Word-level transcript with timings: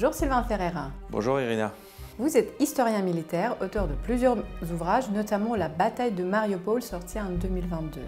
Bonjour 0.00 0.14
Sylvain 0.14 0.42
Ferreira. 0.44 0.92
Bonjour 1.10 1.38
Irina. 1.42 1.74
Vous 2.18 2.38
êtes 2.38 2.58
historien 2.58 3.02
militaire, 3.02 3.54
auteur 3.60 3.86
de 3.86 3.92
plusieurs 3.92 4.38
ouvrages, 4.72 5.10
notamment 5.10 5.54
La 5.56 5.68
bataille 5.68 6.12
de 6.12 6.24
Mariupol 6.24 6.80
sortie 6.80 7.20
en 7.20 7.28
2022, 7.28 8.00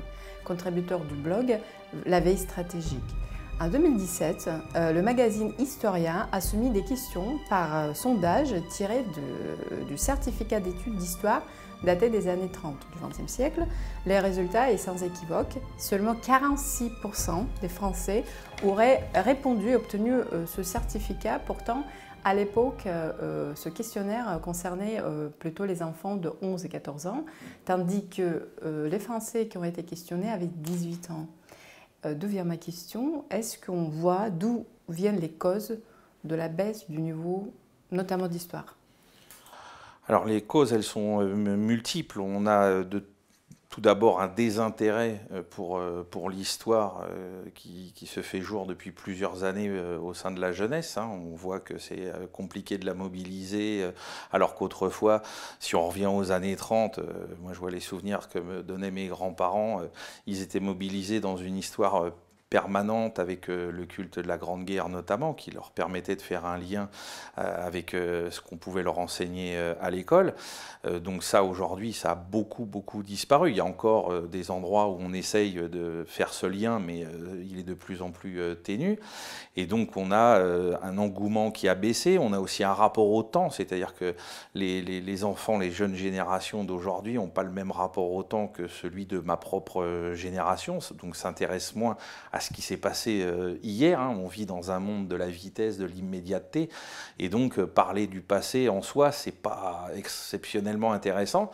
contributeur 0.43 1.01
du 1.01 1.13
blog 1.13 1.59
La 2.07 2.21
veille 2.21 2.39
stratégique. 2.39 2.99
En 3.61 3.69
2017, 3.69 4.49
euh, 4.75 4.93
le 4.95 5.03
magazine 5.03 5.53
Historien 5.59 6.31
a 6.33 6.41
soumis 6.41 6.71
des 6.71 6.83
questions 6.83 7.39
par 7.51 7.77
euh, 7.77 7.93
sondage 7.93 8.55
tiré 8.71 9.05
du 9.87 9.99
certificat 9.99 10.61
d'études 10.61 10.97
d'histoire 10.97 11.43
daté 11.85 12.11
des 12.11 12.29
années 12.29 12.51
30 12.51 12.75
du 12.93 13.07
XXe 13.07 13.31
siècle. 13.31 13.67
Les 14.07 14.19
résultats 14.19 14.71
est 14.71 14.77
sans 14.77 15.03
équivoque. 15.03 15.59
Seulement 15.79 16.15
46% 16.15 17.45
des 17.61 17.69
Français 17.69 18.25
auraient 18.65 19.09
répondu 19.15 19.75
obtenu 19.75 20.13
euh, 20.13 20.47
ce 20.47 20.63
certificat. 20.63 21.39
Pourtant, 21.39 21.85
à 22.25 22.35
l'époque, 22.35 22.85
ce 22.85 23.69
questionnaire 23.69 24.39
concernait 24.45 25.03
plutôt 25.41 25.65
les 25.65 25.83
enfants 25.83 26.15
de 26.15 26.31
11 26.41 26.65
et 26.65 26.69
14 26.69 27.09
ans, 27.09 27.25
tandis 27.65 28.07
que 28.07 28.49
les 28.63 29.01
Français 29.01 29.49
qui 29.49 29.59
ont 29.59 29.65
été 29.65 29.83
questionnés 29.83 30.31
avaient 30.31 30.47
18 30.47 31.11
ans. 31.11 31.27
Euh, 32.05 32.15
d'où 32.15 32.27
vient 32.27 32.45
ma 32.45 32.57
question 32.57 33.25
Est-ce 33.31 33.59
qu'on 33.59 33.85
voit 33.85 34.31
d'où 34.31 34.67
viennent 34.89 35.21
les 35.21 35.31
causes 35.31 35.79
de 36.25 36.35
la 36.35 36.49
baisse 36.49 36.91
du 36.91 37.01
niveau, 37.01 37.53
notamment 37.91 38.29
d'histoire? 38.29 38.77
Alors 40.09 40.25
les 40.25 40.43
causes, 40.43 40.73
elles 40.73 40.83
sont 40.83 41.21
euh, 41.21 41.35
multiples. 41.35 42.21
On 42.21 42.47
a 42.47 42.83
de 42.83 43.05
tout 43.73 43.81
d'abord 43.81 44.21
un 44.21 44.29
désintérêt 44.29 45.27
euh, 45.33 45.43
pour, 45.43 45.79
euh, 45.79 46.05
l'histoire 46.31 47.07
euh, 47.09 47.43
qui, 47.55 47.93
qui, 47.95 48.07
se 48.07 48.21
fait 48.21 48.43
jour 48.43 48.67
depuis 48.67 48.93
plusieurs 48.93 49.45
années 49.45 49.71
au 49.71 50.13
sein 50.13 50.31
de 50.31 50.41
la 50.41 50.53
jeunesse. 50.53 50.99
Hein. 50.99 51.09
On 51.11 51.35
voit 51.35 51.59
que 51.59 51.79
c'est 51.79 52.13
compliqué 52.33 52.77
de 52.77 52.85
la 52.85 52.93
mobiliser, 52.93 53.91
alors 54.31 54.55
qu'autrefois, 54.55 55.23
si 55.59 55.75
on 55.75 55.89
revient 55.89 56.07
aux 56.07 56.33
années 56.33 56.55
30, 56.55 57.01
moi 57.41 57.55
je 57.55 57.59
vois 57.59 57.71
les 57.71 57.81
souvenirs 57.81 58.29
que 58.29 58.39
me 58.39 58.63
donnaient 58.63 58.91
mes 58.91 59.07
grands-parents, 59.07 59.83
ils 60.27 60.43
étaient 60.43 60.61
mobilisés 60.61 61.21
dans 61.21 61.37
une 61.37 61.57
histoire 61.57 62.13
permanente 62.53 63.19
avec 63.19 63.49
euh, 63.49 63.73
le 63.73 63.87
culte 63.87 64.19
de 64.19 64.29
la 64.29 64.37
Grande 64.37 64.67
Guerre 64.67 64.91
notamment, 64.91 65.33
qui 65.33 65.51
leur 65.51 65.71
permettait 65.71 66.17
de 66.17 66.21
faire 66.21 66.45
un 66.45 66.59
lien 66.59 66.91
euh, 67.39 67.67
avec 67.67 67.95
euh, 67.95 68.31
ce 68.31 68.43
qu'on 68.43 68.59
pouvait 68.59 68.83
leur 68.83 68.99
enseigner 68.99 69.57
à 69.81 69.91
l'école. 69.91 70.35
Donc 71.01 71.23
ça, 71.23 71.45
aujourd'hui, 71.45 71.93
ça 71.93 72.11
a 72.11 72.15
beaucoup, 72.15 72.65
beaucoup 72.65 73.03
disparu. 73.05 73.51
Il 73.51 73.57
y 73.57 73.61
a 73.61 73.65
encore 73.65 74.13
des 74.23 74.51
endroits 74.51 74.89
où 74.89 74.99
on 75.01 75.13
essaye 75.13 75.55
de 75.55 76.05
faire 76.09 76.33
ce 76.33 76.47
lien, 76.47 76.81
mais 76.81 77.07
il 77.49 77.61
est 77.61 77.63
de 77.63 77.75
plus 77.75 78.03
en 78.03 78.11
plus 78.11 78.41
ténu. 78.65 78.99
Et 79.57 79.67
donc 79.67 79.97
on 79.97 80.11
a 80.11 80.43
un 80.83 80.99
engouement 80.99 81.53
qui 81.53 81.69
a 81.69 81.77
baissé. 81.77 82.19
On 82.19 82.33
a 82.33 82.41
aussi 82.41 82.65
un 82.65 82.75
rapport 82.75 83.11
au 83.11 83.23
temps, 83.23 83.51
c'est-à-dire 83.51 83.95
que 83.95 84.17
les, 84.55 84.83
les, 84.83 85.25
enfants, 85.25 85.59
les 85.59 85.71
jeunes 85.71 85.95
générations 85.95 86.65
d'aujourd'hui 86.65 87.15
n'ont 87.15 87.29
pas 87.29 87.45
le 87.45 87.53
même 87.53 87.71
rapport 87.71 88.11
au 88.11 88.25
temps 88.25 88.49
que 88.49 88.67
celui 88.67 89.07
de 89.07 89.21
ma 89.21 89.37
propre 89.37 90.13
génération, 90.15 90.81
donc 91.01 91.15
s'intéressent 91.15 91.77
moins 91.77 91.97
à 92.33 92.41
ce 92.43 92.53
qui 92.53 92.63
s'est 92.63 92.77
passé 92.77 93.23
euh, 93.23 93.57
hier. 93.63 94.01
Hein. 94.01 94.17
On 94.23 94.29
vit 94.29 94.47
dans 94.47 94.71
un 94.71 94.81
monde 94.81 95.09
de 95.09 95.17
la 95.17 95.29
vitesse, 95.29 95.79
de 95.79 95.85
l'immédiateté, 95.85 96.69
et 97.19 97.29
donc 97.29 97.59
euh, 97.59 97.67
parler 97.67 98.07
du 98.07 98.21
passé 98.21 98.69
en 98.69 98.83
soi, 98.83 99.13
c'est 99.13 99.41
pas 99.43 99.89
exceptionnellement 99.97 100.93
intéressant. 100.93 101.51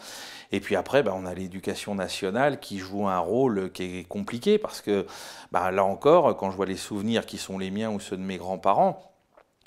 Et 0.50 0.60
puis 0.60 0.76
après, 0.76 1.02
bah, 1.02 1.14
on 1.16 1.26
a 1.26 1.34
l'éducation 1.34 1.94
nationale 1.94 2.58
qui 2.58 2.78
joue 2.78 3.06
un 3.06 3.18
rôle 3.18 3.70
qui 3.72 4.00
est 4.00 4.08
compliqué 4.08 4.58
parce 4.58 4.80
que 4.80 5.06
bah, 5.52 5.70
là 5.70 5.84
encore, 5.84 6.36
quand 6.36 6.50
je 6.50 6.56
vois 6.56 6.66
les 6.66 6.76
souvenirs 6.76 7.26
qui 7.26 7.38
sont 7.38 7.58
les 7.58 7.70
miens 7.70 7.90
ou 7.90 8.00
ceux 8.00 8.16
de 8.16 8.22
mes 8.22 8.38
grands-parents, 8.38 9.17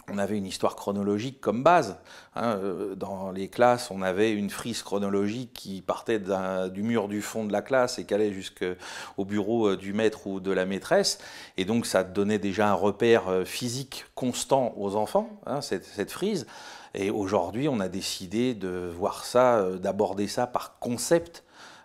on 0.10 0.18
avait 0.18 0.38
une 0.38 0.46
histoire 0.46 0.76
chronologique 0.76 1.42
comme 1.42 1.64
base. 1.64 1.98
Hein, 2.36 2.58
euh, 2.64 2.96
dans 2.96 3.32
les 3.32 3.50
classes, 3.50 3.92
on 3.92 4.02
avait 4.02 4.32
une 4.32 4.50
frise 4.50 4.84
chronologique 4.84 5.54
qui 5.54 5.82
partait 5.82 6.20
du 6.20 6.84
mur 6.84 7.08
du 7.08 7.22
fond 7.22 7.46
de 7.46 7.52
la 7.52 7.62
classe 7.62 8.00
et 8.00 8.06
qui 8.06 8.14
allait 8.14 8.34
jusqu'au 8.34 9.26
bureau 9.26 9.70
euh, 9.70 9.78
du 9.78 9.94
maître 9.94 10.28
ou 10.28 10.40
de 10.40 10.52
la 10.52 10.66
maîtresse. 10.66 11.20
Et 11.58 11.66
donc, 11.66 11.86
ça 11.86 12.04
donnait 12.04 12.40
déjà 12.40 12.70
un 12.70 12.74
repère 12.74 13.28
euh, 13.30 13.46
physique 13.46 14.06
constant 14.16 14.74
aux 14.78 14.96
enfants, 14.96 15.30
hein, 15.46 15.62
cette, 15.62 15.86
cette, 15.86 16.12
frise. 16.12 16.48
Et 16.94 17.10
aujourd'hui, 17.10 17.70
on 17.70 17.80
a 17.80 17.88
décidé 17.88 18.54
de 18.54 18.92
voir 18.98 19.24
ça, 19.24 19.70
d'aborder 19.78 20.28
ça 20.28 20.46
par 20.46 20.78
concept 20.80 21.44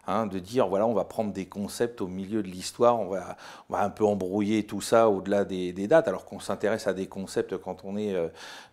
Hein, 0.09 0.27
de 0.27 0.39
dire 0.39 0.69
voilà, 0.69 0.87
on 0.87 0.94
va 0.94 1.03
prendre 1.03 1.33
des 1.33 1.47
concepts 1.47 2.00
au 2.00 2.06
milieu 2.06 2.41
de 2.41 2.47
l'histoire, 2.47 3.00
on 3.00 3.09
va, 3.09 3.37
on 3.69 3.75
va, 3.75 3.83
un 3.83 3.91
peu 3.91 4.05
embrouiller 4.05 4.65
tout 4.65 4.81
ça 4.81 5.09
au-delà 5.09 5.44
des, 5.44 5.72
dates, 5.72 6.06
alors 6.06 6.25
qu'on 6.25 6.39
s'intéresse 6.39 6.87
à 6.87 6.93
des 6.93 7.09
concepts 7.09 7.56
quand 7.56 7.84
on 7.84 7.97
est, 7.97 8.15
euh, 8.15 8.28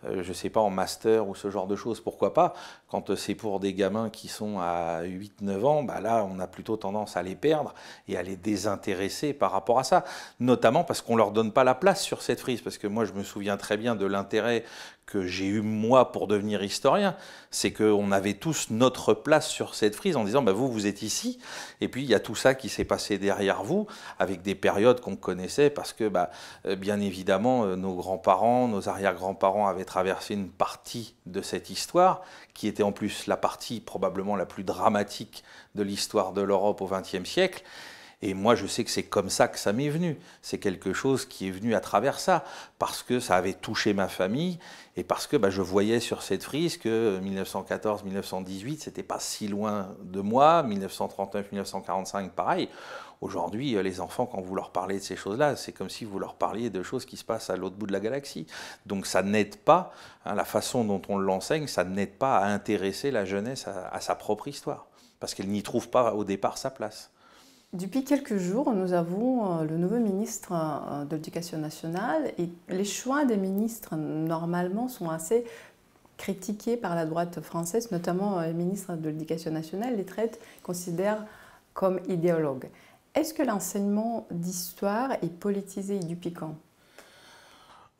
euh, 0.05 0.21
je 0.21 0.31
sais 0.31 0.51
pas, 0.51 0.59
en 0.59 0.69
master 0.69 1.27
ou 1.27 1.33
ce 1.33 1.49
genre 1.49 1.65
de 1.65 1.75
choses, 1.75 2.01
pourquoi 2.01 2.35
pas. 2.35 2.53
Quand 2.87 3.15
c'est 3.15 3.33
pour 3.33 3.59
des 3.59 3.73
gamins 3.73 4.11
qui 4.11 4.27
sont 4.27 4.59
à 4.59 5.01
8-9 5.01 5.65
ans, 5.65 5.81
bah 5.81 5.99
là, 6.01 6.23
on 6.29 6.37
a 6.39 6.45
plutôt 6.45 6.77
tendance 6.77 7.17
à 7.17 7.23
les 7.23 7.35
perdre 7.35 7.73
et 8.07 8.15
à 8.15 8.21
les 8.21 8.35
désintéresser 8.35 9.33
par 9.33 9.51
rapport 9.51 9.79
à 9.79 9.83
ça, 9.83 10.03
notamment 10.39 10.83
parce 10.83 11.01
qu'on 11.01 11.15
leur 11.15 11.31
donne 11.31 11.51
pas 11.51 11.63
la 11.63 11.73
place 11.73 12.03
sur 12.03 12.21
cette 12.21 12.41
frise, 12.41 12.61
parce 12.61 12.77
que 12.77 12.85
moi, 12.85 13.05
je 13.05 13.13
me 13.13 13.23
souviens 13.23 13.57
très 13.57 13.77
bien 13.77 13.95
de 13.95 14.05
l'intérêt 14.05 14.63
que 15.05 15.25
j'ai 15.27 15.45
eu 15.45 15.61
moi 15.61 16.11
pour 16.11 16.27
devenir 16.27 16.63
historien, 16.63 17.15
c'est 17.51 17.71
qu'on 17.71 18.11
avait 18.11 18.33
tous 18.33 18.67
notre 18.69 19.13
place 19.13 19.49
sur 19.49 19.75
cette 19.75 19.95
frise 19.95 20.15
en 20.15 20.23
disant 20.23 20.41
bah, 20.41 20.53
vous, 20.53 20.71
vous 20.71 20.87
êtes 20.87 21.01
ici, 21.01 21.39
et 21.81 21.87
puis 21.87 22.03
il 22.03 22.09
y 22.09 22.15
a 22.15 22.19
tout 22.19 22.35
ça 22.35 22.55
qui 22.55 22.69
s'est 22.69 22.85
passé 22.85 23.17
derrière 23.17 23.63
vous, 23.63 23.87
avec 24.19 24.41
des 24.41 24.55
périodes 24.55 25.01
qu'on 25.01 25.15
connaissait, 25.15 25.69
parce 25.69 25.93
que 25.93 26.07
bah, 26.07 26.31
euh, 26.65 26.75
bien 26.75 26.99
évidemment, 26.99 27.65
euh, 27.65 27.75
nos 27.75 27.95
grands-parents, 27.95 28.67
nos 28.67 28.89
arrière-grands-parents 28.89 29.67
avaient 29.67 29.85
traversé 29.85 30.33
une 30.33 30.49
partie 30.49 31.15
de 31.25 31.41
cette 31.41 31.69
histoire, 31.69 32.21
qui 32.53 32.67
était 32.67 32.83
en 32.83 32.91
plus 32.91 33.27
la 33.27 33.37
partie 33.37 33.81
probablement 33.81 34.35
la 34.35 34.45
plus 34.45 34.63
dramatique 34.63 35.43
de 35.75 35.83
l'histoire 35.83 36.33
de 36.33 36.41
l'Europe 36.41 36.81
au 36.81 36.87
XXe 36.87 37.29
siècle. 37.29 37.63
Et 38.25 38.33
moi, 38.33 38.55
je 38.55 38.65
sais 38.67 38.85
que 38.85 38.89
c'est 38.89 39.03
comme 39.03 39.29
ça 39.29 39.49
que 39.49 39.59
ça 39.59 39.73
m'est 39.73 39.89
venu. 39.89 40.17
C'est 40.41 40.57
quelque 40.57 40.93
chose 40.93 41.25
qui 41.25 41.49
est 41.49 41.51
venu 41.51 41.75
à 41.75 41.81
travers 41.81 42.21
ça, 42.21 42.45
parce 42.79 43.03
que 43.03 43.19
ça 43.19 43.35
avait 43.35 43.51
touché 43.51 43.93
ma 43.93 44.07
famille, 44.07 44.59
et 44.95 45.03
parce 45.03 45.27
que 45.27 45.35
bah, 45.35 45.49
je 45.49 45.61
voyais 45.61 45.99
sur 45.99 46.23
cette 46.23 46.41
frise 46.41 46.77
que 46.77 47.19
1914-1918, 47.19 48.79
c'était 48.79 49.03
pas 49.03 49.19
si 49.19 49.49
loin 49.49 49.93
de 50.03 50.21
moi, 50.21 50.63
1939-1945, 50.63 52.29
pareil. 52.29 52.69
Aujourd'hui, 53.19 53.75
les 53.83 53.99
enfants, 53.99 54.25
quand 54.25 54.39
vous 54.39 54.55
leur 54.55 54.71
parlez 54.71 54.99
de 54.99 55.03
ces 55.03 55.17
choses-là, 55.17 55.57
c'est 55.57 55.73
comme 55.73 55.89
si 55.89 56.05
vous 56.05 56.17
leur 56.17 56.35
parliez 56.35 56.69
de 56.69 56.81
choses 56.81 57.05
qui 57.05 57.17
se 57.17 57.25
passent 57.25 57.49
à 57.49 57.57
l'autre 57.57 57.75
bout 57.75 57.87
de 57.87 57.93
la 57.93 57.99
galaxie. 57.99 58.47
Donc 58.85 59.05
ça 59.05 59.21
n'aide 59.21 59.57
pas, 59.57 59.91
hein, 60.23 60.35
la 60.35 60.45
façon 60.45 60.85
dont 60.85 61.01
on 61.09 61.17
l'enseigne, 61.17 61.67
ça 61.67 61.83
n'aide 61.83 62.13
pas 62.13 62.37
à 62.37 62.45
intéresser 62.45 63.11
la 63.11 63.25
jeunesse 63.25 63.67
à 63.67 63.99
sa 63.99 64.15
propre 64.15 64.47
histoire, 64.47 64.87
parce 65.19 65.33
qu'elle 65.33 65.49
n'y 65.49 65.61
trouve 65.61 65.89
pas 65.89 66.13
au 66.13 66.23
départ 66.23 66.57
sa 66.57 66.69
place. 66.69 67.12
Depuis 67.73 68.03
quelques 68.03 68.37
jours, 68.37 68.71
nous 68.71 68.93
avons 68.93 69.61
euh, 69.61 69.63
le 69.63 69.77
nouveau 69.77 69.97
ministre 69.97 70.51
euh, 70.53 71.05
de 71.05 71.15
l'Éducation 71.15 71.57
nationale 71.57 72.31
et 72.37 72.47
les 72.69 72.85
choix 72.85 73.25
des 73.25 73.35
ministres, 73.35 73.95
normalement, 73.95 74.87
sont 74.87 75.09
assez 75.09 75.43
critiqués 76.17 76.77
par 76.77 76.93
la 76.93 77.07
droite 77.07 77.41
française, 77.41 77.89
notamment 77.91 78.39
euh, 78.39 78.45
le 78.45 78.53
ministre 78.53 78.93
de 78.95 79.09
l'Éducation 79.09 79.49
nationale 79.49 79.97
les 79.97 80.05
traite, 80.05 80.39
considère 80.61 81.25
comme 81.73 81.99
idéologues. 82.07 82.69
Est-ce 83.15 83.33
que 83.33 83.41
l'enseignement 83.41 84.27
d'histoire 84.29 85.13
est 85.23 85.33
politisé 85.33 85.95
et 85.95 86.05
du 86.05 86.15
piquant? 86.15 86.55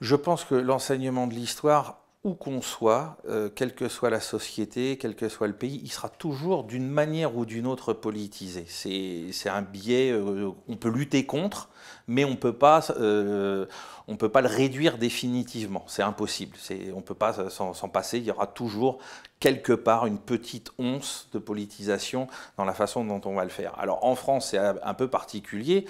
Je 0.01 0.16
pense 0.16 0.46
que 0.46 0.53
l'enseignement 0.53 1.26
de 1.26 1.34
l'histoire 1.34 2.03
où 2.23 2.35
qu'on 2.35 2.61
soit, 2.61 3.17
euh, 3.28 3.49
quelle 3.53 3.75
que 3.75 3.90
soit 3.90 4.09
la 4.09 4.22
société, 4.22 4.97
quel 4.97 5.16
que 5.16 5.28
soit 5.28 5.47
le 5.47 5.53
pays, 5.53 5.81
il 5.84 5.91
sera 5.91 6.09
toujours 6.09 6.64
d'une 6.64 6.87
manière 6.87 7.35
ou 7.35 7.46
d'une 7.46 7.67
autre 7.67 7.93
politisé. 7.93 8.66
C'est 8.67 9.49
un 9.49 9.61
biais, 9.61 10.11
euh, 10.11 10.52
on 10.67 10.78
peut 10.78 10.90
lutter 10.90 11.25
contre, 11.25 11.70
mais 12.08 12.26
on 12.26 12.32
ne 12.32 12.35
peut 12.35 12.53
pas 12.53 12.82
euh, 13.00 13.66
le 14.08 14.47
réduire 14.47 14.97
définitivement. 14.97 15.84
C'est 15.88 16.03
impossible. 16.03 16.58
On 16.94 16.97
ne 16.97 17.02
peut 17.02 17.14
pas 17.14 17.50
s'en 17.50 17.90
passer. 17.90 18.18
Il 18.18 18.26
y 18.26 18.32
aura 18.32 18.47
toujours 18.47 19.00
quelque 19.40 19.74
part 19.74 20.06
une 20.06 20.20
petite 20.20 20.72
once 20.80 21.28
de 21.34 21.40
politisation 21.40 22.28
dans 22.58 22.64
la 22.64 22.74
façon 22.74 23.03
dont 23.03 23.22
on 23.26 23.34
va 23.34 23.44
le 23.44 23.50
faire. 23.50 23.78
Alors 23.78 24.06
en 24.06 24.16
France, 24.16 24.50
c'est 24.52 24.58
un 24.58 24.94
peu 24.94 25.08
particulier. 25.08 25.85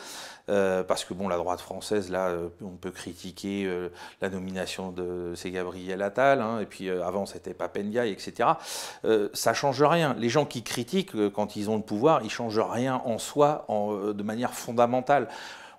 Euh, 0.50 0.84
parce 0.84 1.06
que 1.06 1.14
bon, 1.14 1.30
la 1.30 1.38
droite 1.38 1.62
française, 1.62 2.12
là, 2.12 2.28
euh, 2.28 2.50
on 2.62 2.76
peut 2.76 2.92
critiquer 2.92 3.70
la 4.22 4.30
nomination 4.30 4.92
de 4.92 5.32
c'est 5.36 5.52
Gabriel 5.52 6.02
Attal, 6.02 6.42
hein, 6.42 6.60
et 6.60 6.66
puis 6.66 6.90
avant 6.90 7.26
c'était 7.26 7.54
Papendia, 7.54 8.06
etc. 8.06 8.50
ça 9.34 9.54
change 9.54 9.82
rien. 9.82 10.16
Les 10.20 10.30
gens 10.30 10.46
qui 10.46 10.64
critiquent 10.64 11.30
quand 11.30 11.56
ils 11.56 11.70
ont 11.70 11.78
le 11.78 11.84
pouvoir, 11.84 12.24
ils 12.24 12.30
changent 12.30 12.60
rien 12.60 13.02
en 13.06 13.18
soi, 13.18 13.66
de 13.70 14.24
manière 14.24 14.54
fondamentale. 14.54 15.30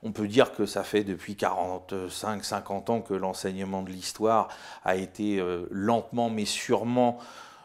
On 0.04 0.12
peut 0.12 0.28
dire 0.28 0.52
que 0.52 0.66
ça 0.66 0.84
fait 0.84 1.02
depuis 1.02 1.34
45, 1.34 2.44
50 2.44 2.90
ans 2.90 3.00
que 3.00 3.14
l'enseignement 3.14 3.82
de 3.82 3.90
l'histoire 3.90 4.48
a 4.84 4.96
été 4.96 5.42
lentement 5.70 6.28
mais 6.28 6.44
sûrement 6.44 7.18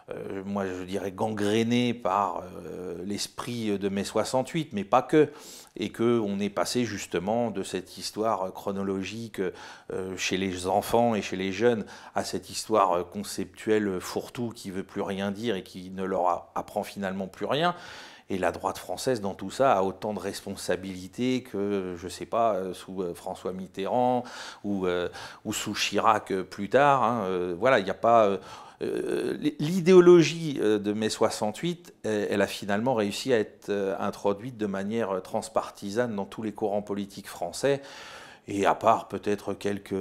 euh, 0.09 0.41
moi 0.45 0.65
je 0.65 0.83
dirais 0.83 1.11
gangréné 1.11 1.93
par 1.93 2.43
l'esprit 3.03 3.77
de 3.77 3.89
mai 3.89 4.03
68, 4.05 4.69
mais 4.71 4.83
pas 4.83 5.01
que, 5.01 5.29
et 5.75 5.91
qu'on 5.91 6.39
est 6.39 6.49
passé 6.49 6.85
justement 6.85 7.51
de 7.51 7.61
cette 7.61 7.97
histoire 7.97 8.51
chronologique 8.53 9.41
chez 10.17 10.37
les 10.37 10.67
enfants 10.67 11.15
et 11.15 11.21
chez 11.21 11.35
les 11.35 11.51
jeunes 11.51 11.85
à 12.15 12.23
cette 12.23 12.49
histoire 12.49 13.07
conceptuelle 13.09 13.99
fourre-tout 13.99 14.49
qui 14.49 14.71
veut 14.71 14.83
plus 14.83 15.01
rien 15.01 15.31
dire 15.31 15.55
et 15.55 15.63
qui 15.63 15.91
ne 15.91 16.03
leur 16.03 16.49
apprend 16.55 16.83
finalement 16.83 17.27
plus 17.27 17.45
rien. 17.45 17.75
Et 18.31 18.37
la 18.37 18.51
droite 18.51 18.77
française, 18.77 19.21
dans 19.21 19.33
tout 19.33 19.49
ça, 19.49 19.73
a 19.73 19.81
autant 19.81 20.13
de 20.13 20.19
responsabilités 20.19 21.41
que, 21.41 21.95
je 21.97 22.05
ne 22.05 22.09
sais 22.09 22.27
pas, 22.27 22.53
euh, 22.53 22.73
sous 22.75 23.01
euh, 23.01 23.15
François 23.15 23.53
Mitterrand 23.53 24.23
ou, 24.63 24.85
euh, 24.85 25.09
ou 25.45 25.53
sous 25.53 25.73
Chirac 25.73 26.31
plus 26.43 26.69
tard. 26.69 27.03
Hein. 27.03 27.55
Voilà, 27.57 27.79
il 27.79 27.85
n'y 27.85 27.91
a 27.91 27.95
pas. 27.95 28.37
L'idéologie 29.59 30.53
de 30.53 30.93
mai 30.93 31.09
68, 31.09 31.93
elle 32.03 32.41
a 32.41 32.47
finalement 32.47 32.93
réussi 32.93 33.33
à 33.33 33.39
être 33.39 33.97
introduite 33.99 34.57
de 34.57 34.67
manière 34.67 35.21
transpartisane 35.21 36.15
dans 36.15 36.23
tous 36.23 36.43
les 36.43 36.53
courants 36.53 36.81
politiques 36.81 37.27
français. 37.27 37.81
Et 38.51 38.65
à 38.65 38.73
part 38.73 39.07
peut-être 39.09 39.53
quelques, 39.53 39.93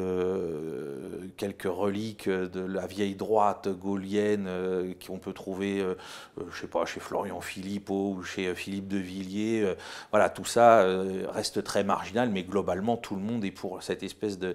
quelques 1.36 1.64
reliques 1.64 2.30
de 2.30 2.60
la 2.60 2.86
vieille 2.86 3.14
droite 3.14 3.68
gaulienne 3.68 4.46
euh, 4.48 4.94
qu'on 5.06 5.18
peut 5.18 5.34
trouver, 5.34 5.80
euh, 5.80 5.94
euh, 6.40 6.44
je 6.50 6.62
sais 6.62 6.66
pas, 6.66 6.86
chez 6.86 6.98
Florian 6.98 7.42
Philippot 7.42 8.14
ou 8.16 8.22
chez 8.22 8.54
Philippe 8.54 8.88
de 8.88 8.96
Villiers, 8.96 9.74
voilà, 10.10 10.30
tout 10.30 10.46
ça 10.46 10.82
reste 11.30 11.62
très 11.62 11.84
marginal, 11.84 12.30
mais 12.30 12.42
globalement, 12.42 12.96
tout 12.96 13.16
le 13.16 13.20
monde 13.20 13.44
est 13.44 13.50
pour 13.50 13.82
cette 13.82 14.02
espèce 14.02 14.38
de 14.38 14.54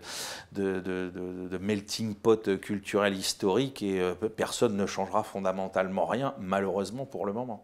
melting 1.61 2.15
pot 2.15 2.59
culturel 2.59 3.15
historique 3.15 3.83
et 3.83 4.01
personne 4.35 4.75
ne 4.75 4.87
changera 4.87 5.23
fondamentalement 5.23 6.05
rien, 6.05 6.33
malheureusement 6.39 7.05
pour 7.05 7.27
le 7.27 7.33
moment. 7.33 7.63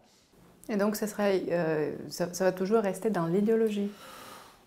Et 0.68 0.76
donc, 0.76 0.94
ça, 0.94 1.08
serait, 1.08 1.42
ça 2.10 2.26
va 2.38 2.52
toujours 2.52 2.82
rester 2.82 3.10
dans 3.10 3.26
l'idéologie? 3.26 3.90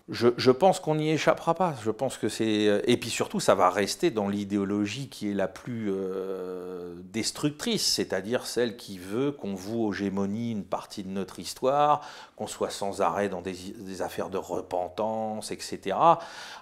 Je, 0.10 0.52
pense 0.52 0.82
qu'on 0.82 0.96
n'y 0.96 1.12
échappera 1.12 1.54
pas. 1.54 1.76
Je 1.82 1.90
pense 1.90 2.18
que 2.18 2.28
c'est 2.28 2.68
euh, 2.68 2.82
et 2.88 2.98
puis 2.98 3.10
surtout 3.10 3.40
ça 3.40 3.56
va 3.56 3.70
rester 3.70 4.12
dans 4.12 4.28
l'idéologie 4.28 5.08
qui 5.08 5.32
est 5.32 5.34
la 5.34 5.48
plus 5.48 5.90
euh, 5.94 6.94
destructrice, 7.06 7.86
c'est-à-dire 7.86 8.46
celle 8.46 8.76
qui 8.76 8.98
veut 8.98 9.32
qu'on 9.32 9.56
voue 9.56 9.82
aux 9.82 9.94
gémonies 9.94 10.52
une 10.52 10.66
partie 10.66 11.04
de 11.04 11.10
notre 11.10 11.40
histoire, 11.40 12.02
qu'on 12.36 12.48
soit 12.48 12.70
sans 12.70 13.00
arrêt 13.00 13.30
dans 13.30 13.42
des, 13.42 14.02
affaires 14.02 14.30
de 14.30 14.38
repentance, 14.38 15.52
etc. 15.52 15.96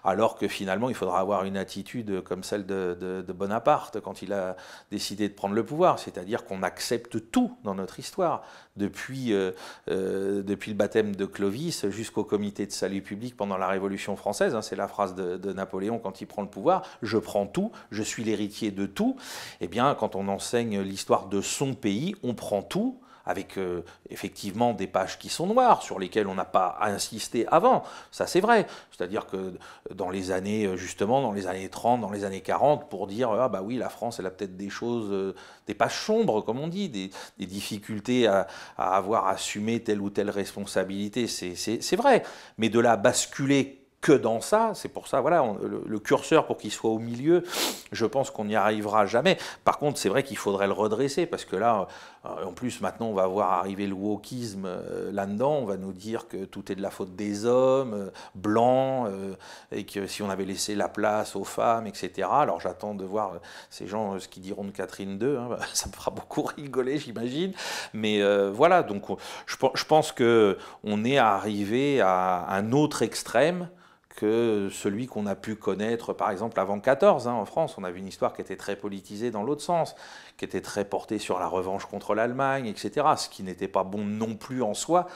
Alors 0.04 0.36
que 0.36 0.48
finalement 0.48 0.90
il 0.90 0.96
faudra 0.96 1.20
avoir 1.20 1.44
une 1.44 1.58
attitude 1.58 2.22
comme 2.22 2.44
celle 2.44 2.68
de, 2.68 3.26
Bonaparte 3.32 4.02
quand 4.02 4.22
il 4.22 4.34
a 4.34 4.56
décidé 4.92 5.28
de 5.28 5.34
prendre 5.34 5.56
le 5.56 5.66
pouvoir, 5.66 5.98
c'est-à-dire 5.98 6.46
qu'on 6.46 6.62
accepte 6.62 7.32
tout 7.32 7.58
dans 7.64 7.74
notre 7.74 7.98
histoire, 7.98 8.44
depuis, 8.78 9.34
euh, 9.34 9.52
depuis 9.88 10.72
le 10.72 10.78
baptême 10.78 11.16
de 11.16 11.26
Clovis 11.26 11.90
jusqu'au 11.90 12.24
comité 12.24 12.66
de 12.66 12.72
salut 12.72 13.02
public 13.02 13.36
pendant 13.36 13.58
la 13.58 13.68
Révolution 13.68 14.16
française, 14.16 14.56
hein, 14.56 14.62
c'est 14.62 14.76
la 14.76 14.88
phrase 14.88 15.16
de, 15.16 15.52
Napoléon 15.52 16.00
quand 16.00 16.22
il 16.22 16.28
prend 16.28 16.42
le 16.42 16.48
pouvoir, 16.48 16.84
je 17.02 17.18
prends 17.18 17.46
tout, 17.46 17.72
je 17.92 18.04
suis 18.04 18.24
l'héritier 18.24 18.72
de 18.72 18.86
tout. 18.86 19.18
Eh 19.60 19.68
bien, 19.68 19.96
quand 19.96 20.16
on 20.16 20.28
enseigne 20.28 20.80
l'histoire 20.82 21.28
de 21.28 21.42
son 21.42 21.74
pays, 21.74 22.16
on 22.24 22.34
prend 22.34 22.62
tout, 22.62 22.98
avec 23.26 23.58
euh, 23.58 23.82
effectivement 24.10 24.74
des 24.74 24.88
pages 24.88 25.20
qui 25.20 25.30
sont 25.30 25.48
noires, 25.48 25.82
sur 25.84 26.00
lesquelles 26.00 26.28
on 26.28 26.36
n'a 26.36 26.46
pas 26.46 26.78
insisté 26.82 27.46
avant. 27.48 27.84
Ça, 28.12 28.28
c'est 28.28 28.40
vrai. 28.40 28.68
C'est-à-dire 28.92 29.28
que 29.28 29.54
dans 29.94 30.10
les 30.10 30.32
années, 30.32 30.66
euh, 30.66 30.78
justement, 30.78 31.22
dans 31.22 31.32
les 31.32 31.48
années 31.48 31.70
30, 31.70 32.02
dans 32.02 32.12
les 32.12 32.24
années 32.24 32.42
40, 32.42 32.90
pour 32.90 33.08
dire, 33.08 33.32
ah 33.32 33.50
bah 33.50 33.62
oui, 33.64 33.78
la 33.78 33.90
France, 33.90 34.20
elle 34.20 34.26
a 34.26 34.32
peut-être 34.32 34.58
des 34.58 34.70
choses, 34.70 35.12
euh, 35.12 35.36
des 35.68 35.74
pages 35.74 36.00
sombres, 36.00 36.42
comme 36.42 36.60
on 36.60 36.68
dit, 36.68 36.90
des, 36.90 37.12
difficultés 37.46 38.28
à, 38.28 38.48
avoir 38.78 39.28
assumé 39.28 39.82
telle 39.82 40.00
ou 40.00 40.10
telle 40.10 40.30
responsabilité, 40.30 41.28
c'est 41.28 41.96
vrai. 41.96 42.24
Mais 42.58 42.70
de 42.70 42.80
la 42.80 42.96
basculer 42.98 43.82
que 44.02 44.12
dans 44.12 44.42
ça. 44.42 44.72
C'est 44.74 44.90
pour 44.90 45.08
ça, 45.08 45.22
voilà, 45.22 45.46
le, 45.62 46.00
curseur 46.00 46.48
pour 46.48 46.58
qu'il 46.58 46.72
soit 46.72 46.90
au 46.90 47.00
milieu, 47.00 47.44
je 47.92 48.06
pense 48.06 48.32
qu'on 48.32 48.46
n'y 48.46 48.56
arrivera 48.56 49.06
jamais. 49.06 49.38
Par 49.64 49.78
contre, 49.78 50.00
c'est 50.00 50.10
vrai 50.10 50.24
qu'il 50.24 50.38
faudrait 50.38 50.68
le 50.68 50.74
redresser 50.74 51.28
parce 51.28 51.46
que 51.46 51.56
là, 51.56 51.88
en 52.24 52.54
plus, 52.54 52.82
maintenant, 52.82 53.08
on 53.08 53.14
va 53.14 53.26
voir 53.26 53.52
arriver 53.54 53.88
le 53.88 53.96
wokisme 53.96 54.66
euh, 54.66 55.12
là-dedans. 55.12 55.54
On 55.54 55.66
va 55.66 55.78
nous 55.78 55.92
dire 55.92 56.28
que 56.28 56.46
tout 56.46 56.72
est 56.72 56.76
de 56.76 56.82
la 56.82 56.92
faute 56.92 57.16
des 57.16 57.46
hommes 57.46 57.94
euh, 57.94 58.10
blancs 58.36 59.10
et 59.72 59.86
que 59.86 60.06
si 60.06 60.22
on 60.22 60.30
avait 60.30 60.46
laissé 60.46 60.76
la 60.76 60.88
place 60.88 61.36
aux 61.36 61.44
femmes, 61.44 61.88
etc. 61.88 62.28
Alors, 62.32 62.62
j'attends 62.62 62.94
de 62.94 63.06
voir 63.06 63.34
ces 63.70 63.88
gens 63.88 64.20
ce 64.20 64.28
qu'ils 64.28 64.44
diront 64.44 64.66
de 64.66 64.72
Catherine 64.72 65.18
II. 65.20 65.38
Hein. 65.38 65.58
Ça 65.74 65.88
me 65.88 65.94
fera 65.94 66.12
beaucoup 66.12 66.44
rigoler, 66.44 66.98
j'imagine. 67.00 67.54
Mais 67.94 68.22
voilà, 68.50 68.84
donc 68.84 69.06
je, 69.46 69.56
je 69.74 69.86
pense 69.86 70.12
que 70.12 70.58
on 70.84 71.04
est 71.04 71.18
arrivé 71.18 72.02
à 72.02 72.46
un 72.50 72.72
autre 72.72 73.02
extrême 73.02 73.70
que 74.16 74.70
celui 74.72 75.08
qu'on 75.08 75.26
a 75.26 75.36
pu 75.36 75.56
connaître, 75.56 76.14
par 76.14 76.32
exemple, 76.32 76.60
avant 76.60 76.80
14. 76.80 77.28
Hein, 77.28 77.34
en 77.34 77.46
France, 77.46 77.76
on 77.78 77.84
avait 77.84 78.00
une 78.00 78.08
histoire 78.08 78.34
qui 78.34 78.42
était 78.42 78.56
très 78.56 78.76
politisée 78.76 79.32
dans 79.32 79.44
l'autre 79.44 79.62
sens, 79.62 79.96
qui 80.38 80.46
était 80.46 80.62
très 80.62 80.86
portée 80.86 81.20
sur 81.20 81.40
la 81.40 81.48
revanche 81.48 81.86
contre 81.86 82.14
l'Allemagne, 82.16 82.68
etc. 82.68 83.08
Ce 83.18 83.30
qui 83.30 83.44
n'était 83.44 83.68
pas 83.68 83.84
bon 83.84 84.04
non 84.04 84.36
plus 84.36 84.62
en 84.62 84.74
soi, 84.74 85.08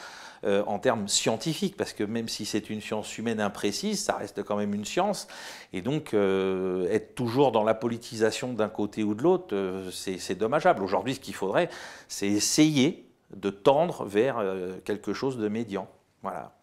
euh, 0.43 0.63
en 0.67 0.79
termes 0.79 1.07
scientifiques, 1.07 1.77
parce 1.77 1.93
que 1.93 2.03
même 2.03 2.27
si 2.27 2.45
c'est 2.45 2.69
une 2.69 2.81
science 2.81 3.17
humaine 3.17 3.39
imprécise, 3.39 4.03
ça 4.03 4.15
reste 4.15 4.43
quand 4.43 4.57
même 4.57 4.73
une 4.73 4.85
science. 4.85 5.27
Et 5.73 5.81
donc, 5.81 6.13
euh, 6.13 6.87
être 6.91 7.15
toujours 7.15 7.51
dans 7.51 7.63
la 7.63 7.73
politisation 7.73 8.53
d'un 8.53 8.69
côté 8.69 9.03
ou 9.03 9.15
de 9.15 9.23
l'autre, 9.23 9.55
euh, 9.55 9.89
c'est 9.91 10.35
dommageable. 10.35 10.83
Aujourd'hui, 10.83 11.15
ce 11.15 11.19
qu'il 11.19 11.35
faudrait, 11.35 11.69
c'est 12.07 12.27
essayer 12.27 13.09
de 13.35 13.49
tendre 13.49 14.05
vers 14.05 14.43
quelque 14.85 15.13
chose 15.13 15.37
de 15.37 15.47
médian. 15.47 15.87
Voilà. 16.21 16.53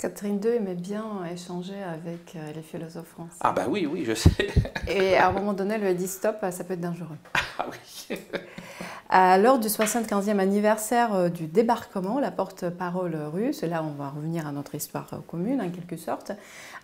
Catherine 0.00 0.40
II 0.42 0.52
aimait 0.56 0.74
bien 0.74 1.04
échanger 1.30 1.82
avec 1.82 2.34
euh, 2.34 2.52
les 2.54 2.62
philosophes 2.62 3.08
français. 3.08 3.36
Ah 3.40 3.52
bah 3.52 3.66
oui, 3.68 3.86
oui, 3.86 4.04
je 4.06 4.14
sais. 4.14 4.30
Et 4.88 5.18
à 5.18 5.28
un 5.28 5.32
moment 5.32 5.52
donné, 5.52 5.74
elle 5.74 5.82
lui 5.82 5.88
a 5.88 5.94
dit 5.94 6.08
stop, 6.08 6.36
ça 6.50 6.64
peut 6.64 6.72
être 6.74 6.80
dangereux. 6.80 7.18
Ah 7.58 7.66
oui. 7.68 8.16
À 9.12 9.38
l'heure 9.38 9.58
du 9.58 9.66
75e 9.66 10.38
anniversaire 10.38 11.12
euh, 11.14 11.28
du 11.28 11.48
débarquement, 11.48 12.20
la 12.20 12.30
porte-parole 12.30 13.16
russe, 13.16 13.64
et 13.64 13.66
là 13.66 13.82
on 13.82 13.90
va 14.00 14.08
revenir 14.08 14.46
à 14.46 14.52
notre 14.52 14.76
histoire 14.76 15.10
commune 15.26 15.60
en 15.60 15.68
quelque 15.68 15.96
sorte, 15.96 16.30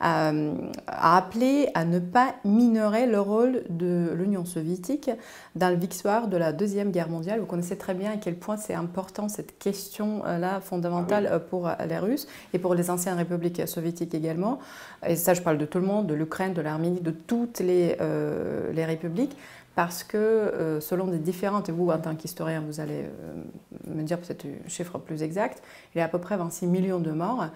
euh, 0.05 0.55
a 0.89 1.17
appelé 1.17 1.69
à 1.75 1.85
ne 1.85 2.01
pas 2.01 2.35
minorer 2.45 3.07
le 3.07 3.21
rôle 3.21 3.63
de 3.71 4.11
l'Union 4.13 4.45
soviétique 4.45 5.09
dans 5.55 5.71
le 5.71 5.77
victoire 5.77 6.27
de 6.27 6.37
la 6.37 6.53
Deuxième 6.53 6.91
Guerre 6.91 7.11
mondiale. 7.11 7.39
Vous 7.39 7.47
connaissez 7.47 7.79
très 7.79 7.95
bien 7.95 8.15
à 8.15 8.17
quel 8.17 8.35
point 8.35 8.57
c'est 8.57 8.75
important 8.75 9.29
cette 9.29 9.57
question-là 9.61 10.61
fondamentale 10.61 11.31
ah 11.31 11.39
pour 11.39 11.71
les 11.89 11.99
Russes 11.99 12.27
et 12.53 12.59
pour 12.59 12.75
les 12.75 12.91
anciennes 13.07 13.19
républiques 13.19 13.67
soviétiques 13.67 14.15
également. 14.15 14.59
Et 15.07 15.17
ça, 15.17 15.35
je 15.35 15.43
parle 15.43 15.59
de 15.59 15.67
tout 15.67 15.79
le 15.79 15.87
monde, 15.87 16.07
de 16.07 16.15
l'Ukraine, 16.15 16.55
de 16.55 16.63
l'Arménie, 16.63 17.01
de 17.01 17.11
toutes 17.11 17.61
les, 17.61 17.97
euh, 18.01 18.73
les 18.73 18.85
républiques 18.85 19.37
parce 19.77 20.03
que 20.03 20.17
euh, 20.17 20.81
selon 20.81 21.07
des 21.07 21.19
différentes, 21.19 21.69
et 21.69 21.73
vous 21.73 21.91
en 21.91 21.99
tant 21.99 22.17
qu'historien 22.17 22.63
vous 22.67 22.81
allez 22.81 23.03
euh, 23.05 23.95
me 23.95 24.03
dire 24.03 24.19
peut-être 24.19 24.47
un 24.47 24.69
chiffre 24.69 24.99
plus 24.99 25.23
exact, 25.23 25.63
il 25.95 25.99
y 25.99 26.01
a 26.01 26.07
à 26.07 26.09
peu 26.09 26.19
près 26.19 26.37
26 26.39 26.67
millions 26.67 26.99
de 26.99 27.11
morts, 27.13 27.49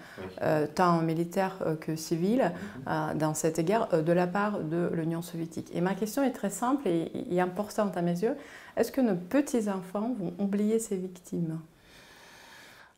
euh, 0.43 0.67
tant 0.73 1.01
militaires 1.01 1.57
que 1.81 1.95
civils, 1.95 2.51
mhm. 2.85 3.17
dans 3.17 3.33
cette 3.33 3.59
guerre 3.61 4.03
de 4.03 4.13
la 4.13 4.27
part 4.27 4.59
de 4.59 4.91
l'Union 4.93 5.23
soviétique. 5.23 5.69
Et 5.73 5.81
ma 5.81 5.95
question 5.95 6.23
est 6.23 6.31
très 6.31 6.51
simple 6.51 6.87
et, 6.87 7.11
et 7.31 7.41
importante 7.41 7.97
à 7.97 8.03
mes 8.03 8.21
yeux. 8.21 8.35
Est-ce 8.77 8.91
que 8.91 9.01
nos 9.01 9.15
petits-enfants 9.15 10.15
vont 10.19 10.33
oublier 10.37 10.77
ces 10.77 10.97
victimes? 10.97 11.59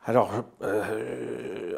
Alors, 0.05 0.31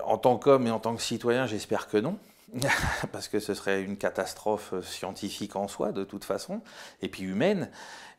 en 0.05 0.17
tant 0.17 0.37
qu'homme 0.37 0.67
et 0.67 0.71
en 0.71 0.79
tant 0.79 0.95
que 0.95 1.01
citoyen, 1.01 1.45
j'espère 1.47 1.87
que 1.87 1.97
non. 1.97 2.17
parce 3.11 3.27
que 3.27 3.39
ce 3.39 3.53
serait 3.53 3.81
une 3.83 3.97
catastrophe 3.97 4.73
scientifique 4.81 5.55
en 5.55 5.67
soi, 5.67 5.91
de 5.91 6.03
toute 6.03 6.23
façon, 6.23 6.61
et 7.01 7.09
puis 7.09 7.23
humaine. 7.23 7.69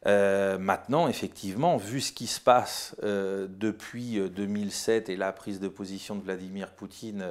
Euh, 0.06 0.56
maintenant, 0.58 1.08
effectivement, 1.08 1.76
vu 1.78 2.00
ce 2.00 2.12
qui 2.12 2.26
se 2.26 2.40
passe 2.40 2.94
euh, 3.02 3.48
depuis 3.48 4.20
2007 4.30 5.08
euh, 5.08 5.12
et 5.12 5.16
la 5.16 5.32
prise 5.32 5.58
de 5.58 5.68
position 5.68 6.14
de 6.14 6.22
Vladimir 6.22 6.70
Poutine 6.70 7.24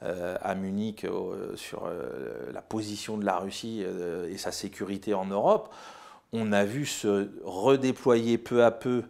à 0.00 0.54
Munich 0.54 1.06
sur 1.56 1.90
la 2.52 2.62
position 2.62 3.18
de 3.18 3.24
la 3.24 3.38
Russie 3.38 3.84
et 4.30 4.38
sa 4.38 4.52
sécurité 4.52 5.14
en 5.14 5.26
Europe, 5.26 5.74
on 6.32 6.52
a 6.52 6.64
vu 6.64 6.86
se 6.86 7.30
redéployer 7.44 8.38
peu 8.38 8.64
à 8.64 8.70
peu 8.70 9.04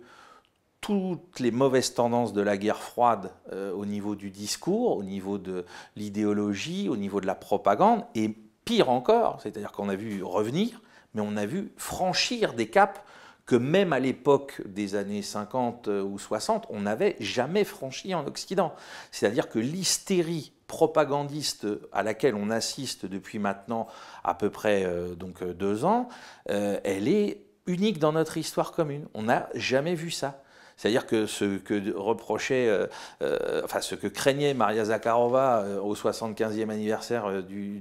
toutes 0.86 1.40
les 1.40 1.50
mauvaises 1.50 1.94
tendances 1.94 2.32
de 2.32 2.40
la 2.40 2.56
guerre 2.56 2.80
froide 2.80 3.32
euh, 3.52 3.72
au 3.72 3.84
niveau 3.84 4.14
du 4.14 4.30
discours, 4.30 4.96
au 4.96 5.02
niveau 5.02 5.36
de 5.36 5.64
l'idéologie, 5.96 6.88
au 6.88 6.96
niveau 6.96 7.20
de 7.20 7.26
la 7.26 7.34
propagande, 7.34 8.04
et 8.14 8.28
pire 8.64 8.88
encore, 8.88 9.40
c'est-à-dire 9.42 9.72
qu'on 9.72 9.88
a 9.88 9.96
vu 9.96 10.22
revenir, 10.22 10.80
mais 11.12 11.22
on 11.22 11.36
a 11.36 11.44
vu 11.44 11.72
franchir 11.76 12.54
des 12.54 12.68
caps 12.68 13.00
que 13.46 13.56
même 13.56 13.92
à 13.92 13.98
l'époque 13.98 14.62
des 14.64 14.94
années 14.94 15.22
50 15.22 15.88
euh, 15.88 16.02
ou 16.04 16.20
60, 16.20 16.66
on 16.70 16.82
n'avait 16.82 17.16
jamais 17.18 17.64
franchi 17.64 18.14
en 18.14 18.24
Occident. 18.24 18.72
C'est-à-dire 19.10 19.48
que 19.48 19.58
l'hystérie 19.58 20.52
propagandiste 20.68 21.66
à 21.90 22.04
laquelle 22.04 22.36
on 22.36 22.48
assiste 22.48 23.06
depuis 23.06 23.40
maintenant 23.40 23.88
à 24.22 24.34
peu 24.34 24.50
près 24.50 24.84
euh, 24.84 25.16
donc 25.16 25.42
deux 25.42 25.84
ans, 25.84 26.06
elle 26.46 27.08
est 27.08 27.44
unique 27.66 27.98
dans 27.98 28.12
notre 28.12 28.36
histoire 28.36 28.70
commune. 28.70 29.08
On 29.14 29.24
n'a 29.24 29.48
jamais 29.54 29.96
vu 29.96 30.12
ça. 30.12 30.44
C'est-à-dire 30.76 31.06
que 31.06 31.26
ce 31.26 31.56
que 31.56 31.96
reprochait, 31.96 32.68
euh, 32.68 32.86
euh, 33.22 33.62
enfin 33.64 33.80
ce 33.80 33.94
que 33.94 34.06
craignait 34.06 34.52
Maria 34.52 34.84
Zakharova 34.86 35.60
euh, 35.60 35.80
au 35.80 35.94
75e 35.94 36.68
anniversaire 36.68 37.42
du, 37.42 37.80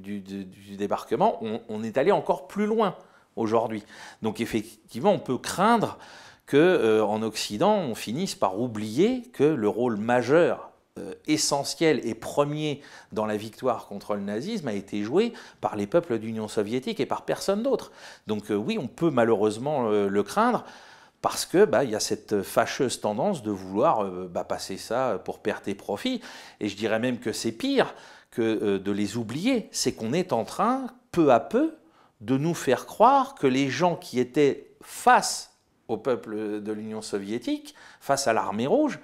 débarquement, 0.78 1.42
on, 1.70 1.84
est 1.84 1.98
allé 1.98 2.12
encore 2.12 2.48
plus 2.48 2.66
loin 2.66 2.96
aujourd'hui. 3.36 3.84
Donc 4.22 4.40
effectivement, 4.40 5.12
on 5.12 5.20
peut 5.20 5.38
craindre 5.38 5.98
que 6.46 7.02
en 7.02 7.22
Occident, 7.22 7.76
on 7.80 7.96
finisse 7.96 8.36
par 8.36 8.60
oublier 8.60 9.24
que 9.34 9.44
le 9.44 9.68
rôle 9.68 9.98
majeur 9.98 10.70
essentiel 11.28 12.00
et 12.08 12.14
premier 12.14 12.82
dans 13.12 13.26
la 13.26 13.36
victoire 13.36 13.88
contre 13.88 14.14
le 14.14 14.22
nazisme 14.22 14.68
a 14.70 14.74
été 14.74 15.04
joué 15.04 15.34
par 15.60 15.76
les 15.76 15.88
peuples 15.88 16.20
d'Union 16.20 16.48
soviétique 16.48 17.00
et 17.00 17.06
par 17.06 17.24
personne 17.24 17.64
d'autre. 17.64 17.92
Donc 18.28 18.46
oui, 18.50 18.78
on 18.80 18.88
peut 18.88 19.10
malheureusement 19.10 19.90
le 19.90 20.24
craindre 20.24 20.64
parce 21.26 21.48
que 21.48 21.66
bah, 21.66 21.84
il 21.84 21.90
y 21.90 21.96
a 21.96 22.00
cette 22.00 22.44
fâcheuse 22.44 23.02
tendance 23.02 23.42
de 23.42 23.50
vouloir 23.50 24.04
euh, 24.04 24.30
bah, 24.32 24.44
passer 24.44 24.78
ça 24.78 25.20
pour 25.26 25.40
perte 25.40 25.68
et 25.68 25.74
profit. 25.74 26.22
Et 26.60 26.70
je 26.70 26.78
dirais 26.78 27.00
même 27.00 27.18
que 27.18 27.32
c'est 27.32 27.52
pire 27.52 27.96
que 28.30 28.44
euh, 28.44 28.78
de 28.78 28.92
les 28.92 29.18
oublier, 29.18 29.68
c'est 29.72 29.94
qu'on 29.94 30.14
est 30.14 30.34
en 30.34 30.46
train, 30.46 30.86
peu 31.12 31.34
à 31.34 31.40
peu, 31.40 31.78
de 32.22 32.38
nous 32.38 32.54
faire 32.54 32.86
croire 32.86 33.34
que 33.34 33.48
les 33.48 33.72
gens 33.72 33.96
qui 33.96 34.20
étaient 34.20 34.76
face 34.84 35.58
au 35.88 35.98
peuple 35.98 36.62
de 36.62 36.72
l'Union 36.72 37.02
soviétique, 37.02 37.74
face 38.00 38.28
à 38.28 38.34
l'armée 38.34 38.68
rouge, 38.68 39.00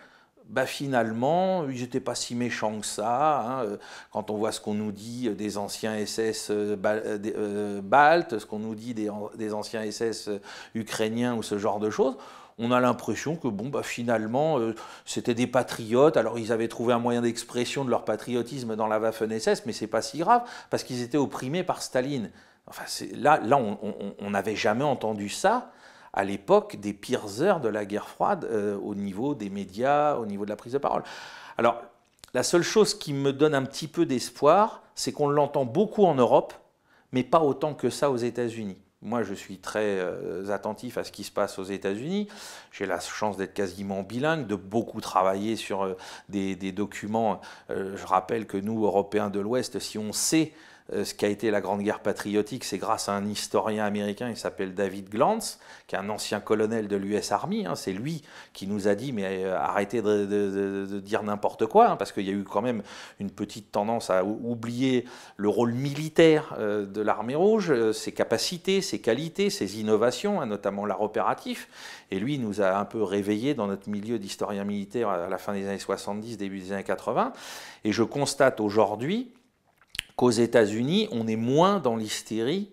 bah 0.51 0.65
finalement, 0.65 1.67
ils 1.69 1.79
n'étaient 1.79 2.01
pas 2.01 2.13
si 2.13 2.35
méchants 2.35 2.81
que 2.81 2.85
ça. 2.85 3.39
Hein, 3.39 3.63
euh, 3.63 3.77
quand 4.11 4.29
on 4.29 4.35
voit 4.35 4.51
ce 4.51 4.59
qu'on 4.59 4.73
nous 4.73 4.91
dit 4.91 5.29
des 5.29 5.57
anciens 5.57 6.05
SS 6.05 6.49
euh, 6.51 6.75
euh, 6.83 7.81
baltes, 7.81 8.37
ce 8.37 8.45
qu'on 8.45 8.59
nous 8.59 8.75
dit 8.75 8.93
des, 8.93 9.53
anciens 9.53 9.89
SS 9.89 10.29
ukrainiens 10.75 11.35
ou 11.35 11.41
ce 11.41 11.57
genre 11.57 11.79
de 11.79 11.89
choses, 11.89 12.17
on 12.57 12.73
a 12.73 12.81
l'impression 12.81 13.37
que 13.37 13.47
bon, 13.47 13.69
bah, 13.69 13.81
finalement, 13.81 14.59
c'était 15.05 15.33
des 15.33 15.47
patriotes. 15.47 16.17
Alors, 16.17 16.37
ils 16.37 16.51
avaient 16.51 16.67
trouvé 16.67 16.93
un 16.93 16.99
moyen 16.99 17.21
d'expression 17.21 17.85
de 17.85 17.89
leur 17.89 18.03
patriotisme 18.03 18.75
dans 18.75 18.87
la 18.87 18.99
Waffen-SS, 18.99 19.63
mais 19.65 19.71
c'est 19.71 19.87
pas 19.87 20.01
si 20.01 20.17
grave, 20.17 20.43
parce 20.69 20.83
qu'ils 20.83 21.01
étaient 21.01 21.17
opprimés 21.17 21.63
par 21.63 21.81
Staline. 21.81 22.29
Enfin, 22.67 22.83
là, 23.15 23.39
là 23.41 23.57
on 23.57 24.29
n'avait 24.29 24.55
jamais 24.57 24.83
entendu 24.83 25.29
ça 25.29 25.71
à 26.13 26.23
l'époque 26.23 26.77
des 26.77 26.93
pires 26.93 27.41
heures 27.41 27.59
de 27.59 27.69
la 27.69 27.85
guerre 27.85 28.07
froide 28.07 28.45
euh, 28.45 28.77
au 28.77 28.95
niveau 28.95 29.35
des 29.35 29.49
médias, 29.49 30.15
au 30.15 30.25
niveau 30.25 30.45
de 30.45 30.49
la 30.49 30.55
prise 30.55 30.73
de 30.73 30.77
parole. 30.77 31.03
Alors, 31.57 31.81
la 32.33 32.43
seule 32.43 32.63
chose 32.63 32.93
qui 32.93 33.13
me 33.13 33.33
donne 33.33 33.55
un 33.55 33.63
petit 33.63 33.87
peu 33.87 34.05
d'espoir, 34.05 34.81
c'est 34.95 35.11
qu'on 35.11 35.29
l'entend 35.29 35.65
beaucoup 35.65 36.05
en 36.05 36.15
Europe, 36.15 36.53
mais 37.11 37.23
pas 37.23 37.41
autant 37.41 37.73
que 37.73 37.89
ça 37.89 38.09
aux 38.09 38.17
États-Unis. 38.17 38.77
Moi, 39.03 39.23
je 39.23 39.33
suis 39.33 39.57
très 39.57 39.97
euh, 39.99 40.49
attentif 40.51 40.97
à 40.97 41.03
ce 41.03 41.11
qui 41.11 41.23
se 41.23 41.31
passe 41.31 41.57
aux 41.57 41.63
États-Unis. 41.63 42.27
J'ai 42.71 42.85
la 42.85 42.99
chance 42.99 43.35
d'être 43.35 43.53
quasiment 43.53 44.03
bilingue, 44.03 44.45
de 44.45 44.55
beaucoup 44.55 45.01
travailler 45.01 45.55
sur 45.55 45.83
euh, 45.83 45.97
des, 46.29 46.55
documents. 46.71 47.41
je 47.69 48.05
rappelle 48.05 48.45
que 48.45 48.57
nous, 48.57 48.85
Européens 48.85 49.29
de 49.29 49.39
l'Ouest, 49.39 49.79
si 49.79 49.97
on 49.97 50.13
sait 50.13 50.53
ce 50.91 51.13
qui 51.13 51.25
a 51.25 51.29
été 51.29 51.51
la 51.51 51.61
Grande 51.61 51.81
Guerre 51.81 52.01
patriotique, 52.01 52.63
c'est 52.63 52.77
grâce 52.77 53.09
à 53.09 53.13
un 53.13 53.25
historien 53.27 53.85
américain, 53.85 54.29
il 54.29 54.37
s'appelle 54.37 54.73
David 54.73 55.09
Glantz, 55.09 55.59
qui 55.87 55.95
est 55.95 55.99
un 55.99 56.09
ancien 56.09 56.39
colonel 56.39 56.87
de 56.87 56.95
l'US 56.95 57.31
Army. 57.31 57.65
Hein. 57.65 57.75
c'est 57.75 57.93
lui 57.93 58.23
qui 58.53 58.67
nous 58.67 58.87
a 58.87 58.95
dit, 58.95 59.11
mais 59.11 59.43
euh, 59.43 59.57
arrêtez 59.57 60.01
de, 60.01 60.99
dire 60.99 61.23
n'importe 61.23 61.65
quoi, 61.65 61.89
hein, 61.89 61.95
parce 61.95 62.11
qu'il 62.11 62.25
y 62.25 62.29
a 62.29 62.33
eu 62.33 62.43
quand 62.43 62.61
même 62.61 62.83
une 63.19 63.31
petite 63.31 63.71
tendance 63.71 64.09
à 64.09 64.23
oublier 64.23 65.05
le 65.37 65.49
rôle 65.49 65.73
militaire 65.73 66.55
euh, 66.59 66.85
de 66.85 67.01
l'armée 67.01 67.35
rouge, 67.35 67.91
ses 67.91 68.11
capacités, 68.11 68.81
ses 68.81 68.99
qualités, 68.99 69.49
ses 69.49 69.79
innovations, 69.79 70.41
hein, 70.41 70.45
notamment 70.45 70.85
l'art 70.85 71.01
opératif. 71.01 71.67
Et 72.11 72.19
lui 72.19 72.37
nous 72.37 72.61
a 72.61 72.77
un 72.77 72.85
peu 72.85 73.03
réveillés 73.03 73.53
dans 73.53 73.67
notre 73.67 73.89
milieu 73.89 74.19
d'historien 74.19 74.63
militaire 74.63 75.09
à 75.09 75.29
la 75.29 75.37
fin 75.37 75.53
des 75.53 75.67
années 75.67 75.79
70, 75.79 76.37
début 76.37 76.59
des 76.59 76.73
années 76.73 76.83
80. 76.83 77.33
Et 77.83 77.91
je 77.91 78.03
constate 78.03 78.59
aujourd'hui 78.59 79.31
qu'aux 80.15 80.31
États-Unis, 80.31 81.07
on 81.11 81.27
est 81.27 81.35
moins 81.35 81.79
dans 81.79 81.95
l'hystérie 81.95 82.71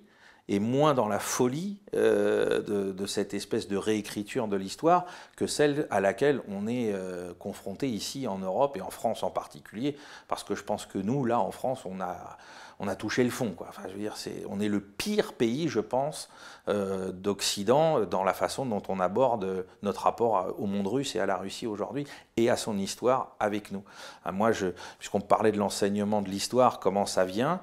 et 0.48 0.60
moins 0.60 0.94
dans 0.94 1.08
la 1.08 1.18
folie 1.18 1.76
euh, 1.94 2.92
de, 2.92 3.06
cette 3.06 3.34
espèce 3.34 3.68
de 3.68 3.76
réécriture 3.76 4.48
de 4.48 4.56
l'histoire 4.56 5.04
que 5.36 5.46
celle 5.46 5.86
à 5.90 6.00
laquelle 6.00 6.40
on 6.48 6.66
est 6.66 6.92
euh, 6.92 7.32
confronté 7.38 7.88
ici 7.88 8.26
en 8.26 8.38
Europe 8.38 8.76
et 8.76 8.80
en 8.80 8.90
France 8.90 9.22
en 9.22 9.30
particulier, 9.30 9.96
parce 10.26 10.44
que 10.44 10.54
je 10.54 10.64
pense 10.64 10.86
que 10.86 10.98
nous, 10.98 11.24
là, 11.24 11.38
en 11.38 11.50
France, 11.50 11.84
on 11.84 12.00
a, 12.00 12.38
on 12.78 12.88
a 12.88 12.96
touché 12.96 13.24
le 13.24 13.30
fond. 13.30 13.54
Enfin, 13.60 13.82
je 13.88 13.92
veux 13.92 14.00
dire, 14.00 14.14
on 14.48 14.60
est 14.60 14.68
le 14.68 14.80
pire 14.80 15.32
pays, 15.34 15.68
je 15.68 15.80
pense, 15.80 16.28
euh, 16.68 17.12
d'Occident 17.12 18.00
dans 18.00 18.24
la 18.24 18.34
façon 18.34 18.66
dont 18.66 18.82
on 18.88 19.00
aborde 19.00 19.66
notre 19.82 20.02
rapport 20.02 20.54
au 20.58 20.66
monde 20.66 20.86
russe 20.86 21.14
et 21.14 21.20
à 21.20 21.26
la 21.26 21.36
Russie 21.36 21.66
aujourd'hui 21.66 22.06
et 22.36 22.50
à 22.50 22.56
son 22.56 22.78
histoire 22.78 23.36
avec 23.40 23.72
nous. 23.72 23.84
moi, 24.32 24.50
puisqu'on 24.98 25.20
parlait 25.20 25.52
de 25.52 25.58
l'enseignement 25.58 26.22
de 26.22 26.28
l'histoire, 26.28 26.80
comment 26.80 27.06
ça 27.06 27.24
vient 27.24 27.60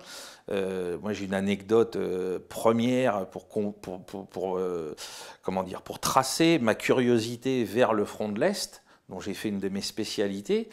euh, 0.52 0.98
moi, 1.00 1.14
j'ai 1.14 1.26
une 1.26 1.34
anecdote 1.34 1.96
euh, 1.96 2.40
première 2.50 3.28
pour, 3.28 4.58
euh, 4.58 4.96
comment 5.42 5.64
dire, 5.64 5.82
pour 5.82 6.00
tracer 6.00 6.60
ma 6.60 6.76
curiosité 6.76 7.64
vers 7.64 7.94
le 7.94 8.06
front 8.06 8.30
de 8.30 8.40
l'Est, 8.40 8.84
dont 9.10 9.20
j'ai 9.20 9.34
fait 9.34 9.50
une 9.50 9.60
de 9.60 9.70
mes 9.70 9.82
spécialités. 9.82 10.70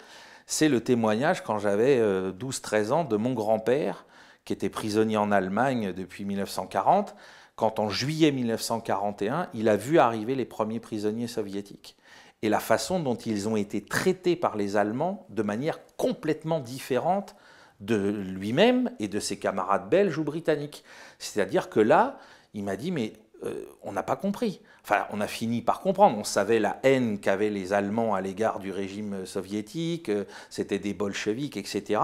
C'est 0.47 0.69
le 0.69 0.83
témoignage 0.83 1.43
quand 1.43 1.59
j'avais 1.59 2.00
12-13 2.33 2.91
ans 2.91 3.05
de 3.05 3.17
mon 3.17 3.33
grand-père, 3.33 4.05
qui 4.45 4.52
était 4.52 4.69
prisonnier 4.69 5.17
en 5.17 5.33
Allemagne 5.33 5.93
depuis 5.93 6.25
1940, 6.25 7.14
quand 7.55 7.79
en 7.79 7.88
juillet 7.88 8.33
1941, 8.33 9.49
il 9.55 9.69
a 9.69 9.76
vu 9.76 9.99
arriver 9.99 10.35
les 10.35 10.45
premiers 10.45 10.81
prisonniers 10.81 11.29
soviétiques 11.29 11.97
et 12.43 12.49
la 12.49 12.61
façon 12.61 12.99
dont 13.00 13.14
ils 13.14 13.49
ont 13.49 13.57
été 13.57 13.85
traités 13.85 14.35
par 14.35 14.57
les 14.57 14.76
Allemands 14.76 15.26
de 15.31 15.43
manière 15.43 15.79
complètement 15.97 16.59
différente 16.61 17.37
de 17.82 17.96
lui-même 17.96 18.90
et 18.98 19.08
de 19.08 19.20
ses 19.20 19.38
camarades 19.38 19.90
belges 19.90 20.18
ou 20.18 20.24
britanniques. 20.24 20.84
C'est-à-dire 21.18 21.68
que 21.68 21.80
là, 21.80 22.18
il 22.54 22.64
m'a 22.64 22.76
dit, 22.76 22.92
mais 22.92 23.12
euh, 23.44 23.64
on 23.82 23.92
n'a 23.92 24.02
pas 24.02 24.16
compris. 24.16 24.60
Enfin, 24.84 25.06
on 25.10 25.20
a 25.20 25.26
fini 25.26 25.62
par 25.62 25.80
comprendre. 25.80 26.16
On 26.18 26.24
savait 26.24 26.60
la 26.60 26.78
haine 26.84 27.18
qu'avaient 27.18 27.50
les 27.50 27.72
Allemands 27.72 28.14
à 28.14 28.20
l'égard 28.20 28.60
du 28.60 28.70
régime 28.70 29.26
soviétique, 29.26 30.08
euh, 30.08 30.24
c'était 30.48 30.78
des 30.78 30.94
bolcheviks, 30.94 31.56
etc. 31.56 32.00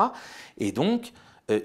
Et 0.59 0.73
donc, 0.73 1.13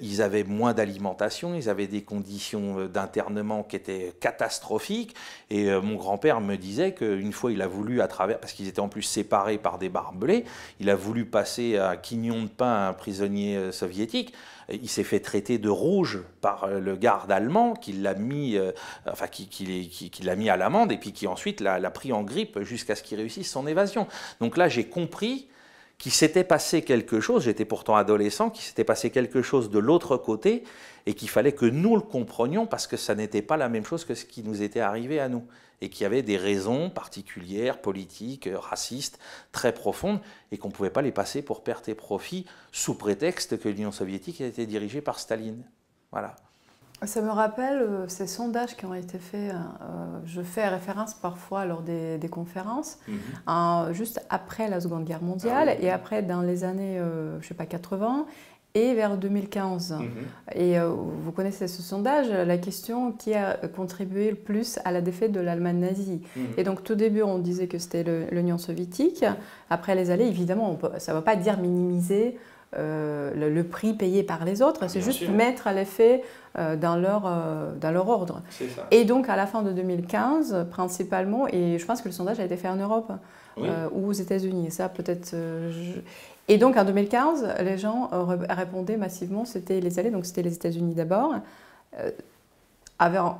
ils 0.01 0.21
avaient 0.21 0.43
moins 0.45 0.73
d'alimentation, 0.73 1.55
ils 1.55 1.69
avaient 1.69 1.87
des 1.87 2.03
conditions 2.03 2.79
euh, 2.79 2.87
d'internement 2.87 3.63
qui 3.63 3.75
étaient 3.75 4.13
catastrophiques. 4.19 5.13
Et 5.49 5.69
euh, 5.69 5.81
mon 5.81 5.95
grand-père 5.95 6.39
me 6.39 6.55
disait 6.55 6.93
qu'une 6.93 7.33
fois, 7.33 7.51
il 7.51 7.61
a 7.61 7.67
voulu, 7.67 8.01
à 8.01 8.07
travers, 8.07 8.39
parce 8.39 8.53
qu'ils 8.53 8.67
étaient 8.67 8.79
en 8.79 8.87
plus 8.87 9.01
séparés 9.01 9.57
par 9.57 9.79
des 9.79 9.89
barbelés, 9.89 10.45
il 10.79 10.89
a 10.89 10.95
voulu 10.95 11.25
passer 11.25 11.77
un 11.77 11.97
quignon 11.97 12.43
de 12.43 12.47
pain 12.47 12.71
à 12.71 12.87
un 12.89 12.93
prisonnier 12.93 13.71
soviétique. 13.71 14.33
Il 14.69 14.89
s'est 14.89 15.03
fait 15.03 15.19
traiter 15.19 15.57
de 15.57 15.67
rouge 15.67 16.23
par 16.39 16.67
le 16.67 16.95
garde 16.95 17.29
allemand 17.31 17.73
qui 17.73 17.91
l'a 17.91 18.13
mis, 18.13 18.57
enfin, 19.05 19.27
qui 19.27 20.11
l'a 20.23 20.35
mis 20.35 20.49
à 20.49 20.55
l'amende 20.55 20.91
et 20.93 20.97
puis 20.97 21.11
qui 21.11 21.27
ensuite 21.27 21.59
l'a 21.59 21.91
pris 21.91 22.13
en 22.13 22.23
grippe 22.23 22.61
jusqu'à 22.61 22.95
ce 22.95 23.03
qu'il 23.03 23.17
réussisse 23.17 23.51
son 23.51 23.67
évasion. 23.67 24.07
Donc 24.39 24.55
là, 24.55 24.69
j'ai 24.69 24.85
compris 24.85 25.47
qu'il 26.03 26.11
s'était 26.11 26.43
passé 26.43 26.81
quelque 26.81 27.21
chose, 27.21 27.45
j'étais 27.45 27.63
pourtant 27.63 27.95
adolescent, 27.95 28.49
qu'il 28.49 28.65
s'était 28.65 28.83
passé 28.83 29.09
quelque 29.09 29.41
chose 29.41 29.69
de 29.69 29.79
l'autre 29.79 30.17
côté 30.17 30.65
et 31.05 31.13
qu'il 31.13 31.29
fallait 31.29 31.53
que 31.53 31.65
nous 31.65 31.95
le 31.95 32.01
comprenions 32.01 32.67
parce 32.67 32.87
que 32.87 32.97
ça 32.97 33.15
n'était 33.15 33.41
pas 33.41 33.55
la 33.55 33.69
même 33.69 33.85
chose 33.85 34.03
que 34.03 34.13
ce 34.13 34.25
qui 34.25 34.43
nous 34.43 34.61
était 34.61 34.81
arrivé 34.81 35.21
à 35.21 35.29
nous 35.29 35.47
et 35.79 35.87
qu'il 35.87 36.03
y 36.03 36.05
avait 36.05 36.21
des 36.21 36.35
raisons 36.35 36.89
particulières, 36.89 37.79
politiques, 37.79 38.49
racistes, 38.53 39.17
très 39.53 39.73
profondes 39.73 40.19
et 40.51 40.57
qu'on 40.57 40.67
ne 40.67 40.73
pouvait 40.73 40.89
pas 40.89 41.01
les 41.01 41.13
passer 41.13 41.41
pour 41.41 41.63
perte 41.63 41.87
et 41.87 41.95
profit 41.95 42.45
sous 42.73 42.95
prétexte 42.95 43.57
que 43.57 43.69
l'Union 43.69 43.93
soviétique 43.93 44.41
était 44.41 44.65
dirigée 44.65 44.99
par 44.99 45.19
Staline. 45.19 45.63
Voilà. 46.11 46.35
Ça 47.05 47.21
me 47.21 47.29
rappelle 47.29 47.81
euh, 47.81 48.07
ces 48.07 48.27
sondages 48.27 48.75
qui 48.75 48.85
ont 48.85 48.93
été 48.93 49.17
faits. 49.17 49.51
Euh, 49.51 50.19
je 50.25 50.41
fais 50.41 50.67
référence 50.67 51.13
parfois 51.13 51.65
lors 51.65 51.81
des, 51.81 52.19
conférences, 52.31 52.97
mhm. 53.07 53.93
juste 53.93 54.25
après 54.29 54.69
la 54.69 54.79
Seconde 54.79 55.03
Guerre 55.03 55.21
mondiale 55.21 55.69
ah 55.69 55.81
et 55.81 55.89
après 55.89 56.23
dans 56.23 56.41
les 56.41 56.63
années, 56.63 56.97
euh, 56.97 57.39
je 57.41 57.47
sais 57.47 57.53
pas, 57.53 57.65
80 57.65 58.25
et 58.75 58.95
vers 58.95 59.17
2015. 59.17 59.91
Mhm. 59.91 60.07
Et 60.55 60.79
vous 60.79 61.31
connaissez 61.31 61.67
ce 61.67 61.83
sondage, 61.83 62.29
la 62.29 62.57
question 62.57 63.11
qui 63.11 63.35
a 63.35 63.55
contribué 63.75 64.31
le 64.31 64.35
plus 64.35 64.79
à 64.83 64.91
la 64.91 65.01
défaite 65.01 65.31
de 65.31 65.39
l'Allemagne 65.39 65.79
nazie. 65.79 66.21
Mhm. 66.35 66.45
Et 66.57 66.63
donc 66.63 66.83
tout 66.83 66.95
début, 66.95 67.21
on 67.21 67.37
disait 67.37 67.67
que 67.67 67.77
c'était 67.77 68.03
l'Union 68.31 68.57
soviétique. 68.57 69.25
Après 69.69 69.93
les 69.93 70.09
années, 70.09 70.27
évidemment, 70.27 70.79
ça 70.97 71.11
ne 71.11 71.17
va 71.17 71.21
pas 71.21 71.35
dire 71.35 71.59
minimiser 71.59 72.37
euh, 72.77 73.49
le, 73.49 73.63
prix 73.63 73.93
payé 73.93 74.23
par 74.23 74.45
les 74.45 74.61
autres, 74.61 74.87
c'est 74.89 75.01
juste 75.01 75.27
mettre 75.29 75.67
à 75.67 75.73
l'effet 75.73 76.23
euh, 76.57 76.75
dans, 76.75 76.95
leur, 76.95 77.23
euh, 77.25 77.71
dans 77.79 77.91
leur 77.91 78.07
ordre. 78.07 78.41
Et 78.91 79.05
donc 79.05 79.29
à 79.29 79.35
la 79.35 79.45
fin 79.45 79.61
de 79.61 79.71
2015, 79.71 80.67
principalement, 80.71 81.47
et 81.47 81.77
je 81.77 81.85
pense 81.85 82.01
que 82.01 82.07
le 82.07 82.13
sondage 82.13 82.39
a 82.39 82.45
été 82.45 82.57
fait 82.57 82.69
en 82.69 82.75
Europe 82.75 83.11
ou 83.57 84.07
aux 84.07 84.13
États-Unis, 84.13 84.71
ça 84.71 84.89
peut-être... 84.89 85.35
Et 86.49 86.57
donc 86.57 86.75
en 86.75 86.83
2015, 86.83 87.55
les 87.61 87.77
gens 87.77 88.09
répondaient 88.49 88.97
massivement, 88.97 89.45
c'était 89.45 89.79
les 89.79 89.99
allées, 89.99 90.11
donc 90.11 90.25
c'était 90.25 90.41
les 90.41 90.55
États-Unis 90.55 90.93
d'abord. 90.93 91.35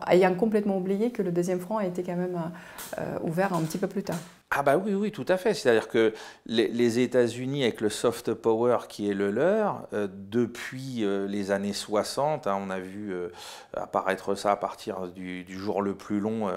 Ayant 0.08 0.36
complètement 0.36 0.78
oublié 0.78 1.12
que 1.12 1.22
le 1.22 1.32
deuxième 1.32 1.60
front 1.60 1.78
a 1.78 1.86
été 1.86 2.04
quand 2.04 2.16
même 2.16 2.40
ouvert 3.24 3.54
un 3.54 3.62
petit 3.62 3.78
peu 3.78 3.88
plus 3.88 4.04
tard. 4.04 4.18
Ah 4.56 4.62
bah 4.62 4.78
oui, 4.78 4.94
oui, 4.94 5.12
tout 5.12 5.26
à 5.30 5.38
fait. 5.38 5.56
C'est-à-dire 5.56 5.88
que 5.88 6.14
les, 6.46 7.00
États-Unis, 7.00 7.64
avec 7.64 7.82
le 7.82 7.90
soft 7.90 8.36
power 8.36 8.78
qui 8.88 9.10
est 9.10 9.16
le 9.16 9.32
leur, 9.32 9.88
euh, 9.94 10.08
depuis 10.12 11.04
euh, 11.04 11.28
les 11.28 11.50
années 11.50 11.74
60, 11.74 12.46
hein, 12.46 12.60
on 12.62 12.70
a 12.70 12.78
vu 12.78 13.12
euh, 13.12 13.30
apparaître 13.76 14.36
ça 14.36 14.52
à 14.52 14.56
partir 14.56 15.08
du, 15.08 15.44
jour 15.50 15.82
le 15.82 15.96
plus 15.96 16.20
long 16.20 16.52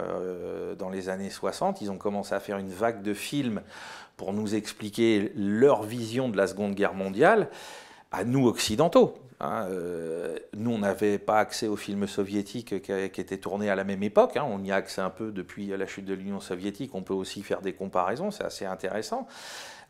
dans 0.79 0.91
les 0.91 1.09
années 1.09 1.31
60, 1.31 1.81
ils 1.81 1.91
ont 1.91 1.97
commencé 1.97 2.35
à 2.35 2.41
faire 2.41 2.59
une 2.59 2.69
vague 2.69 3.03
de 3.03 3.15
films 3.15 3.63
pour 4.19 4.35
nous 4.35 4.55
expliquer 4.55 5.33
leur 5.35 5.83
vision 5.83 6.29
de 6.29 6.37
la 6.37 6.47
Seconde 6.47 6.75
Guerre 6.75 6.95
mondiale 6.95 7.49
à 8.13 8.25
nous 8.25 8.47
occidentaux. 8.47 9.15
Hein, 9.41 9.67
euh, 9.71 10.39
nous, 10.55 10.73
on 10.73 10.79
n'avait 10.79 11.19
pas 11.19 11.39
accès 11.39 11.69
aux 11.69 11.77
films 11.77 12.07
soviétiques 12.07 12.83
qui, 12.83 12.93
étaient 12.93 13.39
tournés 13.39 13.71
à 13.71 13.75
la 13.75 13.85
même 13.85 14.03
époque. 14.03 14.37
Hein. 14.37 14.47
on 14.49 14.63
y 14.65 14.73
a 14.73 14.77
accès 14.77 15.01
un 15.01 15.11
peu 15.11 15.31
depuis 15.33 15.67
la 15.69 15.87
chute 15.87 16.05
de 16.05 16.15
l'Union 16.15 16.41
soviétique. 16.41 16.95
On 16.95 17.03
peut 17.03 17.15
aussi 17.15 17.43
faire 17.43 17.61
des 17.61 17.75
comparaisons, 17.75 18.31
c'est 18.31 18.45
assez 18.45 18.65
intéressant. 18.65 19.27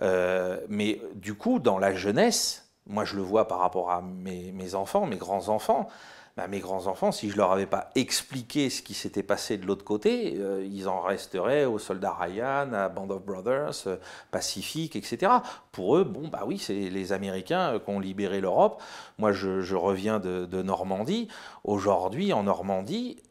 Euh, 0.03 0.59
mais 0.69 1.01
du 1.15 1.35
coup, 1.35 1.59
dans 1.59 1.79
la 1.79 1.95
jeunesse, 1.95 2.69
moi 2.87 3.05
je 3.05 3.17
le 3.17 3.23
vois 3.23 3.49
par 3.49 3.61
rapport 3.61 3.91
à 3.91 4.03
mes 4.03 4.75
enfants, 4.75 5.07
mes 5.07 5.17
grands-enfants, 5.17 5.89
bah, 6.37 6.49
mes 6.49 6.61
grands-enfants, 6.61 7.13
si 7.13 7.31
je 7.31 7.37
leur 7.39 7.51
avais 7.51 7.65
pas 7.65 7.89
expliqué 7.95 8.69
ce 8.69 8.83
qui 8.83 8.93
s'était 8.93 9.23
passé 9.23 9.57
de 9.57 9.65
l'autre 9.65 9.85
côté, 9.85 10.35
euh, 10.37 10.63
ils 10.71 10.87
en 10.87 11.01
resteraient 11.01 11.65
aux 11.65 11.79
soldats 11.79 12.13
Ryan, 12.13 12.75
à 12.75 12.91
Band 12.91 13.09
of 13.09 13.25
Brothers, 13.25 13.87
euh, 13.87 13.97
Pacifique, 14.31 14.97
etc. 14.97 15.33
Pour 15.73 15.97
eux, 15.97 16.05
bon, 16.05 16.29
bah 16.29 16.43
oui, 16.47 16.59
c'est 16.59 16.75
les 16.75 17.13
Américains 17.15 17.75
euh, 17.75 17.79
qui 17.79 17.89
ont 17.89 18.01
libéré 18.01 18.43
l'Europe. 18.43 18.83
Moi, 19.17 19.33
je, 19.33 19.75
reviens 19.75 20.21
de, 20.21 20.63
Normandie. 20.63 21.29
Aujourd'hui, 21.65 22.35
en 22.35 22.43
Normandie, 22.43 23.23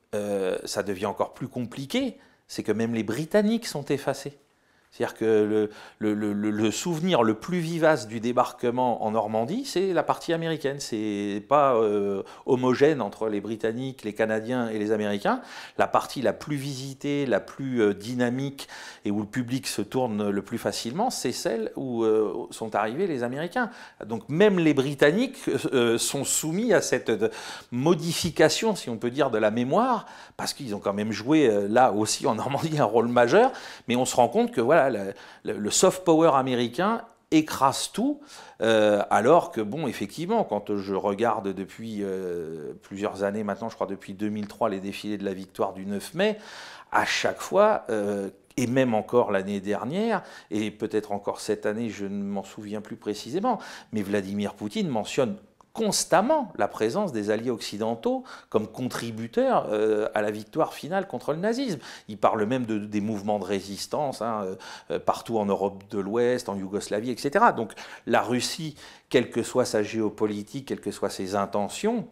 ça 0.63 0.81
devient 0.81 1.07
encore 1.07 1.33
plus 1.33 1.49
compliqué. 1.49 2.17
C'est 2.47 2.63
que 2.63 2.71
même 2.71 2.93
les 2.93 3.03
Britanniques 3.03 3.65
sont 3.65 3.83
effacés. 3.85 4.39
C'est-à-dire 4.95 5.17
que 5.17 5.69
le, 5.99 6.71
souvenir 6.71 7.21
le 7.21 7.33
plus 7.33 7.59
vivace 7.59 8.07
du 8.07 8.21
débarquement 8.21 9.03
en 9.03 9.11
Normandie, 9.11 9.65
c'est 9.65 9.91
la 9.91 10.03
partie 10.03 10.31
américaine. 10.31 10.77
C'est 10.79 11.43
pas 11.49 11.75
euh, 11.75 12.23
homogène 12.45 13.01
entre 13.01 13.27
les 13.27 13.41
Britanniques, 13.41 14.05
les 14.05 14.13
Canadiens 14.13 14.69
et 14.69 14.79
les 14.79 14.93
Américains. 14.93 15.41
La 15.77 15.87
partie 15.87 16.21
la 16.21 16.31
plus 16.31 16.55
visitée, 16.55 17.25
la 17.25 17.41
plus 17.41 17.81
euh, 17.81 17.93
dynamique 17.93 18.69
et 19.03 19.11
où 19.11 19.19
le 19.19 19.25
public 19.25 19.67
se 19.67 19.81
tourne 19.81 20.29
le 20.29 20.41
plus 20.41 20.57
facilement, 20.57 21.09
c'est 21.09 21.33
celle 21.33 21.73
où 21.75 22.03
euh, 22.05 22.47
sont 22.51 22.73
arrivés 22.73 23.05
les 23.05 23.23
Américains. 23.23 23.71
Donc 24.05 24.29
même 24.29 24.59
les 24.59 24.73
Britanniques 24.73 25.39
sont 25.97 26.23
soumis 26.23 26.71
à 26.71 26.81
cette 26.81 27.11
modification, 27.71 28.75
si 28.75 28.89
on 28.89 28.95
peut 28.95 29.11
dire, 29.11 29.29
de 29.29 29.37
la 29.37 29.51
mémoire, 29.51 30.05
parce 30.37 30.53
qu'ils 30.53 30.73
ont 30.73 30.79
quand 30.79 30.93
même 30.93 31.11
joué 31.11 31.51
là 31.67 31.91
aussi 31.91 32.25
en 32.27 32.35
Normandie 32.35 32.79
un 32.79 32.85
rôle 32.85 33.09
majeur. 33.09 33.51
Mais 33.89 33.97
on 33.97 34.05
se 34.05 34.15
rend 34.15 34.29
compte 34.29 34.51
que 34.51 34.61
voilà 34.61 34.84
le, 34.89 35.71
soft 35.71 36.03
power 36.03 36.31
américain 36.35 37.01
écrase 37.31 37.91
tout, 37.91 38.21
euh, 38.61 39.01
alors 39.09 39.51
que, 39.51 39.61
bon, 39.61 39.87
effectivement, 39.87 40.43
quand 40.43 40.75
je 40.77 40.93
regarde 40.93 41.53
depuis 41.53 41.99
euh, 42.01 42.73
plusieurs 42.81 43.23
années 43.23 43.43
maintenant, 43.43 43.69
je 43.69 43.75
crois 43.75 43.87
depuis 43.87 44.13
2003, 44.13 44.69
les 44.69 44.79
défilés 44.79 45.17
de 45.17 45.25
la 45.25 45.33
victoire 45.33 45.73
du 45.73 45.85
9 45.85 46.13
mai, 46.13 46.37
à 46.91 47.05
chaque 47.05 47.41
fois, 47.41 47.85
euh, 47.89 48.29
et 48.57 48.67
même 48.67 48.93
encore 48.93 49.31
l'année 49.31 49.59
dernière, 49.59 50.23
et 50.49 50.71
peut-être 50.71 51.11
encore 51.11 51.41
cette 51.41 51.65
année, 51.65 51.89
je 51.89 52.05
ne 52.05 52.23
m'en 52.23 52.43
souviens 52.43 52.81
plus 52.81 52.95
précisément, 52.95 53.59
mais 53.91 54.01
Vladimir 54.01 54.53
Poutine 54.53 54.87
mentionne 54.87 55.35
constamment 55.75 56.53
la 56.57 56.69
présence 56.69 57.11
des 57.11 57.29
alliés 57.29 57.51
occidentaux 57.51 58.23
comme 58.49 58.65
contributeurs 58.65 59.67
euh, 59.69 60.07
à 60.15 60.21
la 60.21 60.31
victoire 60.31 60.73
finale 60.73 61.05
contre 61.05 61.33
le 61.33 61.39
nazisme. 61.39 61.79
Il 62.07 62.17
parle 62.17 62.45
même 62.45 62.65
de, 62.65 62.79
des 62.79 63.01
mouvements 63.01 63.39
de 63.39 63.43
résistance 63.43 64.21
hein, 64.21 64.43
euh, 64.45 64.55
euh, 64.91 64.99
partout 64.99 65.37
en 65.37 65.45
Europe 65.45 65.83
de 65.91 65.99
l'Ouest, 65.99 66.47
en 66.47 66.55
Yougoslavie, 66.55 67.11
etc. 67.11 67.47
Donc 67.55 67.73
la 68.07 68.21
Russie, 68.21 68.75
quelle 69.09 69.29
que 69.29 69.43
soit 69.43 69.65
sa 69.65 69.83
géopolitique, 69.83 70.69
quelles 70.69 70.79
que 70.79 70.91
soient 70.91 71.11
ses 71.11 71.35
intentions, 71.35 72.07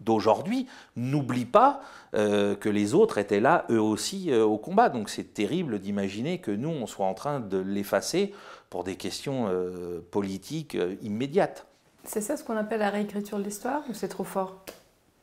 d'aujourd'hui 0.00 0.66
n'oublie 0.96 1.44
pas 1.44 1.82
que 2.12 2.68
les 2.68 2.94
autres 2.94 3.18
étaient 3.18 3.38
là 3.38 3.64
eux 3.70 3.80
aussi 3.80 4.34
au 4.34 4.58
combat. 4.58 4.88
Donc 4.88 5.08
c'est 5.08 5.34
terrible 5.34 5.78
d'imaginer 5.78 6.38
que 6.38 6.50
nous, 6.50 6.68
on 6.68 6.88
soit 6.88 7.06
en 7.06 7.14
train 7.14 7.38
de 7.38 7.58
l'effacer 7.58 8.34
pour 8.70 8.82
des 8.82 8.96
questions 8.96 9.48
politiques 10.10 10.76
immédiates. 11.00 11.64
C'est 12.04 12.20
ça 12.20 12.36
ce 12.36 12.44
qu'on 12.44 12.56
appelle 12.56 12.80
la 12.80 12.90
réécriture 12.90 13.38
de 13.38 13.44
l'histoire 13.44 13.82
ou 13.88 13.94
c'est 13.94 14.08
trop 14.08 14.24
fort? 14.24 14.64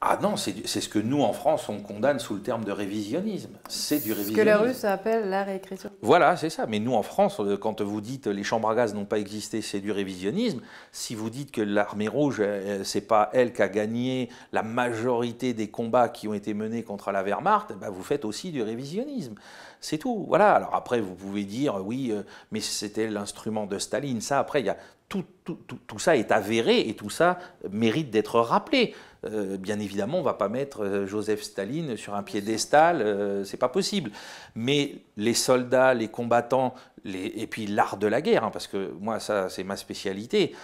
Ah 0.01 0.17
non, 0.21 0.38
c'est 0.38 0.63
ce 0.63 0.88
que 0.88 0.97
nous 0.97 1.23
en 1.23 1.33
France 1.33 1.67
on 1.67 1.81
condamne 1.81 2.19
sous 2.19 2.33
le 2.33 2.41
terme 2.41 2.63
de 2.63 2.71
révisionnisme. 2.71 3.57
C'est 3.67 3.99
du 3.99 4.13
révisionnisme. 4.13 4.31
Ce 4.31 4.41
que 4.41 4.45
les 4.45 4.53
Russes 4.53 4.85
appellent 4.85 5.29
la 5.29 5.43
réécriture. 5.43 5.89
Voilà, 6.01 6.38
c'est 6.38 6.49
ça. 6.49 6.67
Mais 6.67 6.79
nous 6.79 6.93
en 6.93 7.03
France, 7.03 7.41
euh, 7.41 7.57
quand 7.57 7.81
vous 7.81 7.99
dites 7.99 8.27
les 8.27 8.43
chambres 8.43 8.69
à 8.69 8.75
gaz 8.75 8.93
n'ont 8.93 9.03
pas 9.03 9.19
existé, 9.19 9.62
c'est 9.62 9.81
du 9.81 9.91
révisionnisme. 9.91 10.62
Si 10.93 11.15
vous 11.15 11.29
dites 11.29 11.51
que 11.51 11.62
l'armée 11.62 12.07
rouge, 12.07 12.38
euh, 12.39 12.85
c'est 12.85 13.01
pas 13.01 13.29
elle 13.33 13.51
qui 13.51 13.62
a 13.62 13.67
gagné 13.67 14.29
la 14.53 14.63
majorité 14.63 15.53
des 15.53 15.69
combats 15.69 16.07
qui 16.07 16.29
ont 16.29 16.33
été 16.33 16.53
menés 16.53 16.83
contre 16.83 17.12
la 17.12 17.21
Wehrmacht, 17.21 17.73
ben 17.73 17.89
vous 17.89 18.03
faites 18.03 18.23
aussi 18.23 18.51
du 18.51 18.62
révisionnisme. 18.62 19.35
C'est 19.81 19.97
tout. 19.97 20.23
Voilà. 20.29 20.53
Alors 20.53 20.75
après, 20.75 21.01
vous 21.01 21.13
pouvez 21.13 21.43
dire 21.43 21.75
oui, 21.85 22.12
euh, 22.12 22.23
mais 22.51 22.62
c'était 22.62 23.09
l'instrument 23.09 23.65
de 23.65 23.77
Staline. 23.77 24.21
Ça, 24.21 24.39
après, 24.39 24.62
il 24.62 24.67
y 24.67 24.69
a 24.69 24.77
tout, 25.09 25.25
tout, 25.43 25.57
tout, 25.88 25.99
ça 25.99 26.15
est 26.15 26.31
avéré 26.31 26.88
et 26.88 26.95
tout 26.95 27.09
ça 27.09 27.39
mérite 27.69 28.12
d'être 28.12 28.39
rappelé. 28.39 28.93
Euh, 29.25 29.58
bien 29.58 29.79
évidemment, 29.79 30.17
on 30.17 30.21
ne 30.21 30.25
va 30.25 30.34
pas 30.34 30.49
mettre 30.49 30.84
euh, 30.84 31.05
Joseph 31.05 31.41
Staline 31.41 31.97
sur 31.97 32.15
un 32.15 32.23
piédestal, 32.23 33.01
euh, 33.01 33.43
c'est 33.43 33.58
pas 33.58 33.69
possible. 33.69 34.12
Mais 34.55 34.95
les 35.17 35.34
soldats, 35.34 35.93
les 35.93 36.08
combattants, 36.08 36.73
les, 37.03 37.34
et 37.36 37.47
puis 37.47 37.67
l'art 37.67 37.97
de 37.97 38.08
la 38.08 38.21
guerre, 38.21 38.45
hein, 38.45 38.51
parce 38.51 38.67
que 38.67 38.93
moi, 38.99 39.19
ça, 39.19 39.49
c'est 39.49 39.63
ma 39.63 39.75
spécialité. 39.75 40.55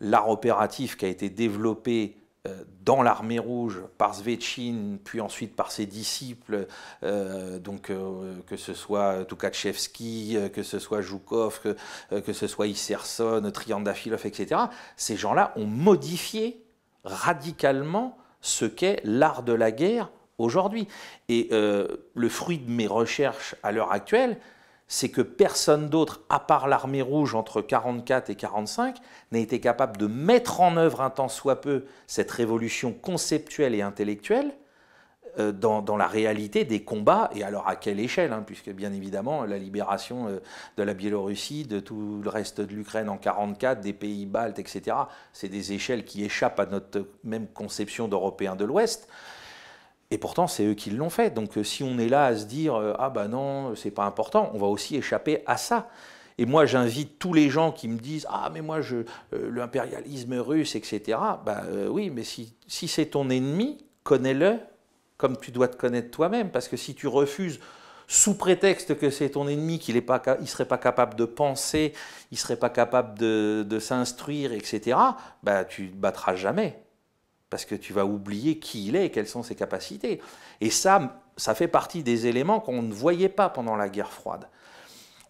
L'art 0.00 0.28
opératif 0.28 0.96
qui 0.96 1.04
a 1.04 1.08
été 1.08 1.28
développé 1.28 2.14
dans 2.82 3.02
l'armée 3.02 3.38
rouge 3.38 3.82
par 3.98 4.14
Svechin, 4.14 4.96
puis 5.04 5.20
ensuite 5.20 5.54
par 5.54 5.70
ses 5.70 5.84
disciples, 5.84 6.66
donc 7.02 7.92
que 8.46 8.56
ce 8.56 8.72
soit 8.72 9.26
Tukhachevsky, 9.26 10.38
que 10.54 10.62
ce 10.62 10.78
soit 10.78 11.02
Zhukov, 11.02 11.60
que, 11.60 12.20
que 12.20 12.32
ce 12.32 12.46
soit 12.46 12.68
Isserson, 12.68 13.50
Triandafilov, 13.52 14.24
etc. 14.24 14.62
Ces 14.96 15.16
gens-là 15.16 15.52
ont 15.56 15.66
modifié 15.66 16.64
radicalement 17.12 18.16
ce 18.40 18.64
qu'est 18.64 19.00
l'art 19.04 19.42
de 19.42 19.52
la 19.52 19.70
guerre 19.72 20.10
aujourd'hui. 20.38 20.88
Et 21.28 21.48
euh, 21.52 21.88
le 22.14 22.28
fruit 22.28 22.58
de 22.58 22.70
mes 22.70 22.86
recherches 22.86 23.54
à 23.62 23.72
l'heure 23.72 23.92
actuelle, 23.92 24.38
c'est 24.86 25.10
que 25.10 25.20
personne 25.20 25.88
d'autre, 25.88 26.22
à 26.30 26.40
part 26.40 26.66
l'armée 26.66 27.02
rouge 27.02 27.34
entre 27.34 27.60
44 27.60 28.30
et 28.30 28.36
45, 28.36 28.96
n'a 29.32 29.38
été 29.38 29.60
capable 29.60 29.98
de 29.98 30.06
mettre 30.06 30.60
en 30.60 30.76
œuvre 30.76 31.02
un 31.02 31.10
tant 31.10 31.28
soit 31.28 31.60
peu 31.60 31.84
cette 32.06 32.30
révolution 32.30 32.92
conceptuelle 32.92 33.74
et 33.74 33.82
intellectuelle 33.82 34.54
euh, 35.38 35.52
dans, 35.52 35.96
la 35.96 36.06
réalité 36.06 36.64
des 36.64 36.82
combats, 36.82 37.30
et 37.34 37.42
alors 37.42 37.68
à 37.68 37.76
quelle 37.76 38.00
échelle, 38.00 38.32
hein, 38.32 38.42
puisque 38.46 38.70
bien 38.70 38.92
évidemment 38.92 39.44
la 39.44 39.58
libération 39.58 40.28
euh, 40.28 40.40
de 40.76 40.82
la 40.82 40.94
Biélorussie, 40.94 41.64
de 41.64 41.80
tout 41.80 42.20
le 42.22 42.28
reste 42.28 42.60
de 42.60 42.74
l'Ukraine 42.74 43.08
en 43.08 43.16
44, 43.16 43.80
des 43.80 43.92
pays 43.92 44.26
baltes, 44.26 44.58
etc., 44.58 44.96
c'est 45.32 45.48
des 45.48 45.72
échelles 45.72 46.04
qui 46.04 46.24
échappent 46.24 46.60
à 46.60 46.66
notre 46.66 47.06
même 47.24 47.46
conception 47.48 48.08
d'Européens 48.08 48.56
de 48.56 48.64
l'Ouest. 48.64 49.08
Et 50.10 50.18
pourtant, 50.18 50.46
c'est 50.46 50.64
eux 50.64 50.74
qui 50.74 50.90
l'ont 50.90 51.10
fait. 51.10 51.30
Donc 51.30 51.58
euh, 51.58 51.64
si 51.64 51.82
on 51.82 51.98
est 51.98 52.08
là 52.08 52.26
à 52.26 52.36
se 52.36 52.46
dire 52.46 52.74
ah 52.98 53.10
ben 53.10 53.28
non, 53.28 53.74
c'est 53.74 53.90
pas 53.90 54.04
important, 54.04 54.50
on 54.54 54.58
va 54.58 54.66
aussi 54.66 54.96
échapper 54.96 55.42
à 55.46 55.56
ça. 55.56 55.88
Et 56.38 56.46
moi, 56.46 56.66
j'invite 56.66 57.18
tous 57.18 57.32
les 57.32 57.50
gens 57.50 57.72
qui 57.72 57.88
me 57.88 57.98
disent 57.98 58.26
Ah, 58.30 58.48
mais 58.54 58.60
moi, 58.60 58.80
je, 58.80 58.98
l'impérialisme 59.32 60.34
russe, 60.34 60.76
etc. 60.76 61.18
Ben 61.44 61.62
oui, 61.90 62.10
mais 62.10 62.22
si, 62.22 62.54
si 62.68 62.86
c'est 62.86 63.06
ton 63.06 63.28
ennemi, 63.28 63.78
connais-le 64.04 64.58
comme 65.18 65.36
tu 65.36 65.50
dois 65.50 65.68
te 65.68 65.76
connaître 65.76 66.10
toi-même, 66.10 66.50
parce 66.50 66.68
que 66.68 66.76
si 66.76 66.94
tu 66.94 67.08
refuses 67.08 67.60
sous 68.06 68.34
prétexte 68.34 68.96
que 68.96 69.10
c'est 69.10 69.30
ton 69.30 69.46
ennemi, 69.48 69.78
qu'il 69.78 69.94
ne 69.94 70.46
serait 70.46 70.64
pas 70.64 70.78
capable 70.78 71.14
de 71.14 71.26
penser, 71.26 71.92
il 72.30 72.34
ne 72.34 72.38
serait 72.38 72.56
pas 72.56 72.70
capable 72.70 73.18
de, 73.18 73.78
s'instruire, 73.78 74.52
etc., 74.52 74.96
bah, 75.42 75.64
tu 75.64 75.82
ne 75.82 75.94
battras 75.94 76.34
jamais. 76.34 76.82
Parce 77.50 77.64
que 77.64 77.74
tu 77.74 77.92
vas 77.92 78.06
oublier 78.06 78.58
qui 78.58 78.86
il 78.86 78.96
est 78.96 79.06
et 79.06 79.10
quelles 79.10 79.28
sont 79.28 79.42
ses 79.42 79.54
capacités. 79.54 80.20
Et 80.60 80.70
ça, 80.70 81.20
ça 81.36 81.54
fait 81.54 81.68
partie 81.68 82.02
des 82.02 82.26
éléments 82.26 82.60
qu'on 82.60 82.82
ne 82.82 82.92
voyait 82.92 83.28
pas 83.28 83.48
pendant 83.48 83.76
la 83.76 83.88
guerre 83.88 84.12
froide. 84.12 84.48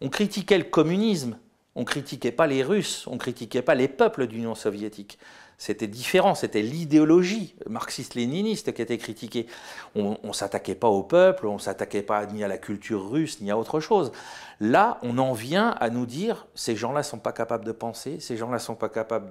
On 0.01 0.09
critiquait 0.09 0.59
le 0.59 0.65
communisme, 0.65 1.39
on 1.75 1.85
critiquait 1.85 2.33
pas 2.33 2.47
les 2.47 2.63
Russes, 2.63 3.07
on 3.09 3.19
critiquait 3.19 3.63
pas 3.63 3.75
les 3.75 3.89
peuples 3.89 4.27
d'Union 4.27 4.55
soviétique 4.55 5.19
c'était 5.61 5.89
différent, 5.89 6.37
c'était 6.37 6.63
l'idéologie 6.63 7.57
marxiste-léniniste 7.69 8.73
qui 8.73 8.81
était 8.81 8.97
critiquée. 8.97 9.49
On 9.97 10.17
ne 10.23 10.33
s'attaquait 10.33 10.77
pas 10.77 10.87
au 10.87 11.03
peuple, 11.03 11.49
on 11.49 11.55
ne 11.55 11.59
s'attaquait 11.59 12.03
pas 12.03 12.25
ni 12.27 12.45
à 12.45 12.49
la 12.49 12.59
culture 12.59 13.11
russe, 13.11 13.41
ni 13.41 13.51
à 13.51 13.59
autre 13.59 13.81
chose. 13.81 14.13
Là, 14.61 14.99
on 15.03 15.19
en 15.19 15.33
vient 15.33 15.71
à 15.81 15.91
nous 15.91 16.07
dire, 16.07 16.47
ces 16.55 16.77
gens-là 16.77 17.01
ne 17.01 17.05
sont 17.05 17.19
pas 17.19 17.33
capables 17.33 17.65
de 17.65 17.73
penser, 17.73 18.21
ces 18.21 18.37
gens-là 18.37 18.59
ne 18.59 18.63
sont 18.63 18.77
pas 18.77 18.89
capables 18.89 19.31